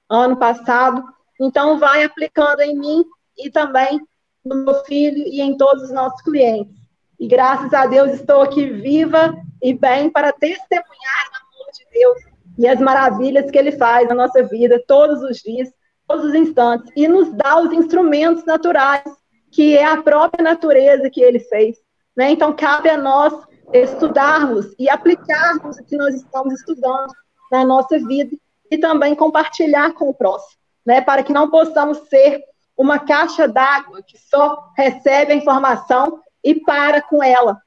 ano 0.08 0.38
passado. 0.38 1.04
Então, 1.42 1.80
vai 1.80 2.04
aplicando 2.04 2.62
em 2.62 2.78
mim 2.78 3.04
e 3.38 3.50
também 3.50 4.00
no 4.46 4.64
meu 4.64 4.76
filho 4.84 5.24
e 5.26 5.42
em 5.42 5.58
todos 5.58 5.84
os 5.86 5.92
nossos 5.92 6.22
clientes. 6.22 6.76
E 7.20 7.28
graças 7.28 7.74
a 7.74 7.86
Deus 7.86 8.12
estou 8.12 8.42
aqui 8.42 8.66
viva 8.66 9.36
e 9.62 9.74
bem 9.74 10.10
para 10.10 10.32
testemunhar 10.32 11.30
o 11.32 11.58
amor 11.58 11.72
de 11.74 11.86
Deus 11.92 12.18
e 12.58 12.68
as 12.68 12.80
maravilhas 12.80 13.50
que 13.50 13.58
Ele 13.58 13.72
faz 13.72 14.08
na 14.08 14.16
nossa 14.16 14.44
vida 14.44 14.82
todos 14.88 15.22
os 15.22 15.38
dias, 15.38 15.70
todos 16.10 16.26
os 16.26 16.34
instantes, 16.34 16.92
e 16.96 17.08
nos 17.08 17.32
dá 17.34 17.62
os 17.62 17.72
instrumentos 17.72 18.44
naturais, 18.44 19.04
que 19.52 19.78
é 19.78 19.86
a 19.86 20.02
própria 20.02 20.44
natureza 20.44 21.08
que 21.10 21.22
Ele 21.22 21.40
fez. 21.40 21.78
Né? 22.18 22.32
Então, 22.32 22.52
cabe 22.52 22.90
a 22.90 22.98
nós 22.98 23.32
estudarmos 23.72 24.74
e 24.80 24.90
aplicarmos 24.90 25.78
o 25.78 25.86
que 25.86 25.96
nós 25.96 26.16
estamos 26.16 26.56
estudando 26.56 27.14
na 27.52 27.64
nossa 27.64 28.00
vida 28.00 28.36
e 28.72 28.78
também 28.80 29.14
compartilhar 29.14 29.94
com 29.94 30.10
o 30.10 30.14
próximo, 30.14 30.60
né? 30.84 31.00
para 31.00 31.22
que 31.22 31.32
não 31.32 31.50
possamos 31.52 32.00
ser 32.10 32.44
uma 32.76 32.98
caixa 32.98 33.48
d'água 33.48 34.02
que 34.02 34.18
só 34.18 34.72
recebe 34.76 35.34
a 35.34 35.36
informação 35.36 36.22
e 36.44 36.56
para 36.56 37.02
com 37.02 37.24
ela, 37.24 37.62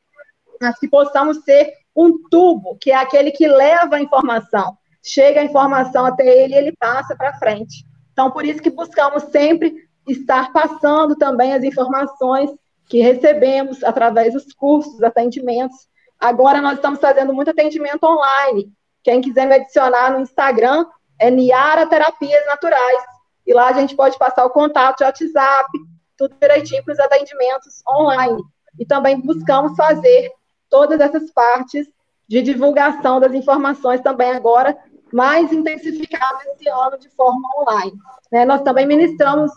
mas 0.61 0.79
que 0.81 0.89
possamos 0.89 1.45
ser 1.45 1.73
um 1.95 2.29
tubo, 2.29 2.77
que 2.81 2.91
é 2.91 2.97
aquele 2.97 3.31
que 3.31 3.47
leva 3.47 3.97
a 3.97 4.01
informação, 4.01 4.77
chega 5.05 5.41
a 5.41 5.45
informação 5.45 6.07
até 6.07 6.27
ele 6.27 6.55
e 6.55 6.59
ele 6.59 6.73
passa 6.77 7.15
para 7.15 7.39
frente. 7.39 7.85
Então, 8.13 8.31
por 8.31 8.45
isso 8.45 8.63
que 8.63 8.71
buscamos 8.71 9.25
sempre 9.25 9.75
estar 10.07 10.53
passando 10.53 11.17
também 11.17 11.55
as 11.55 11.63
informações 11.63 12.51
que 12.87 13.01
recebemos 13.01 13.83
através 13.83 14.35
dos 14.35 14.53
cursos, 14.53 15.03
atendimentos. 15.03 15.89
Agora 16.19 16.61
nós 16.61 16.75
estamos 16.75 17.01
fazendo 17.01 17.33
muito 17.33 17.51
atendimento 17.51 18.05
online. 18.05 18.71
Quem 19.03 19.21
quiser 19.21 19.47
me 19.47 19.55
adicionar 19.55 20.13
no 20.13 20.21
Instagram 20.21 20.87
é 21.19 21.31
Niara 21.31 21.87
Terapias 21.87 22.47
Naturais. 22.47 23.03
E 23.47 23.55
lá 23.55 23.69
a 23.69 23.73
gente 23.73 23.97
pode 23.97 24.19
passar 24.19 24.45
o 24.45 24.51
contato 24.51 24.99
de 24.99 25.05
WhatsApp, 25.05 25.71
tudo 26.17 26.37
direitinho 26.41 26.85
para 26.85 26.93
os 26.93 27.01
atendimentos 27.01 27.83
online. 27.89 28.43
E 28.79 28.87
também 28.87 29.21
buscamos 29.21 29.77
fazer 29.77 30.31
todas 30.69 31.01
essas 31.01 31.31
partes 31.31 31.89
de 32.29 32.43
divulgação 32.43 33.21
das 33.21 33.35
informações 33.35 34.01
também 34.01 34.31
agora 34.31 34.77
mais 35.13 35.53
intensificadas 35.53 36.47
esse 36.47 36.69
ano 36.69 36.99
de 36.99 37.09
forma 37.11 37.49
online. 37.59 37.93
Né? 38.31 38.45
Nós 38.45 38.63
também 38.63 38.87
ministramos 38.87 39.51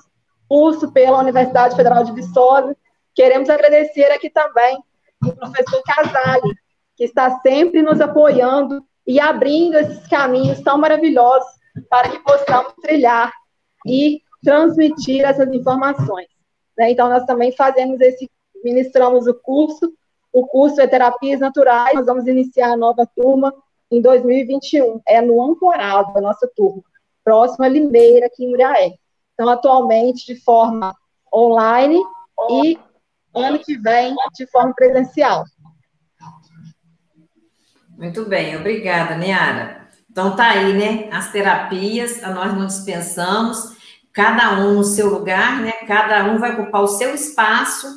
curso 0.47 0.91
pela 0.91 1.19
Universidade 1.19 1.75
Federal 1.75 2.03
de 2.03 2.13
Viçosa, 2.13 2.75
Queremos 3.15 3.49
agradecer 3.49 4.11
aqui 4.11 4.29
também 4.29 4.77
o 5.23 5.33
professor 5.33 5.81
Casale, 5.83 6.53
que 6.97 7.05
está 7.05 7.39
sempre 7.39 7.81
nos 7.81 8.01
apoiando 8.01 8.83
e 9.07 9.21
abrindo 9.21 9.77
esses 9.77 10.05
caminhos 10.07 10.59
tão 10.59 10.77
maravilhosos 10.77 11.49
para 11.89 12.09
que 12.09 12.19
possamos 12.19 12.73
trilhar 12.81 13.31
e 13.87 14.21
transmitir 14.43 15.23
essas 15.23 15.47
informações. 15.53 16.27
Né? 16.77 16.91
Então, 16.91 17.07
nós 17.07 17.25
também 17.25 17.53
fazemos 17.53 18.01
esse, 18.01 18.29
ministramos 18.61 19.27
o 19.27 19.33
curso, 19.33 19.93
o 20.33 20.45
curso 20.45 20.81
é 20.81 20.87
Terapias 20.87 21.39
Naturais, 21.39 21.95
nós 21.95 22.05
vamos 22.05 22.27
iniciar 22.27 22.73
a 22.73 22.77
nova 22.77 23.07
turma 23.15 23.53
em 23.91 24.01
2021, 24.01 25.01
é 25.07 25.21
no 25.21 25.41
Ancorado, 25.41 26.17
a 26.17 26.21
nossa 26.21 26.49
turma, 26.55 26.83
próximo 27.23 27.65
a 27.65 27.67
Limeira, 27.67 28.25
aqui 28.27 28.45
em 28.45 28.49
Muriaé. 28.49 28.93
Então, 29.33 29.49
atualmente, 29.49 30.25
de 30.25 30.39
forma 30.41 30.95
online 31.33 32.01
e 32.49 32.79
ano 33.33 33.59
que 33.59 33.77
vem 33.77 34.15
de 34.33 34.47
forma 34.47 34.73
presencial. 34.73 35.43
Muito 37.97 38.25
bem, 38.25 38.55
obrigada, 38.57 39.15
Niara. 39.15 39.89
Então 40.09 40.35
tá 40.35 40.49
aí, 40.49 40.73
né? 40.73 41.09
As 41.11 41.31
terapias, 41.31 42.21
nós 42.21 42.53
não 42.53 42.65
dispensamos, 42.65 43.75
cada 44.13 44.59
um 44.59 44.75
no 44.75 44.83
seu 44.83 45.09
lugar, 45.09 45.61
né? 45.61 45.71
Cada 45.87 46.23
um 46.25 46.37
vai 46.37 46.53
ocupar 46.53 46.83
o 46.83 46.87
seu 46.87 47.13
espaço 47.13 47.87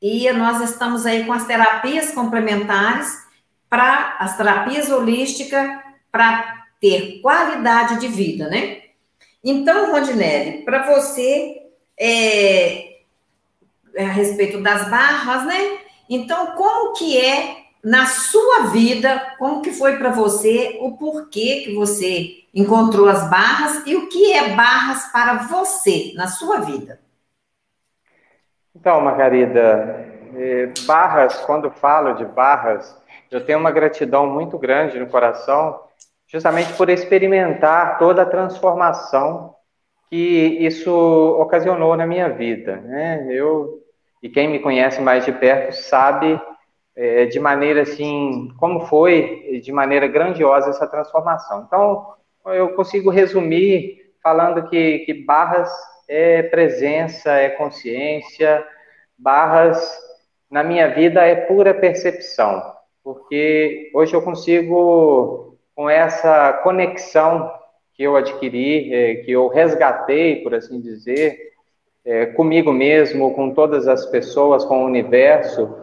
e 0.00 0.30
nós 0.32 0.60
estamos 0.60 1.04
aí 1.04 1.24
com 1.24 1.32
as 1.32 1.46
terapias 1.46 2.12
complementares 2.12 3.27
para 3.68 4.16
as 4.18 4.36
terapias 4.36 4.90
holísticas 4.90 5.78
para 6.10 6.66
ter 6.80 7.20
qualidade 7.20 8.00
de 8.00 8.08
vida, 8.08 8.48
né? 8.48 8.82
Então, 9.42 9.92
Rondinelli, 9.92 10.64
para 10.64 10.86
você 10.86 11.62
é, 11.98 12.98
é, 13.94 14.04
a 14.04 14.10
respeito 14.10 14.60
das 14.60 14.88
barras, 14.88 15.46
né? 15.46 15.78
Então, 16.08 16.52
como 16.52 16.94
que 16.94 17.18
é 17.20 17.58
na 17.82 18.06
sua 18.06 18.66
vida, 18.66 19.34
como 19.38 19.62
que 19.62 19.72
foi 19.72 19.98
para 19.98 20.10
você, 20.10 20.78
o 20.80 20.96
porquê 20.96 21.62
que 21.64 21.74
você 21.74 22.44
encontrou 22.54 23.08
as 23.08 23.28
barras 23.30 23.86
e 23.86 23.94
o 23.94 24.08
que 24.08 24.32
é 24.32 24.54
barras 24.54 25.06
para 25.12 25.34
você 25.34 26.12
na 26.16 26.26
sua 26.26 26.60
vida? 26.60 27.00
Então, 28.74 29.00
Margarida, 29.00 30.06
é, 30.34 30.72
barras, 30.86 31.36
quando 31.40 31.70
falo 31.70 32.14
de 32.14 32.24
barras, 32.24 32.96
eu 33.30 33.44
tenho 33.44 33.58
uma 33.58 33.70
gratidão 33.70 34.26
muito 34.26 34.58
grande 34.58 34.98
no 34.98 35.06
coração, 35.06 35.80
justamente 36.26 36.72
por 36.74 36.88
experimentar 36.88 37.98
toda 37.98 38.22
a 38.22 38.26
transformação 38.26 39.54
que 40.08 40.58
isso 40.60 40.90
ocasionou 41.38 41.96
na 41.96 42.06
minha 42.06 42.28
vida. 42.28 42.76
Né? 42.76 43.26
Eu 43.30 43.82
e 44.22 44.28
quem 44.28 44.48
me 44.48 44.58
conhece 44.58 45.00
mais 45.00 45.24
de 45.24 45.32
perto 45.32 45.72
sabe 45.72 46.40
é, 46.96 47.26
de 47.26 47.38
maneira 47.38 47.82
assim, 47.82 48.52
como 48.58 48.86
foi 48.86 49.60
de 49.62 49.70
maneira 49.70 50.08
grandiosa 50.08 50.70
essa 50.70 50.86
transformação. 50.86 51.64
Então, 51.66 52.14
eu 52.46 52.74
consigo 52.74 53.10
resumir 53.10 54.12
falando 54.22 54.68
que, 54.68 55.00
que 55.00 55.14
Barras 55.14 55.70
é 56.08 56.42
presença, 56.42 57.32
é 57.32 57.50
consciência, 57.50 58.66
Barras, 59.16 59.98
na 60.50 60.64
minha 60.64 60.88
vida, 60.88 61.24
é 61.24 61.34
pura 61.34 61.74
percepção, 61.74 62.62
porque 63.08 63.90
hoje 63.94 64.12
eu 64.12 64.20
consigo, 64.20 65.56
com 65.74 65.88
essa 65.88 66.52
conexão 66.62 67.50
que 67.94 68.02
eu 68.02 68.14
adquiri, 68.16 68.92
é, 68.92 69.14
que 69.14 69.32
eu 69.32 69.48
resgatei, 69.48 70.42
por 70.42 70.54
assim 70.54 70.78
dizer, 70.78 71.54
é, 72.04 72.26
comigo 72.26 72.70
mesmo, 72.70 73.32
com 73.32 73.54
todas 73.54 73.88
as 73.88 74.04
pessoas, 74.04 74.62
com 74.62 74.82
o 74.82 74.86
universo, 74.86 75.74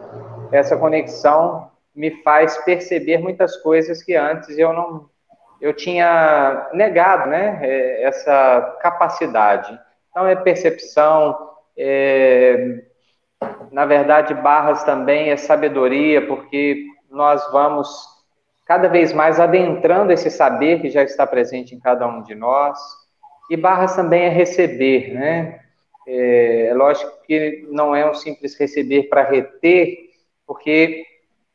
essa 0.52 0.76
conexão 0.76 1.68
me 1.92 2.12
faz 2.22 2.58
perceber 2.58 3.18
muitas 3.18 3.56
coisas 3.56 4.04
que 4.04 4.14
antes 4.14 4.56
eu 4.56 4.72
não 4.72 5.10
eu 5.60 5.72
tinha 5.72 6.68
negado, 6.74 7.28
né, 7.28 7.58
é, 7.60 8.04
essa 8.04 8.78
capacidade. 8.80 9.76
Então 10.10 10.28
é 10.28 10.36
percepção, 10.36 11.36
é, 11.76 12.82
na 13.72 13.84
verdade 13.84 14.32
barras 14.32 14.84
também 14.84 15.30
é 15.30 15.36
sabedoria, 15.36 16.24
porque 16.24 16.86
nós 17.16 17.50
vamos 17.50 18.06
cada 18.66 18.88
vez 18.88 19.12
mais 19.12 19.40
adentrando 19.40 20.12
esse 20.12 20.30
saber 20.30 20.80
que 20.80 20.90
já 20.90 21.02
está 21.02 21.26
presente 21.26 21.74
em 21.74 21.80
cada 21.80 22.06
um 22.06 22.22
de 22.22 22.34
nós. 22.34 22.78
E 23.50 23.56
barras 23.56 23.96
também 23.96 24.24
é 24.24 24.28
receber, 24.28 25.14
né? 25.14 25.60
É, 26.06 26.66
é 26.68 26.74
lógico 26.74 27.10
que 27.26 27.66
não 27.70 27.94
é 27.94 28.08
um 28.08 28.14
simples 28.14 28.56
receber 28.58 29.04
para 29.04 29.22
reter, 29.22 30.10
porque 30.46 31.04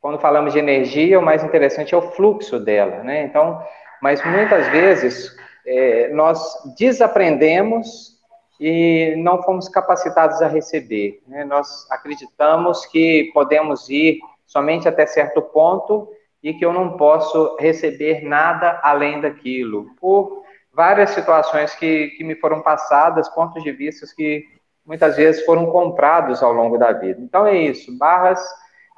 quando 0.01 0.20
falamos 0.20 0.53
de 0.53 0.59
energia, 0.59 1.20
o 1.20 1.24
mais 1.24 1.43
interessante 1.43 1.93
é 1.93 1.97
o 1.97 2.12
fluxo 2.14 2.59
dela, 2.59 3.03
né? 3.03 3.24
Então, 3.24 3.62
mas 4.01 4.26
muitas 4.26 4.68
vezes 4.70 5.36
é, 5.66 6.09
nós 6.09 6.41
desaprendemos 6.78 8.20
e 8.59 9.16
não 9.18 9.41
fomos 9.41 9.68
capacitados 9.68 10.41
a 10.41 10.47
receber. 10.47 11.22
Né? 11.28 11.43
Nós 11.43 11.89
acreditamos 11.89 12.86
que 12.86 13.32
podemos 13.34 13.89
ir 13.89 14.20
somente 14.52 14.86
até 14.86 15.06
certo 15.06 15.41
ponto 15.41 16.10
e 16.43 16.54
que 16.54 16.66
eu 16.66 16.74
não 16.74 16.97
posso 16.97 17.56
receber 17.58 18.22
nada 18.22 18.82
além 18.84 19.22
daquilo, 19.22 19.95
por 19.99 20.43
várias 20.74 21.12
situações 21.12 21.74
que, 21.76 22.10
que 22.10 22.24
me 22.24 22.36
foram 22.36 22.62
passadas, 22.62 23.30
pontos 23.30 23.64
de 23.64 23.72
vista 23.72 24.06
que 24.14 24.43
muitas 24.86 25.16
vezes 25.16 25.45
foram 25.45 25.68
comprados 25.68 26.43
ao 26.43 26.52
longo 26.52 26.78
da 26.78 26.91
vida. 26.91 27.22
Então 27.22 27.47
é 27.47 27.58
isso, 27.58 27.97
barras 27.97 28.41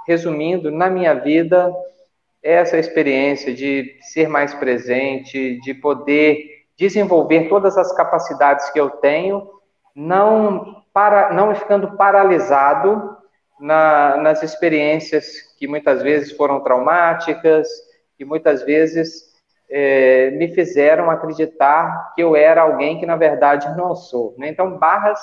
resumindo, 0.08 0.72
na 0.72 0.90
minha 0.90 1.14
vida, 1.14 1.72
essa 2.42 2.78
experiência 2.78 3.54
de 3.54 3.96
ser 4.02 4.28
mais 4.28 4.56
presente, 4.56 5.60
de 5.62 5.74
poder 5.74 6.66
desenvolver 6.76 7.48
todas 7.48 7.78
as 7.78 7.94
capacidades 7.96 8.72
que 8.72 8.80
eu 8.80 8.90
tenho, 8.90 9.48
não 9.96 10.84
para, 10.92 11.32
não 11.32 11.54
ficando 11.54 11.96
paralisado 11.96 13.23
na, 13.60 14.18
nas 14.18 14.44
experiências 14.44 15.42
que 15.58 15.68
muitas 15.68 16.02
vezes 16.02 16.32
foram 16.32 16.62
traumáticas, 16.62 17.68
que 18.18 18.26
muitas 18.26 18.64
vezes 18.64 19.34
é, 19.70 20.32
me 20.32 20.54
fizeram 20.54 21.10
acreditar 21.10 22.14
que 22.16 22.22
eu 22.22 22.36
era 22.36 22.62
alguém 22.62 23.00
que 23.00 23.06
na 23.06 23.16
verdade 23.16 23.76
não 23.76 23.96
sou. 23.96 24.36
Né? 24.38 24.50
Então, 24.50 24.78
barras, 24.78 25.20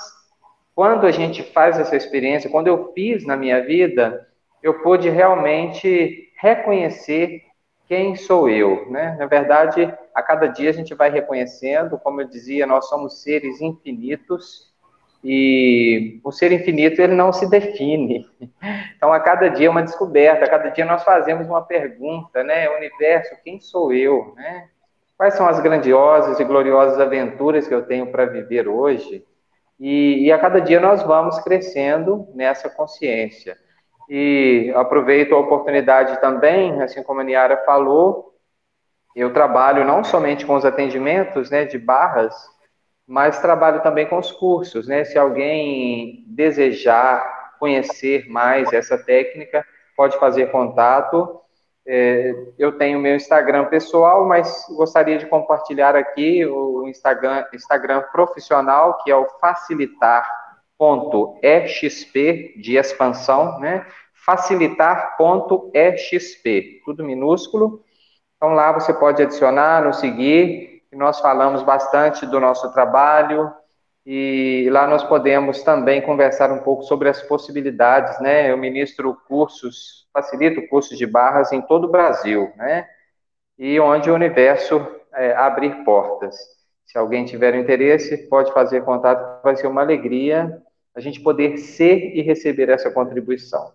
quando 0.74 1.06
a 1.06 1.10
gente 1.10 1.42
faz 1.42 1.78
essa 1.78 1.96
experiência, 1.96 2.50
quando 2.50 2.68
eu 2.68 2.92
fiz 2.92 3.26
na 3.26 3.36
minha 3.36 3.62
vida, 3.62 4.26
eu 4.62 4.82
pude 4.82 5.08
realmente 5.08 6.30
reconhecer 6.40 7.42
quem 7.86 8.14
sou 8.14 8.48
eu, 8.48 8.88
né? 8.88 9.16
Na 9.18 9.26
verdade, 9.26 9.92
a 10.14 10.22
cada 10.22 10.46
dia 10.46 10.70
a 10.70 10.72
gente 10.72 10.94
vai 10.94 11.10
reconhecendo, 11.10 11.98
como 11.98 12.20
eu 12.20 12.28
dizia, 12.28 12.66
nós 12.66 12.88
somos 12.88 13.20
seres 13.22 13.60
infinitos 13.60 14.69
e 15.22 16.18
o 16.24 16.32
ser 16.32 16.50
infinito 16.52 17.00
ele 17.00 17.14
não 17.14 17.32
se 17.32 17.48
define. 17.48 18.26
Então, 18.96 19.12
a 19.12 19.20
cada 19.20 19.48
dia 19.48 19.66
é 19.66 19.70
uma 19.70 19.82
descoberta, 19.82 20.44
a 20.44 20.48
cada 20.48 20.68
dia 20.70 20.84
nós 20.84 21.02
fazemos 21.02 21.46
uma 21.46 21.62
pergunta, 21.62 22.42
né? 22.42 22.68
Universo, 22.70 23.34
quem 23.42 23.60
sou 23.60 23.92
eu, 23.92 24.34
né? 24.36 24.68
Quais 25.16 25.34
são 25.34 25.46
as 25.46 25.60
grandiosas 25.60 26.40
e 26.40 26.44
gloriosas 26.44 26.98
aventuras 26.98 27.68
que 27.68 27.74
eu 27.74 27.86
tenho 27.86 28.06
para 28.10 28.26
viver 28.26 28.68
hoje? 28.68 29.24
E, 29.78 30.24
e 30.24 30.32
a 30.32 30.38
cada 30.38 30.60
dia 30.60 30.80
nós 30.80 31.02
vamos 31.02 31.38
crescendo 31.40 32.28
nessa 32.34 32.68
consciência. 32.68 33.56
E 34.08 34.72
aproveito 34.74 35.34
a 35.34 35.38
oportunidade 35.38 36.20
também, 36.20 36.82
assim 36.82 37.02
como 37.02 37.20
a 37.20 37.24
Niara 37.24 37.58
falou, 37.64 38.34
eu 39.14 39.32
trabalho 39.32 39.84
não 39.84 40.04
somente 40.04 40.46
com 40.46 40.54
os 40.54 40.64
atendimentos 40.64 41.50
né, 41.50 41.64
de 41.64 41.78
barras, 41.78 42.34
mas 43.10 43.40
trabalho 43.40 43.82
também 43.82 44.06
com 44.06 44.18
os 44.18 44.30
cursos. 44.30 44.86
Né? 44.86 45.02
Se 45.02 45.18
alguém 45.18 46.24
desejar 46.28 47.56
conhecer 47.58 48.30
mais 48.30 48.72
essa 48.72 48.96
técnica, 48.96 49.66
pode 49.96 50.16
fazer 50.16 50.52
contato. 50.52 51.40
É, 51.84 52.32
eu 52.56 52.78
tenho 52.78 53.00
meu 53.00 53.16
Instagram 53.16 53.64
pessoal, 53.64 54.28
mas 54.28 54.64
gostaria 54.76 55.18
de 55.18 55.26
compartilhar 55.26 55.96
aqui 55.96 56.46
o 56.46 56.86
Instagram, 56.86 57.44
Instagram 57.52 58.02
profissional, 58.12 59.02
que 59.02 59.10
é 59.10 59.16
o 59.16 59.26
facilitar.exp 59.40 62.14
de 62.62 62.76
expansão, 62.76 63.58
né? 63.58 63.84
facilitar.exp, 64.24 66.80
tudo 66.84 67.04
minúsculo. 67.04 67.82
Então 68.36 68.54
lá 68.54 68.70
você 68.70 68.94
pode 68.94 69.20
adicionar, 69.20 69.84
nos 69.84 69.96
seguir, 69.96 70.69
e 70.92 70.96
nós 70.96 71.20
falamos 71.20 71.62
bastante 71.62 72.26
do 72.26 72.40
nosso 72.40 72.72
trabalho, 72.72 73.52
e 74.04 74.68
lá 74.70 74.86
nós 74.86 75.04
podemos 75.04 75.62
também 75.62 76.00
conversar 76.00 76.50
um 76.50 76.60
pouco 76.60 76.82
sobre 76.82 77.08
as 77.08 77.22
possibilidades, 77.22 78.20
né? 78.20 78.50
Eu 78.50 78.56
ministro 78.56 79.14
cursos, 79.28 80.08
facilito 80.12 80.66
cursos 80.68 80.96
de 80.96 81.06
barras 81.06 81.52
em 81.52 81.60
todo 81.60 81.84
o 81.84 81.90
Brasil, 81.90 82.50
né? 82.56 82.88
E 83.58 83.78
onde 83.78 84.10
o 84.10 84.14
universo 84.14 84.84
é, 85.14 85.34
abrir 85.34 85.84
portas. 85.84 86.36
Se 86.86 86.98
alguém 86.98 87.24
tiver 87.24 87.54
interesse, 87.54 88.16
pode 88.28 88.52
fazer 88.52 88.84
contato, 88.84 89.42
vai 89.44 89.54
ser 89.54 89.66
uma 89.66 89.82
alegria 89.82 90.60
a 90.94 91.00
gente 91.00 91.20
poder 91.20 91.56
ser 91.58 92.16
e 92.16 92.20
receber 92.20 92.68
essa 92.68 92.90
contribuição. 92.90 93.72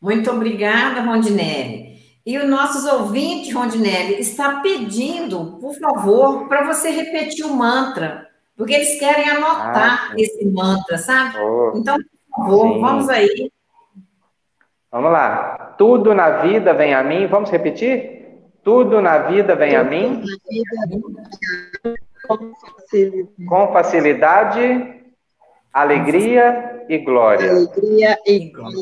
Muito 0.00 0.30
obrigada, 0.30 1.00
Rondinelli. 1.00 1.91
E 2.24 2.38
os 2.38 2.48
nossos 2.48 2.84
ouvintes, 2.84 3.52
Rondinelli, 3.52 4.20
está 4.20 4.60
pedindo, 4.60 5.58
por 5.60 5.74
favor, 5.74 6.48
para 6.48 6.72
você 6.72 6.90
repetir 6.90 7.44
o 7.44 7.54
mantra, 7.54 8.28
porque 8.56 8.74
eles 8.74 8.98
querem 8.98 9.28
anotar 9.28 10.10
ah, 10.10 10.14
esse 10.16 10.44
mantra, 10.46 10.98
sabe? 10.98 11.36
Oh, 11.38 11.72
então, 11.74 11.96
por 12.30 12.44
favor, 12.44 12.72
sim. 12.74 12.80
vamos 12.80 13.08
aí. 13.08 13.50
Vamos 14.90 15.10
lá. 15.10 15.74
Tudo 15.76 16.14
na 16.14 16.42
vida 16.42 16.72
vem 16.74 16.94
a 16.94 17.02
mim. 17.02 17.26
Vamos 17.26 17.50
repetir? 17.50 18.22
Tudo 18.62 19.00
na 19.00 19.18
vida 19.18 19.56
vem 19.56 19.74
a 19.74 19.82
mim. 19.82 20.22
Com 23.48 23.72
facilidade, 23.72 25.02
alegria 25.72 26.71
e 26.88 26.98
glória. 26.98 27.50
Alegria 27.50 28.18
e 28.26 28.50
glória. 28.50 28.76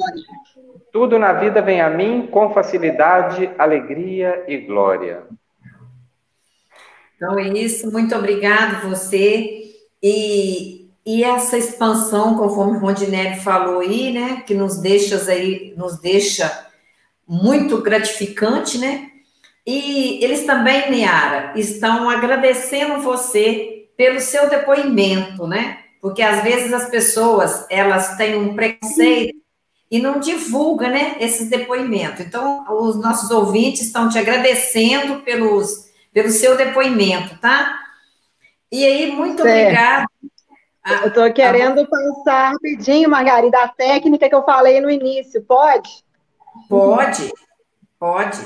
Tudo 0.92 1.18
na 1.18 1.32
vida 1.34 1.62
vem 1.62 1.80
a 1.80 1.88
mim 1.88 2.28
com 2.30 2.52
facilidade, 2.52 3.50
alegria 3.56 4.44
e 4.48 4.58
glória. 4.58 5.22
Então 7.16 7.38
é 7.38 7.48
isso, 7.48 7.90
muito 7.92 8.14
obrigado 8.14 8.88
você. 8.88 9.74
E, 10.02 10.88
e 11.04 11.22
essa 11.22 11.58
expansão, 11.58 12.36
conforme 12.36 12.78
o 12.78 12.80
Rondinelli 12.80 13.40
falou 13.40 13.80
aí, 13.80 14.12
né, 14.12 14.42
que 14.46 14.54
nos 14.54 14.78
deixa 14.78 15.20
aí, 15.30 15.74
nos 15.76 16.00
deixa 16.00 16.66
muito 17.28 17.80
gratificante, 17.82 18.78
né? 18.78 19.10
E 19.66 20.24
eles 20.24 20.44
também, 20.44 20.90
Niara, 20.90 21.52
estão 21.54 22.08
agradecendo 22.08 23.02
você 23.02 23.88
pelo 23.96 24.18
seu 24.18 24.48
depoimento, 24.48 25.46
né? 25.46 25.78
Porque 26.00 26.22
às 26.22 26.42
vezes 26.42 26.72
as 26.72 26.88
pessoas, 26.88 27.66
elas 27.68 28.16
têm 28.16 28.34
um 28.36 28.54
preconceito 28.54 29.38
e 29.90 30.00
não 30.00 30.20
divulga, 30.20 30.88
né, 30.88 31.16
esses 31.18 31.50
depoimentos. 31.50 32.20
Então, 32.20 32.64
os 32.70 32.96
nossos 32.96 33.30
ouvintes 33.30 33.82
estão 33.82 34.08
te 34.08 34.18
agradecendo 34.18 35.20
pelos, 35.20 35.90
pelo 36.12 36.30
seu 36.30 36.56
depoimento, 36.56 37.36
tá? 37.38 37.78
E 38.70 38.86
aí, 38.86 39.10
muito 39.10 39.40
obrigada. 39.40 40.06
Eu 41.02 41.08
estou 41.08 41.32
querendo 41.32 41.80
a... 41.80 41.86
passar 41.86 42.52
rapidinho, 42.52 43.10
Margarida, 43.10 43.58
a 43.58 43.68
técnica 43.68 44.28
que 44.28 44.34
eu 44.34 44.44
falei 44.44 44.80
no 44.80 44.88
início, 44.88 45.42
pode? 45.42 45.90
Pode, 46.68 47.32
pode. 47.98 48.40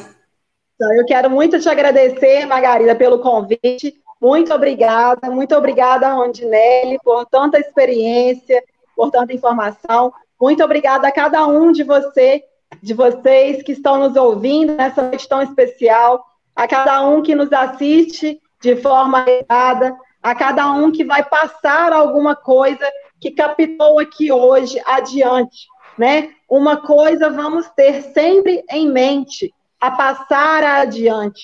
Então, 0.75 0.93
eu 0.95 1.05
quero 1.05 1.31
muito 1.31 1.61
te 1.61 1.69
agradecer, 1.69 2.47
Margarida, 2.47 2.95
pelo 2.97 3.21
convite. 3.21 4.03
Muito 4.21 4.55
obrigada, 4.55 5.31
muito 5.31 5.55
obrigada, 5.55 6.12
Rondinelli, 6.12 6.99
por 7.03 7.27
tanta 7.27 7.59
experiência, 7.59 8.62
por 8.97 9.11
tanta 9.11 9.33
informação. 9.33 10.12
Muito 10.41 10.62
obrigada 10.62 11.09
a 11.09 11.12
cada 11.12 11.47
um 11.47 11.73
de 11.73 11.83
você, 11.83 12.43
de 12.83 12.95
vocês 12.95 13.62
que 13.62 13.73
estão 13.73 13.99
nos 13.99 14.17
ouvindo 14.17 14.75
nessa 14.75 15.03
noite 15.03 15.29
tão 15.29 15.43
especial, 15.43 16.25
a 16.55 16.67
cada 16.67 17.07
um 17.07 17.23
que 17.23 17.35
nos 17.35 17.53
assiste 17.53 18.41
de 18.61 18.77
forma 18.77 19.25
errada, 19.29 19.97
a 20.23 20.35
cada 20.35 20.71
um 20.73 20.91
que 20.91 21.05
vai 21.05 21.23
passar 21.23 21.93
alguma 21.93 22.35
coisa 22.35 22.91
que 23.21 23.31
captou 23.31 23.99
aqui 23.99 24.33
hoje 24.33 24.81
adiante, 24.87 25.67
né? 25.99 26.31
Uma 26.49 26.79
coisa 26.79 27.31
vamos 27.31 27.69
ter 27.71 28.03
sempre 28.12 28.65
em 28.71 28.91
mente, 28.91 29.53
a 29.81 29.91
passar 29.91 30.62
adiante, 30.62 31.43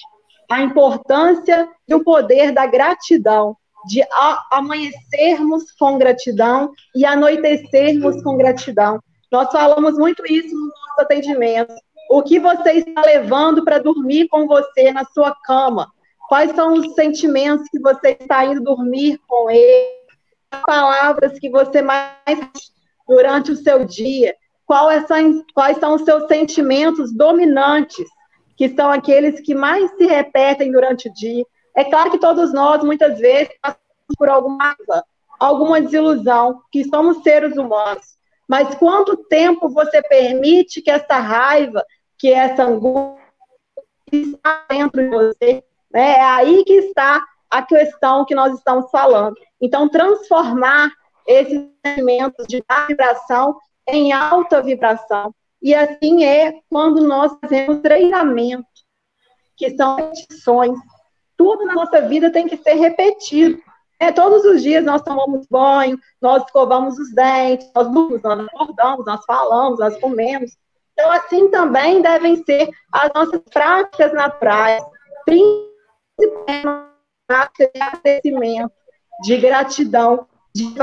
a 0.50 0.60
importância 0.60 1.68
e 1.86 1.94
o 1.94 2.02
poder 2.02 2.52
da 2.52 2.66
gratidão, 2.66 3.56
de 3.86 4.02
amanhecermos 4.50 5.70
com 5.78 5.96
gratidão 5.96 6.72
e 6.94 7.04
anoitecermos 7.04 8.22
com 8.22 8.36
gratidão. 8.36 9.00
Nós 9.30 9.50
falamos 9.52 9.96
muito 9.96 10.22
isso 10.26 10.54
no 10.54 10.66
nosso 10.66 11.00
atendimento. 11.00 11.72
O 12.10 12.22
que 12.22 12.40
você 12.40 12.72
está 12.72 13.02
levando 13.02 13.64
para 13.64 13.78
dormir 13.78 14.28
com 14.28 14.46
você 14.46 14.92
na 14.92 15.04
sua 15.04 15.34
cama? 15.44 15.88
Quais 16.28 16.50
são 16.52 16.74
os 16.74 16.94
sentimentos 16.94 17.68
que 17.68 17.78
você 17.78 18.16
está 18.20 18.44
indo 18.44 18.60
dormir 18.60 19.20
com 19.28 19.48
ele? 19.48 20.00
As 20.50 20.60
palavras 20.62 21.38
que 21.38 21.48
você 21.48 21.80
mais 21.80 22.12
durante 23.08 23.52
o 23.52 23.56
seu 23.56 23.84
dia? 23.84 24.34
Quais 24.66 25.06
são, 25.06 25.44
quais 25.54 25.78
são 25.78 25.94
os 25.94 26.02
seus 26.02 26.26
sentimentos 26.26 27.12
dominantes, 27.12 28.06
que 28.60 28.68
são 28.74 28.90
aqueles 28.90 29.40
que 29.40 29.54
mais 29.54 29.90
se 29.92 30.04
repetem 30.04 30.70
durante 30.70 31.08
o 31.08 31.14
dia? 31.14 31.46
É 31.74 31.82
claro 31.82 32.10
que 32.10 32.18
todos 32.18 32.52
nós, 32.52 32.84
muitas 32.84 33.18
vezes, 33.18 33.48
passamos 33.62 33.80
por 34.18 34.28
alguma, 34.28 34.76
alguma 35.38 35.80
desilusão, 35.80 36.60
que 36.70 36.84
somos 36.84 37.22
seres 37.22 37.56
humanos. 37.56 38.18
Mas 38.46 38.74
quanto 38.74 39.16
tempo 39.16 39.70
você 39.70 40.02
permite 40.02 40.82
que 40.82 40.90
essa 40.90 41.18
raiva, 41.20 41.82
que 42.18 42.30
essa 42.30 42.64
angústia 42.64 43.16
está 44.12 44.66
dentro 44.68 45.04
de 45.04 45.08
você. 45.08 45.64
Né? 45.90 46.18
É 46.18 46.22
aí 46.22 46.62
que 46.62 46.74
está 46.74 47.24
a 47.48 47.62
questão 47.62 48.26
que 48.26 48.34
nós 48.34 48.52
estamos 48.58 48.90
falando. 48.90 49.36
Então, 49.58 49.88
transformar 49.88 50.90
esses 51.26 51.66
sentimentos 51.82 52.46
de 52.46 52.62
vibração 52.88 53.56
em 53.88 54.12
alta 54.12 54.60
vibração. 54.60 55.34
E 55.62 55.74
assim 55.74 56.24
é 56.24 56.60
quando 56.68 57.06
nós 57.06 57.32
fazemos 57.40 57.80
treinamento, 57.80 58.64
que 59.56 59.76
são 59.76 59.96
repetições. 59.96 60.78
Tudo 61.36 61.66
na 61.66 61.74
nossa 61.74 62.00
vida 62.02 62.32
tem 62.32 62.48
que 62.48 62.56
ser 62.56 62.74
repetido. 62.74 63.60
É, 63.98 64.10
todos 64.10 64.44
os 64.46 64.62
dias 64.62 64.82
nós 64.82 65.02
tomamos 65.02 65.46
banho, 65.46 65.98
nós 66.20 66.42
escovamos 66.44 66.98
os 66.98 67.14
dentes, 67.14 67.70
nós 67.74 67.86
dormimos, 67.92 68.22
nós 68.22 68.46
acordamos, 68.46 69.04
nós 69.04 69.24
falamos, 69.26 69.78
nós 69.78 69.98
comemos. 69.98 70.56
Então, 70.94 71.12
assim 71.12 71.50
também 71.50 72.00
devem 72.00 72.42
ser 72.44 72.70
as 72.90 73.12
nossas 73.14 73.40
práticas 73.52 74.12
naturais, 74.14 74.82
principalmente 75.26 76.90
práticas 77.26 77.70
de 77.74 77.80
agradecimento, 77.80 78.72
de 79.22 79.36
gratidão, 79.36 80.26
de 80.54 80.74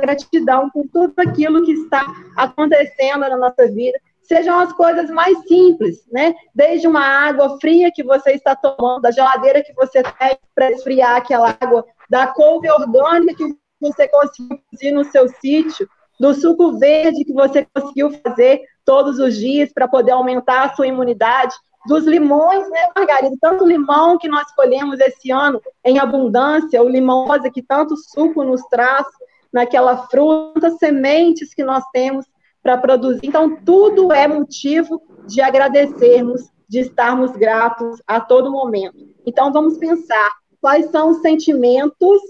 gratidão 0.00 0.70
por 0.70 0.86
tudo 0.92 1.14
aquilo 1.18 1.64
que 1.64 1.72
está 1.72 2.04
acontecendo 2.36 3.20
na 3.20 3.36
nossa 3.36 3.68
vida, 3.68 3.98
sejam 4.26 4.58
as 4.58 4.72
coisas 4.72 5.08
mais 5.10 5.38
simples, 5.46 6.04
né? 6.10 6.34
Desde 6.54 6.86
uma 6.86 7.00
água 7.00 7.58
fria 7.60 7.90
que 7.92 8.02
você 8.02 8.32
está 8.32 8.54
tomando, 8.54 9.02
da 9.02 9.10
geladeira 9.10 9.62
que 9.62 9.72
você 9.74 10.02
tem 10.02 10.38
para 10.54 10.70
esfriar 10.72 11.16
aquela 11.16 11.56
água, 11.60 11.84
da 12.10 12.26
couve 12.26 12.70
orgânica 12.70 13.36
que 13.36 13.56
você 13.80 14.08
conseguiu 14.08 14.58
produzir 14.58 14.92
no 14.92 15.04
seu 15.04 15.28
sítio, 15.28 15.88
do 16.18 16.32
suco 16.34 16.78
verde 16.78 17.24
que 17.24 17.32
você 17.32 17.66
conseguiu 17.74 18.10
fazer 18.22 18.62
todos 18.84 19.18
os 19.18 19.36
dias 19.36 19.72
para 19.72 19.86
poder 19.86 20.12
aumentar 20.12 20.64
a 20.64 20.74
sua 20.74 20.86
imunidade, 20.86 21.54
dos 21.86 22.04
limões, 22.04 22.68
né, 22.70 22.88
Margarida? 22.96 23.36
Tanto 23.40 23.64
limão 23.64 24.18
que 24.18 24.28
nós 24.28 24.50
colhemos 24.54 24.98
esse 24.98 25.30
ano 25.30 25.60
em 25.84 25.98
abundância, 25.98 26.82
o 26.82 26.88
limão 26.88 27.26
rosa 27.26 27.50
que 27.50 27.62
tanto 27.62 27.96
suco 27.96 28.42
nos 28.42 28.62
traz 28.68 29.06
naquela 29.52 30.08
fruta, 30.08 30.70
sementes 30.70 31.54
que 31.54 31.62
nós 31.62 31.84
temos 31.92 32.26
para 32.66 32.76
produzir. 32.76 33.20
Então, 33.22 33.62
tudo 33.64 34.12
é 34.12 34.26
motivo 34.26 35.00
de 35.28 35.40
agradecermos, 35.40 36.50
de 36.68 36.80
estarmos 36.80 37.30
gratos 37.30 38.02
a 38.04 38.20
todo 38.20 38.50
momento. 38.50 38.96
Então, 39.24 39.52
vamos 39.52 39.78
pensar 39.78 40.32
quais 40.60 40.90
são 40.90 41.10
os 41.10 41.18
sentimentos 41.18 42.20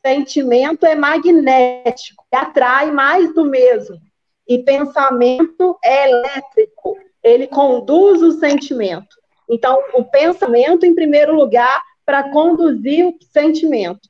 sentimento 0.00 0.86
é 0.86 0.94
magnético, 0.94 2.24
atrai 2.32 2.90
mais 2.90 3.34
do 3.34 3.44
mesmo. 3.44 3.98
E 4.48 4.60
pensamento 4.60 5.76
é 5.84 6.08
elétrico, 6.08 6.96
ele 7.22 7.46
conduz 7.46 8.22
o 8.22 8.32
sentimento. 8.32 9.16
Então, 9.50 9.78
o 9.92 10.04
pensamento, 10.04 10.86
em 10.86 10.94
primeiro 10.94 11.34
lugar, 11.34 11.82
para 12.06 12.30
conduzir 12.30 13.06
o 13.06 13.18
sentimento. 13.30 14.08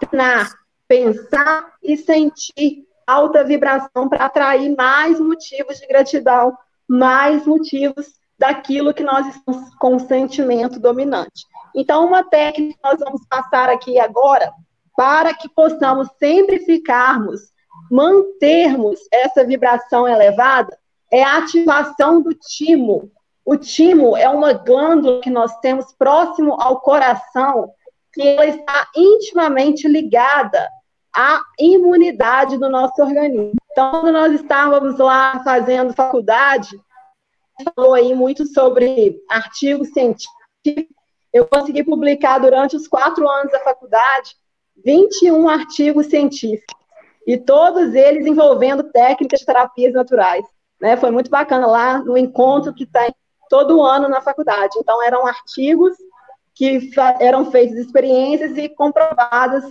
Treinar, 0.00 0.50
pensar 0.88 1.74
e 1.80 1.96
sentir 1.96 2.88
alta 3.06 3.44
vibração 3.44 4.08
para 4.08 4.24
atrair 4.24 4.74
mais 4.76 5.20
motivos 5.20 5.78
de 5.78 5.86
gratidão, 5.86 6.56
mais 6.88 7.46
motivos 7.46 8.06
daquilo 8.38 8.92
que 8.92 9.02
nós 9.02 9.26
estamos 9.28 9.74
com 9.76 9.96
o 9.96 10.00
sentimento 10.00 10.80
dominante. 10.80 11.46
Então, 11.74 12.06
uma 12.06 12.24
técnica 12.24 12.74
que 12.74 12.80
nós 12.82 12.98
vamos 12.98 13.26
passar 13.28 13.68
aqui 13.68 13.98
agora, 13.98 14.52
para 14.96 15.32
que 15.32 15.48
possamos 15.48 16.08
sempre 16.18 16.58
ficarmos, 16.60 17.40
mantermos 17.90 19.00
essa 19.10 19.44
vibração 19.44 20.06
elevada, 20.06 20.76
é 21.10 21.22
a 21.22 21.38
ativação 21.38 22.20
do 22.20 22.34
timo. 22.34 23.10
O 23.44 23.56
timo 23.56 24.16
é 24.16 24.28
uma 24.28 24.52
glândula 24.52 25.20
que 25.20 25.30
nós 25.30 25.56
temos 25.60 25.92
próximo 25.92 26.60
ao 26.60 26.80
coração, 26.80 27.70
que 28.12 28.22
ela 28.22 28.46
está 28.46 28.88
intimamente 28.94 29.88
ligada 29.88 30.68
à 31.14 31.42
imunidade 31.58 32.58
do 32.58 32.68
nosso 32.68 33.00
organismo. 33.02 33.52
Então, 33.70 33.90
quando 33.90 34.12
nós 34.12 34.32
estávamos 34.32 34.98
lá 34.98 35.42
fazendo 35.44 35.92
faculdade, 35.92 36.80
falou 37.74 37.94
aí 37.94 38.14
muito 38.14 38.46
sobre 38.46 39.20
artigos 39.28 39.88
científicos, 39.88 40.32
eu 41.32 41.46
consegui 41.46 41.82
publicar 41.82 42.38
durante 42.38 42.76
os 42.76 42.86
quatro 42.86 43.28
anos 43.28 43.52
da 43.52 43.60
faculdade 43.60 44.36
21 44.84 45.48
artigos 45.48 46.06
científicos, 46.06 46.76
e 47.26 47.36
todos 47.38 47.94
eles 47.94 48.26
envolvendo 48.26 48.90
técnicas 48.90 49.40
de 49.40 49.46
terapias 49.46 49.92
naturais. 49.92 50.44
Né? 50.80 50.96
Foi 50.96 51.10
muito 51.10 51.30
bacana 51.30 51.66
lá 51.66 51.98
no 51.98 52.18
encontro 52.18 52.74
que 52.74 52.84
tem 52.84 53.14
todo 53.48 53.82
ano 53.82 54.08
na 54.08 54.20
faculdade. 54.20 54.76
Então, 54.78 55.02
eram 55.04 55.26
artigos 55.26 55.96
que 56.54 56.90
eram 57.20 57.50
feitas 57.50 57.78
experiências 57.78 58.56
e 58.56 58.68
comprovadas 58.68 59.64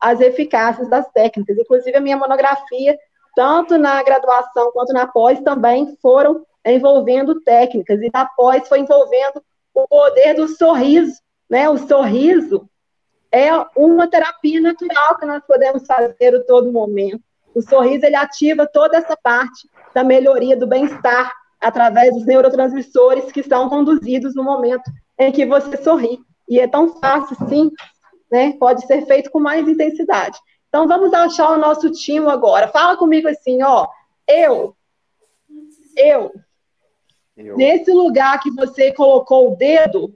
as 0.00 0.20
eficácias 0.20 0.88
das 0.88 1.08
técnicas. 1.10 1.56
Inclusive, 1.56 1.96
a 1.96 2.00
minha 2.00 2.16
monografia, 2.16 2.98
tanto 3.34 3.76
na 3.78 4.02
graduação 4.02 4.70
quanto 4.72 4.92
na 4.92 5.06
pós, 5.06 5.40
também 5.40 5.96
foram 6.00 6.44
envolvendo 6.64 7.40
técnicas. 7.40 8.00
E 8.00 8.10
na 8.12 8.26
pós 8.26 8.68
foi 8.68 8.80
envolvendo 8.80 9.42
o 9.74 9.86
poder 9.86 10.34
do 10.34 10.48
sorriso, 10.48 11.20
né? 11.48 11.68
O 11.68 11.78
sorriso 11.78 12.68
é 13.30 13.50
uma 13.76 14.08
terapia 14.08 14.60
natural 14.60 15.16
que 15.18 15.26
nós 15.26 15.42
podemos 15.46 15.86
fazer 15.86 16.34
a 16.34 16.44
todo 16.44 16.72
momento. 16.72 17.22
O 17.54 17.62
sorriso 17.62 18.04
ele 18.06 18.16
ativa 18.16 18.66
toda 18.66 18.96
essa 18.96 19.16
parte 19.16 19.68
da 19.94 20.04
melhoria 20.04 20.56
do 20.56 20.66
bem-estar 20.66 21.32
através 21.60 22.14
dos 22.14 22.24
neurotransmissores 22.24 23.32
que 23.32 23.42
são 23.42 23.68
conduzidos 23.68 24.34
no 24.34 24.44
momento 24.44 24.90
em 25.18 25.32
que 25.32 25.44
você 25.44 25.76
sorri. 25.78 26.18
E 26.48 26.60
é 26.60 26.66
tão 26.66 26.98
fácil, 27.00 27.36
sim, 27.48 27.70
né? 28.30 28.52
Pode 28.58 28.86
ser 28.86 29.06
feito 29.06 29.30
com 29.30 29.40
mais 29.40 29.66
intensidade. 29.66 30.38
Então 30.68 30.86
vamos 30.86 31.12
achar 31.12 31.50
o 31.50 31.58
nosso 31.58 31.90
time 31.90 32.26
agora. 32.28 32.68
Fala 32.68 32.96
comigo 32.96 33.28
assim, 33.28 33.62
ó. 33.62 33.88
Eu, 34.26 34.76
eu, 35.96 36.32
eu. 37.36 37.56
Nesse 37.56 37.90
lugar 37.92 38.40
que 38.40 38.50
você 38.50 38.92
colocou 38.92 39.52
o 39.52 39.56
dedo, 39.56 40.14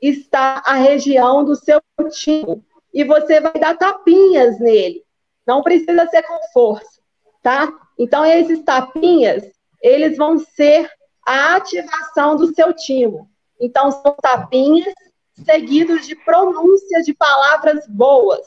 está 0.00 0.62
a 0.64 0.74
região 0.74 1.44
do 1.44 1.54
seu 1.54 1.80
timo. 2.10 2.64
E 2.92 3.04
você 3.04 3.40
vai 3.40 3.52
dar 3.52 3.76
tapinhas 3.76 4.58
nele. 4.58 5.04
Não 5.46 5.62
precisa 5.62 6.06
ser 6.06 6.22
com 6.22 6.38
força, 6.52 7.00
tá? 7.42 7.72
Então, 7.98 8.24
esses 8.24 8.62
tapinhas, 8.62 9.44
eles 9.82 10.16
vão 10.16 10.38
ser 10.38 10.90
a 11.26 11.56
ativação 11.56 12.36
do 12.36 12.52
seu 12.54 12.72
timo. 12.72 13.28
Então, 13.60 13.90
são 13.90 14.14
tapinhas 14.22 14.94
seguidos 15.44 16.06
de 16.06 16.14
pronúncia 16.16 17.02
de 17.02 17.14
palavras 17.14 17.86
boas. 17.88 18.46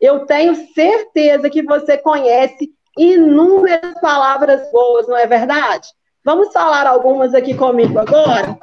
Eu 0.00 0.26
tenho 0.26 0.54
certeza 0.74 1.48
que 1.48 1.62
você 1.62 1.96
conhece 1.96 2.72
inúmeras 2.98 4.00
palavras 4.00 4.70
boas, 4.70 5.06
não 5.08 5.16
é 5.16 5.26
verdade? 5.26 5.88
Vamos 6.24 6.52
falar 6.52 6.86
algumas 6.86 7.34
aqui 7.34 7.54
comigo 7.54 7.98
agora? 7.98 8.58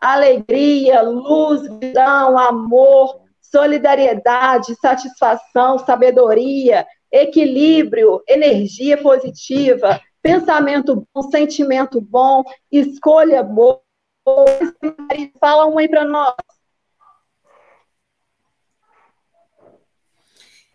Alegria, 0.00 1.02
luz, 1.02 1.62
visão, 1.78 2.38
amor, 2.38 3.20
solidariedade, 3.40 4.74
satisfação, 4.76 5.78
sabedoria, 5.78 6.86
equilíbrio, 7.10 8.22
energia 8.28 9.00
positiva, 9.00 10.00
pensamento 10.20 11.06
bom, 11.14 11.22
sentimento 11.30 12.00
bom, 12.00 12.42
escolha 12.70 13.42
boa. 13.42 13.80
Fala 15.38 15.66
um 15.66 15.78
aí 15.78 15.88
para 15.88 16.04
nós. 16.04 16.34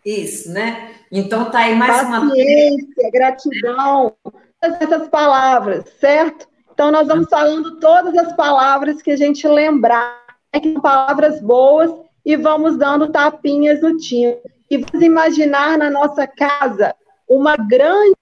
Isso, 0.04 0.50
né? 0.50 0.94
Então 1.10 1.50
tá 1.50 1.60
aí 1.60 1.74
mais 1.74 2.02
Paciência, 2.02 2.86
uma. 2.98 3.10
Gratidão, 3.10 4.14
todas 4.60 4.80
essas 4.80 5.08
palavras, 5.08 5.84
certo? 6.00 6.48
Então 6.72 6.90
nós 6.90 7.06
vamos 7.06 7.28
falando 7.28 7.78
todas 7.78 8.16
as 8.16 8.34
palavras 8.34 9.02
que 9.02 9.10
a 9.10 9.16
gente 9.16 9.46
lembrar, 9.46 10.18
né, 10.54 10.60
que 10.60 10.72
são 10.72 10.80
palavras 10.80 11.40
boas, 11.40 11.92
e 12.24 12.36
vamos 12.36 12.76
dando 12.76 13.10
tapinhas 13.10 13.82
no 13.82 13.96
time. 13.96 14.36
E 14.70 14.78
vamos 14.78 15.04
imaginar 15.04 15.76
na 15.76 15.90
nossa 15.90 16.26
casa 16.26 16.94
uma 17.28 17.56
grande 17.56 18.14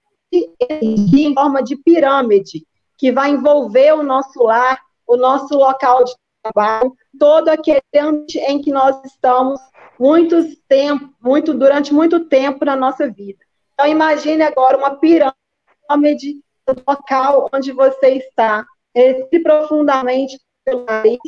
energia 0.69 1.29
em 1.29 1.33
forma 1.33 1.63
de 1.63 1.75
pirâmide, 1.77 2.65
que 2.97 3.11
vai 3.11 3.31
envolver 3.31 3.93
o 3.93 4.03
nosso 4.03 4.43
lar, 4.43 4.79
o 5.07 5.15
nosso 5.15 5.55
local 5.55 6.03
de 6.03 6.13
trabalho, 6.43 6.93
todo 7.17 7.49
aquele 7.49 7.81
ambiente 7.95 8.37
em 8.39 8.61
que 8.61 8.71
nós 8.71 8.99
estamos 9.05 9.59
muitos 9.99 10.57
tempo, 10.67 11.13
muito 11.21 11.53
durante 11.53 11.93
muito 11.93 12.21
tempo 12.21 12.63
na 12.63 12.75
nossa 12.75 13.09
vida. 13.09 13.39
Então 13.73 13.85
imagine 13.85 14.41
agora 14.41 14.77
uma 14.77 14.95
pirâmide 14.95 16.41
do 16.65 16.81
local 16.87 17.49
onde 17.53 17.71
você 17.73 18.11
está. 18.11 18.65
Respire 18.95 19.43
profundamente 19.43 20.39
pelo 20.65 20.85
nariz, 20.85 21.19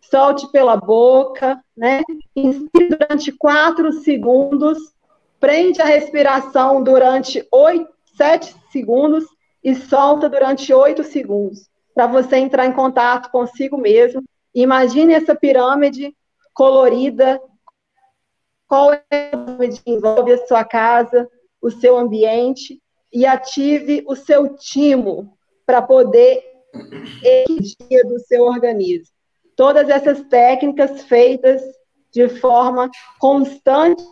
solte 0.00 0.50
pela 0.52 0.76
boca, 0.76 1.60
né? 1.76 2.02
Inspire 2.36 2.88
durante 2.88 3.32
quatro 3.32 3.92
segundos, 3.92 4.78
prende 5.40 5.80
a 5.80 5.86
respiração 5.86 6.82
durante 6.82 7.46
oito, 7.50 7.92
sete 8.16 8.54
segundos 8.70 9.24
e 9.62 9.74
solta 9.74 10.28
durante 10.28 10.72
oito 10.72 11.02
segundos, 11.02 11.68
para 11.94 12.06
você 12.06 12.36
entrar 12.36 12.66
em 12.66 12.72
contato 12.72 13.30
consigo 13.30 13.76
mesmo. 13.78 14.22
Imagine 14.54 15.14
essa 15.14 15.34
pirâmide 15.34 16.14
colorida, 16.52 17.40
qual 18.68 18.92
é 18.92 19.00
pirâmide 19.30 19.80
que 19.82 19.90
envolve 19.90 20.32
a 20.32 20.46
sua 20.46 20.64
casa, 20.64 21.28
o 21.60 21.70
seu 21.70 21.96
ambiente, 21.96 22.80
e 23.12 23.24
ative 23.24 24.04
o 24.08 24.16
seu 24.16 24.56
timo 24.56 25.36
para 25.64 25.80
poder 25.80 26.42
equilibrar 27.22 28.12
do 28.12 28.18
seu 28.20 28.42
organismo. 28.42 29.14
Todas 29.56 29.88
essas 29.88 30.20
técnicas 30.22 31.04
feitas 31.04 31.62
de 32.12 32.28
forma 32.28 32.90
constante. 33.20 34.02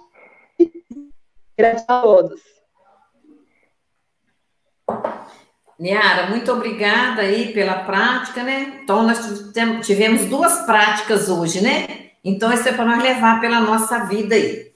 Graças 1.58 1.84
a 1.88 2.02
todos. 2.02 2.40
Niara, 5.78 6.30
muito 6.30 6.52
obrigada 6.52 7.22
aí 7.22 7.52
pela 7.52 7.82
prática, 7.84 8.44
né? 8.44 8.80
Então, 8.84 9.02
nós 9.02 9.50
tivemos 9.84 10.26
duas 10.26 10.64
práticas 10.64 11.28
hoje, 11.28 11.60
né? 11.60 12.11
Então, 12.24 12.52
isso 12.52 12.68
é 12.68 12.72
para 12.72 12.84
nós 12.84 13.02
levar 13.02 13.40
pela 13.40 13.60
nossa 13.60 14.04
vida 14.04 14.34
aí. 14.34 14.70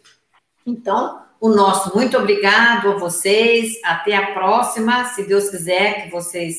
Então, 0.66 1.20
o 1.40 1.48
nosso 1.48 1.94
muito 1.94 2.16
obrigado 2.18 2.90
a 2.90 2.96
vocês. 2.96 3.74
Até 3.84 4.16
a 4.16 4.32
próxima, 4.32 5.04
se 5.06 5.22
Deus 5.22 5.48
quiser 5.48 6.04
que 6.04 6.10
vocês, 6.10 6.56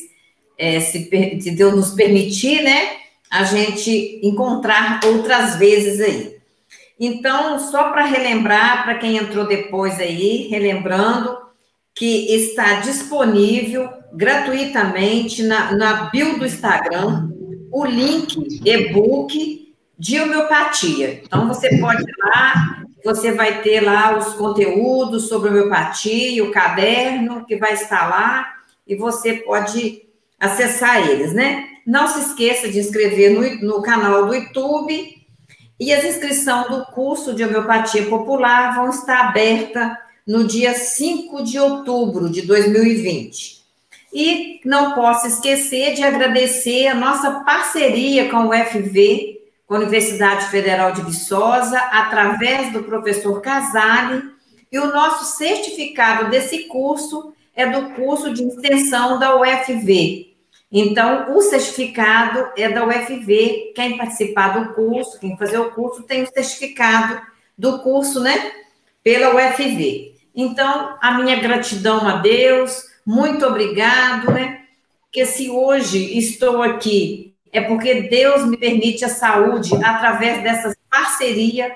é, 0.57 0.79
se, 0.79 1.09
se 1.41 1.51
Deus 1.51 1.75
nos 1.75 1.91
permitir, 1.91 2.63
né? 2.63 2.97
A 3.29 3.43
gente 3.43 4.21
encontrar 4.23 5.01
outras 5.03 5.57
vezes 5.57 5.99
aí. 5.99 6.37
Então, 6.99 7.59
só 7.59 7.91
para 7.91 8.05
relembrar, 8.05 8.83
para 8.83 8.95
quem 8.95 9.17
entrou 9.17 9.45
depois 9.45 9.99
aí, 9.99 10.47
relembrando 10.47 11.37
que 11.93 12.33
está 12.33 12.79
disponível 12.79 13.89
gratuitamente 14.13 15.43
na, 15.43 15.73
na 15.73 15.93
bio 16.09 16.39
do 16.39 16.45
Instagram 16.45 17.29
o 17.71 17.85
link 17.85 18.61
e-book 18.65 19.66
de 19.97 20.19
homeopatia. 20.19 21.21
Então, 21.23 21.47
você 21.47 21.77
pode 21.77 22.03
ir 22.03 22.15
lá, 22.19 22.83
você 23.03 23.31
vai 23.31 23.61
ter 23.61 23.81
lá 23.81 24.17
os 24.17 24.33
conteúdos 24.33 25.27
sobre 25.27 25.49
homeopatia, 25.49 26.43
o 26.43 26.51
caderno 26.51 27.45
que 27.45 27.55
vai 27.55 27.73
estar 27.73 28.07
lá, 28.07 28.53
e 28.85 28.95
você 28.95 29.33
pode 29.33 30.03
acessar 30.39 31.09
eles, 31.09 31.33
né? 31.33 31.65
Não 31.85 32.07
se 32.07 32.19
esqueça 32.19 32.69
de 32.69 32.79
inscrever 32.79 33.31
no, 33.31 33.67
no 33.67 33.81
canal 33.81 34.27
do 34.27 34.35
YouTube, 34.35 35.17
e 35.79 35.93
as 35.93 36.03
inscrições 36.03 36.67
do 36.67 36.85
curso 36.87 37.33
de 37.33 37.43
homeopatia 37.43 38.05
popular 38.05 38.75
vão 38.75 38.89
estar 38.89 39.27
abertas 39.27 39.91
no 40.25 40.45
dia 40.45 40.73
5 40.73 41.43
de 41.43 41.57
outubro 41.57 42.29
de 42.29 42.41
2020. 42.41 43.57
E 44.13 44.59
não 44.65 44.93
posso 44.93 45.27
esquecer 45.27 45.93
de 45.93 46.03
agradecer 46.03 46.87
a 46.87 46.95
nossa 46.95 47.41
parceria 47.41 48.29
com 48.29 48.47
o 48.47 48.53
FV, 48.53 49.36
com 49.67 49.75
a 49.75 49.79
Universidade 49.79 50.45
Federal 50.45 50.93
de 50.93 51.01
Viçosa, 51.01 51.77
através 51.77 52.71
do 52.71 52.83
professor 52.83 53.41
Casale, 53.41 54.23
e 54.71 54.79
o 54.79 54.87
nosso 54.87 55.37
certificado 55.37 56.29
desse 56.29 56.63
curso 56.63 57.33
é 57.53 57.67
do 57.67 57.89
curso 57.91 58.33
de 58.33 58.43
extensão 58.43 59.19
da 59.19 59.35
UFV. 59.35 60.33
Então, 60.71 61.35
o 61.35 61.41
certificado 61.41 62.49
é 62.57 62.69
da 62.69 62.85
UFV. 62.85 63.73
Quem 63.75 63.97
participar 63.97 64.59
do 64.59 64.73
curso, 64.73 65.19
quem 65.19 65.37
fazer 65.37 65.57
o 65.57 65.71
curso, 65.71 66.03
tem 66.03 66.23
o 66.23 66.27
certificado 66.27 67.21
do 67.57 67.79
curso, 67.79 68.21
né? 68.21 68.51
Pela 69.03 69.35
UFV. 69.35 70.13
Então, 70.35 70.97
a 71.01 71.17
minha 71.17 71.37
gratidão 71.37 72.07
a 72.07 72.17
Deus, 72.17 72.83
muito 73.05 73.45
obrigado, 73.45 74.31
né? 74.31 74.61
Porque 75.01 75.25
se 75.25 75.49
hoje 75.49 76.17
estou 76.17 76.61
aqui, 76.61 77.26
é 77.51 77.61
porque 77.61 78.03
Deus 78.03 78.45
me 78.45 78.57
permite 78.57 79.03
a 79.05 79.09
saúde 79.09 79.73
através 79.83 80.43
dessa 80.43 80.75
parceria, 80.89 81.75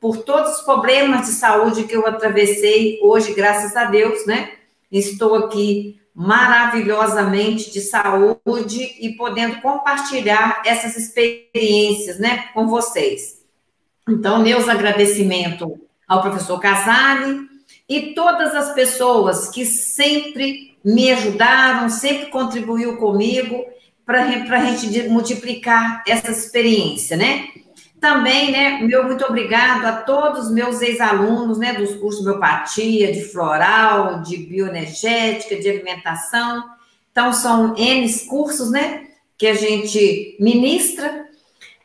por 0.00 0.18
todos 0.18 0.58
os 0.58 0.62
problemas 0.62 1.26
de 1.26 1.32
saúde 1.32 1.84
que 1.84 1.94
eu 1.94 2.06
atravessei 2.06 2.98
hoje, 3.02 3.32
graças 3.32 3.76
a 3.76 3.84
Deus, 3.84 4.26
né? 4.26 4.52
Estou 4.90 5.34
aqui 5.36 6.00
maravilhosamente 6.14 7.70
de 7.70 7.80
saúde 7.80 8.96
e 9.00 9.14
podendo 9.16 9.60
compartilhar 9.62 10.62
essas 10.66 10.96
experiências, 10.96 12.18
né, 12.18 12.48
com 12.52 12.66
vocês. 12.66 13.40
Então, 14.08 14.42
meus 14.42 14.68
agradecimentos 14.68 15.68
ao 16.06 16.20
professor 16.20 16.60
Casale, 16.60 17.48
e 17.88 18.14
todas 18.14 18.54
as 18.54 18.74
pessoas 18.74 19.48
que 19.48 19.64
sempre 19.64 20.76
me 20.84 21.10
ajudaram, 21.10 21.88
sempre 21.88 22.26
contribuiu 22.26 22.96
comigo 22.96 23.64
para 24.04 24.22
a 24.22 24.64
gente 24.64 25.08
multiplicar 25.08 26.02
essa 26.06 26.30
experiência, 26.30 27.16
né? 27.16 27.48
Também, 28.00 28.50
né, 28.50 28.80
meu 28.82 29.04
muito 29.04 29.24
obrigado 29.24 29.86
a 29.86 29.92
todos 29.92 30.46
os 30.46 30.52
meus 30.52 30.82
ex-alunos, 30.82 31.56
né, 31.58 31.72
dos 31.74 31.94
cursos 31.94 32.20
de 32.20 32.28
homeopatia, 32.28 33.12
de 33.12 33.22
floral, 33.22 34.22
de 34.22 34.38
bioenergética, 34.38 35.54
de 35.54 35.70
alimentação. 35.70 36.64
Então, 37.12 37.32
são 37.32 37.76
N 37.76 38.12
cursos, 38.26 38.72
né, 38.72 39.04
que 39.38 39.46
a 39.46 39.54
gente 39.54 40.36
ministra 40.40 41.26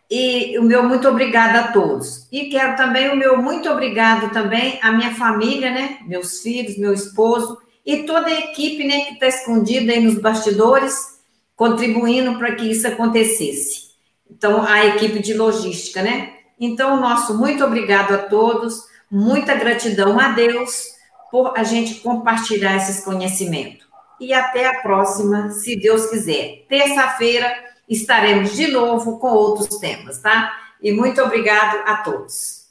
e 0.09 0.57
o 0.57 0.63
meu 0.63 0.83
muito 0.83 1.07
obrigada 1.07 1.59
a 1.59 1.71
todos. 1.71 2.27
E 2.31 2.45
quero 2.45 2.75
também 2.75 3.09
o 3.09 3.15
meu 3.15 3.41
muito 3.41 3.69
obrigado 3.69 4.31
também 4.31 4.79
à 4.81 4.91
minha 4.91 5.13
família, 5.13 5.69
né? 5.69 5.97
Meus 6.07 6.41
filhos, 6.41 6.77
meu 6.77 6.93
esposo 6.93 7.57
e 7.85 8.03
toda 8.03 8.27
a 8.27 8.39
equipe, 8.39 8.85
né, 8.85 9.01
que 9.05 9.13
está 9.13 9.27
escondida 9.27 9.93
aí 9.93 10.01
nos 10.01 10.19
bastidores, 10.19 11.16
contribuindo 11.57 12.37
para 12.37 12.55
que 12.55 12.71
isso 12.71 12.87
acontecesse. 12.87 13.87
Então, 14.29 14.61
a 14.61 14.85
equipe 14.85 15.19
de 15.19 15.33
logística, 15.33 16.01
né? 16.01 16.35
Então, 16.59 16.95
o 16.95 17.01
nosso 17.01 17.37
muito 17.37 17.65
obrigado 17.65 18.13
a 18.13 18.19
todos, 18.19 18.85
muita 19.09 19.55
gratidão 19.55 20.19
a 20.19 20.29
Deus 20.29 20.95
por 21.31 21.57
a 21.57 21.63
gente 21.63 21.95
compartilhar 21.95 22.77
esses 22.77 23.03
conhecimentos. 23.03 23.85
E 24.19 24.33
até 24.33 24.67
a 24.67 24.81
próxima, 24.81 25.49
se 25.49 25.75
Deus 25.75 26.05
quiser. 26.09 26.65
Terça-feira 26.69 27.51
estaremos 27.89 28.53
de 28.53 28.67
novo 28.67 29.19
com 29.19 29.29
outros 29.29 29.79
temas, 29.79 30.19
tá? 30.19 30.55
E 30.81 30.91
muito 30.91 31.21
obrigado 31.21 31.83
a 31.87 31.97
todos. 31.97 32.67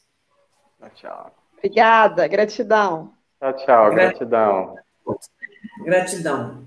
Tchau, 0.79 0.91
tchau. 0.95 1.35
Obrigada, 1.59 2.27
gratidão. 2.29 3.13
Tchau, 3.41 3.53
tchau, 3.55 3.91
gratidão. 3.91 4.77
Gratidão. 5.85 6.66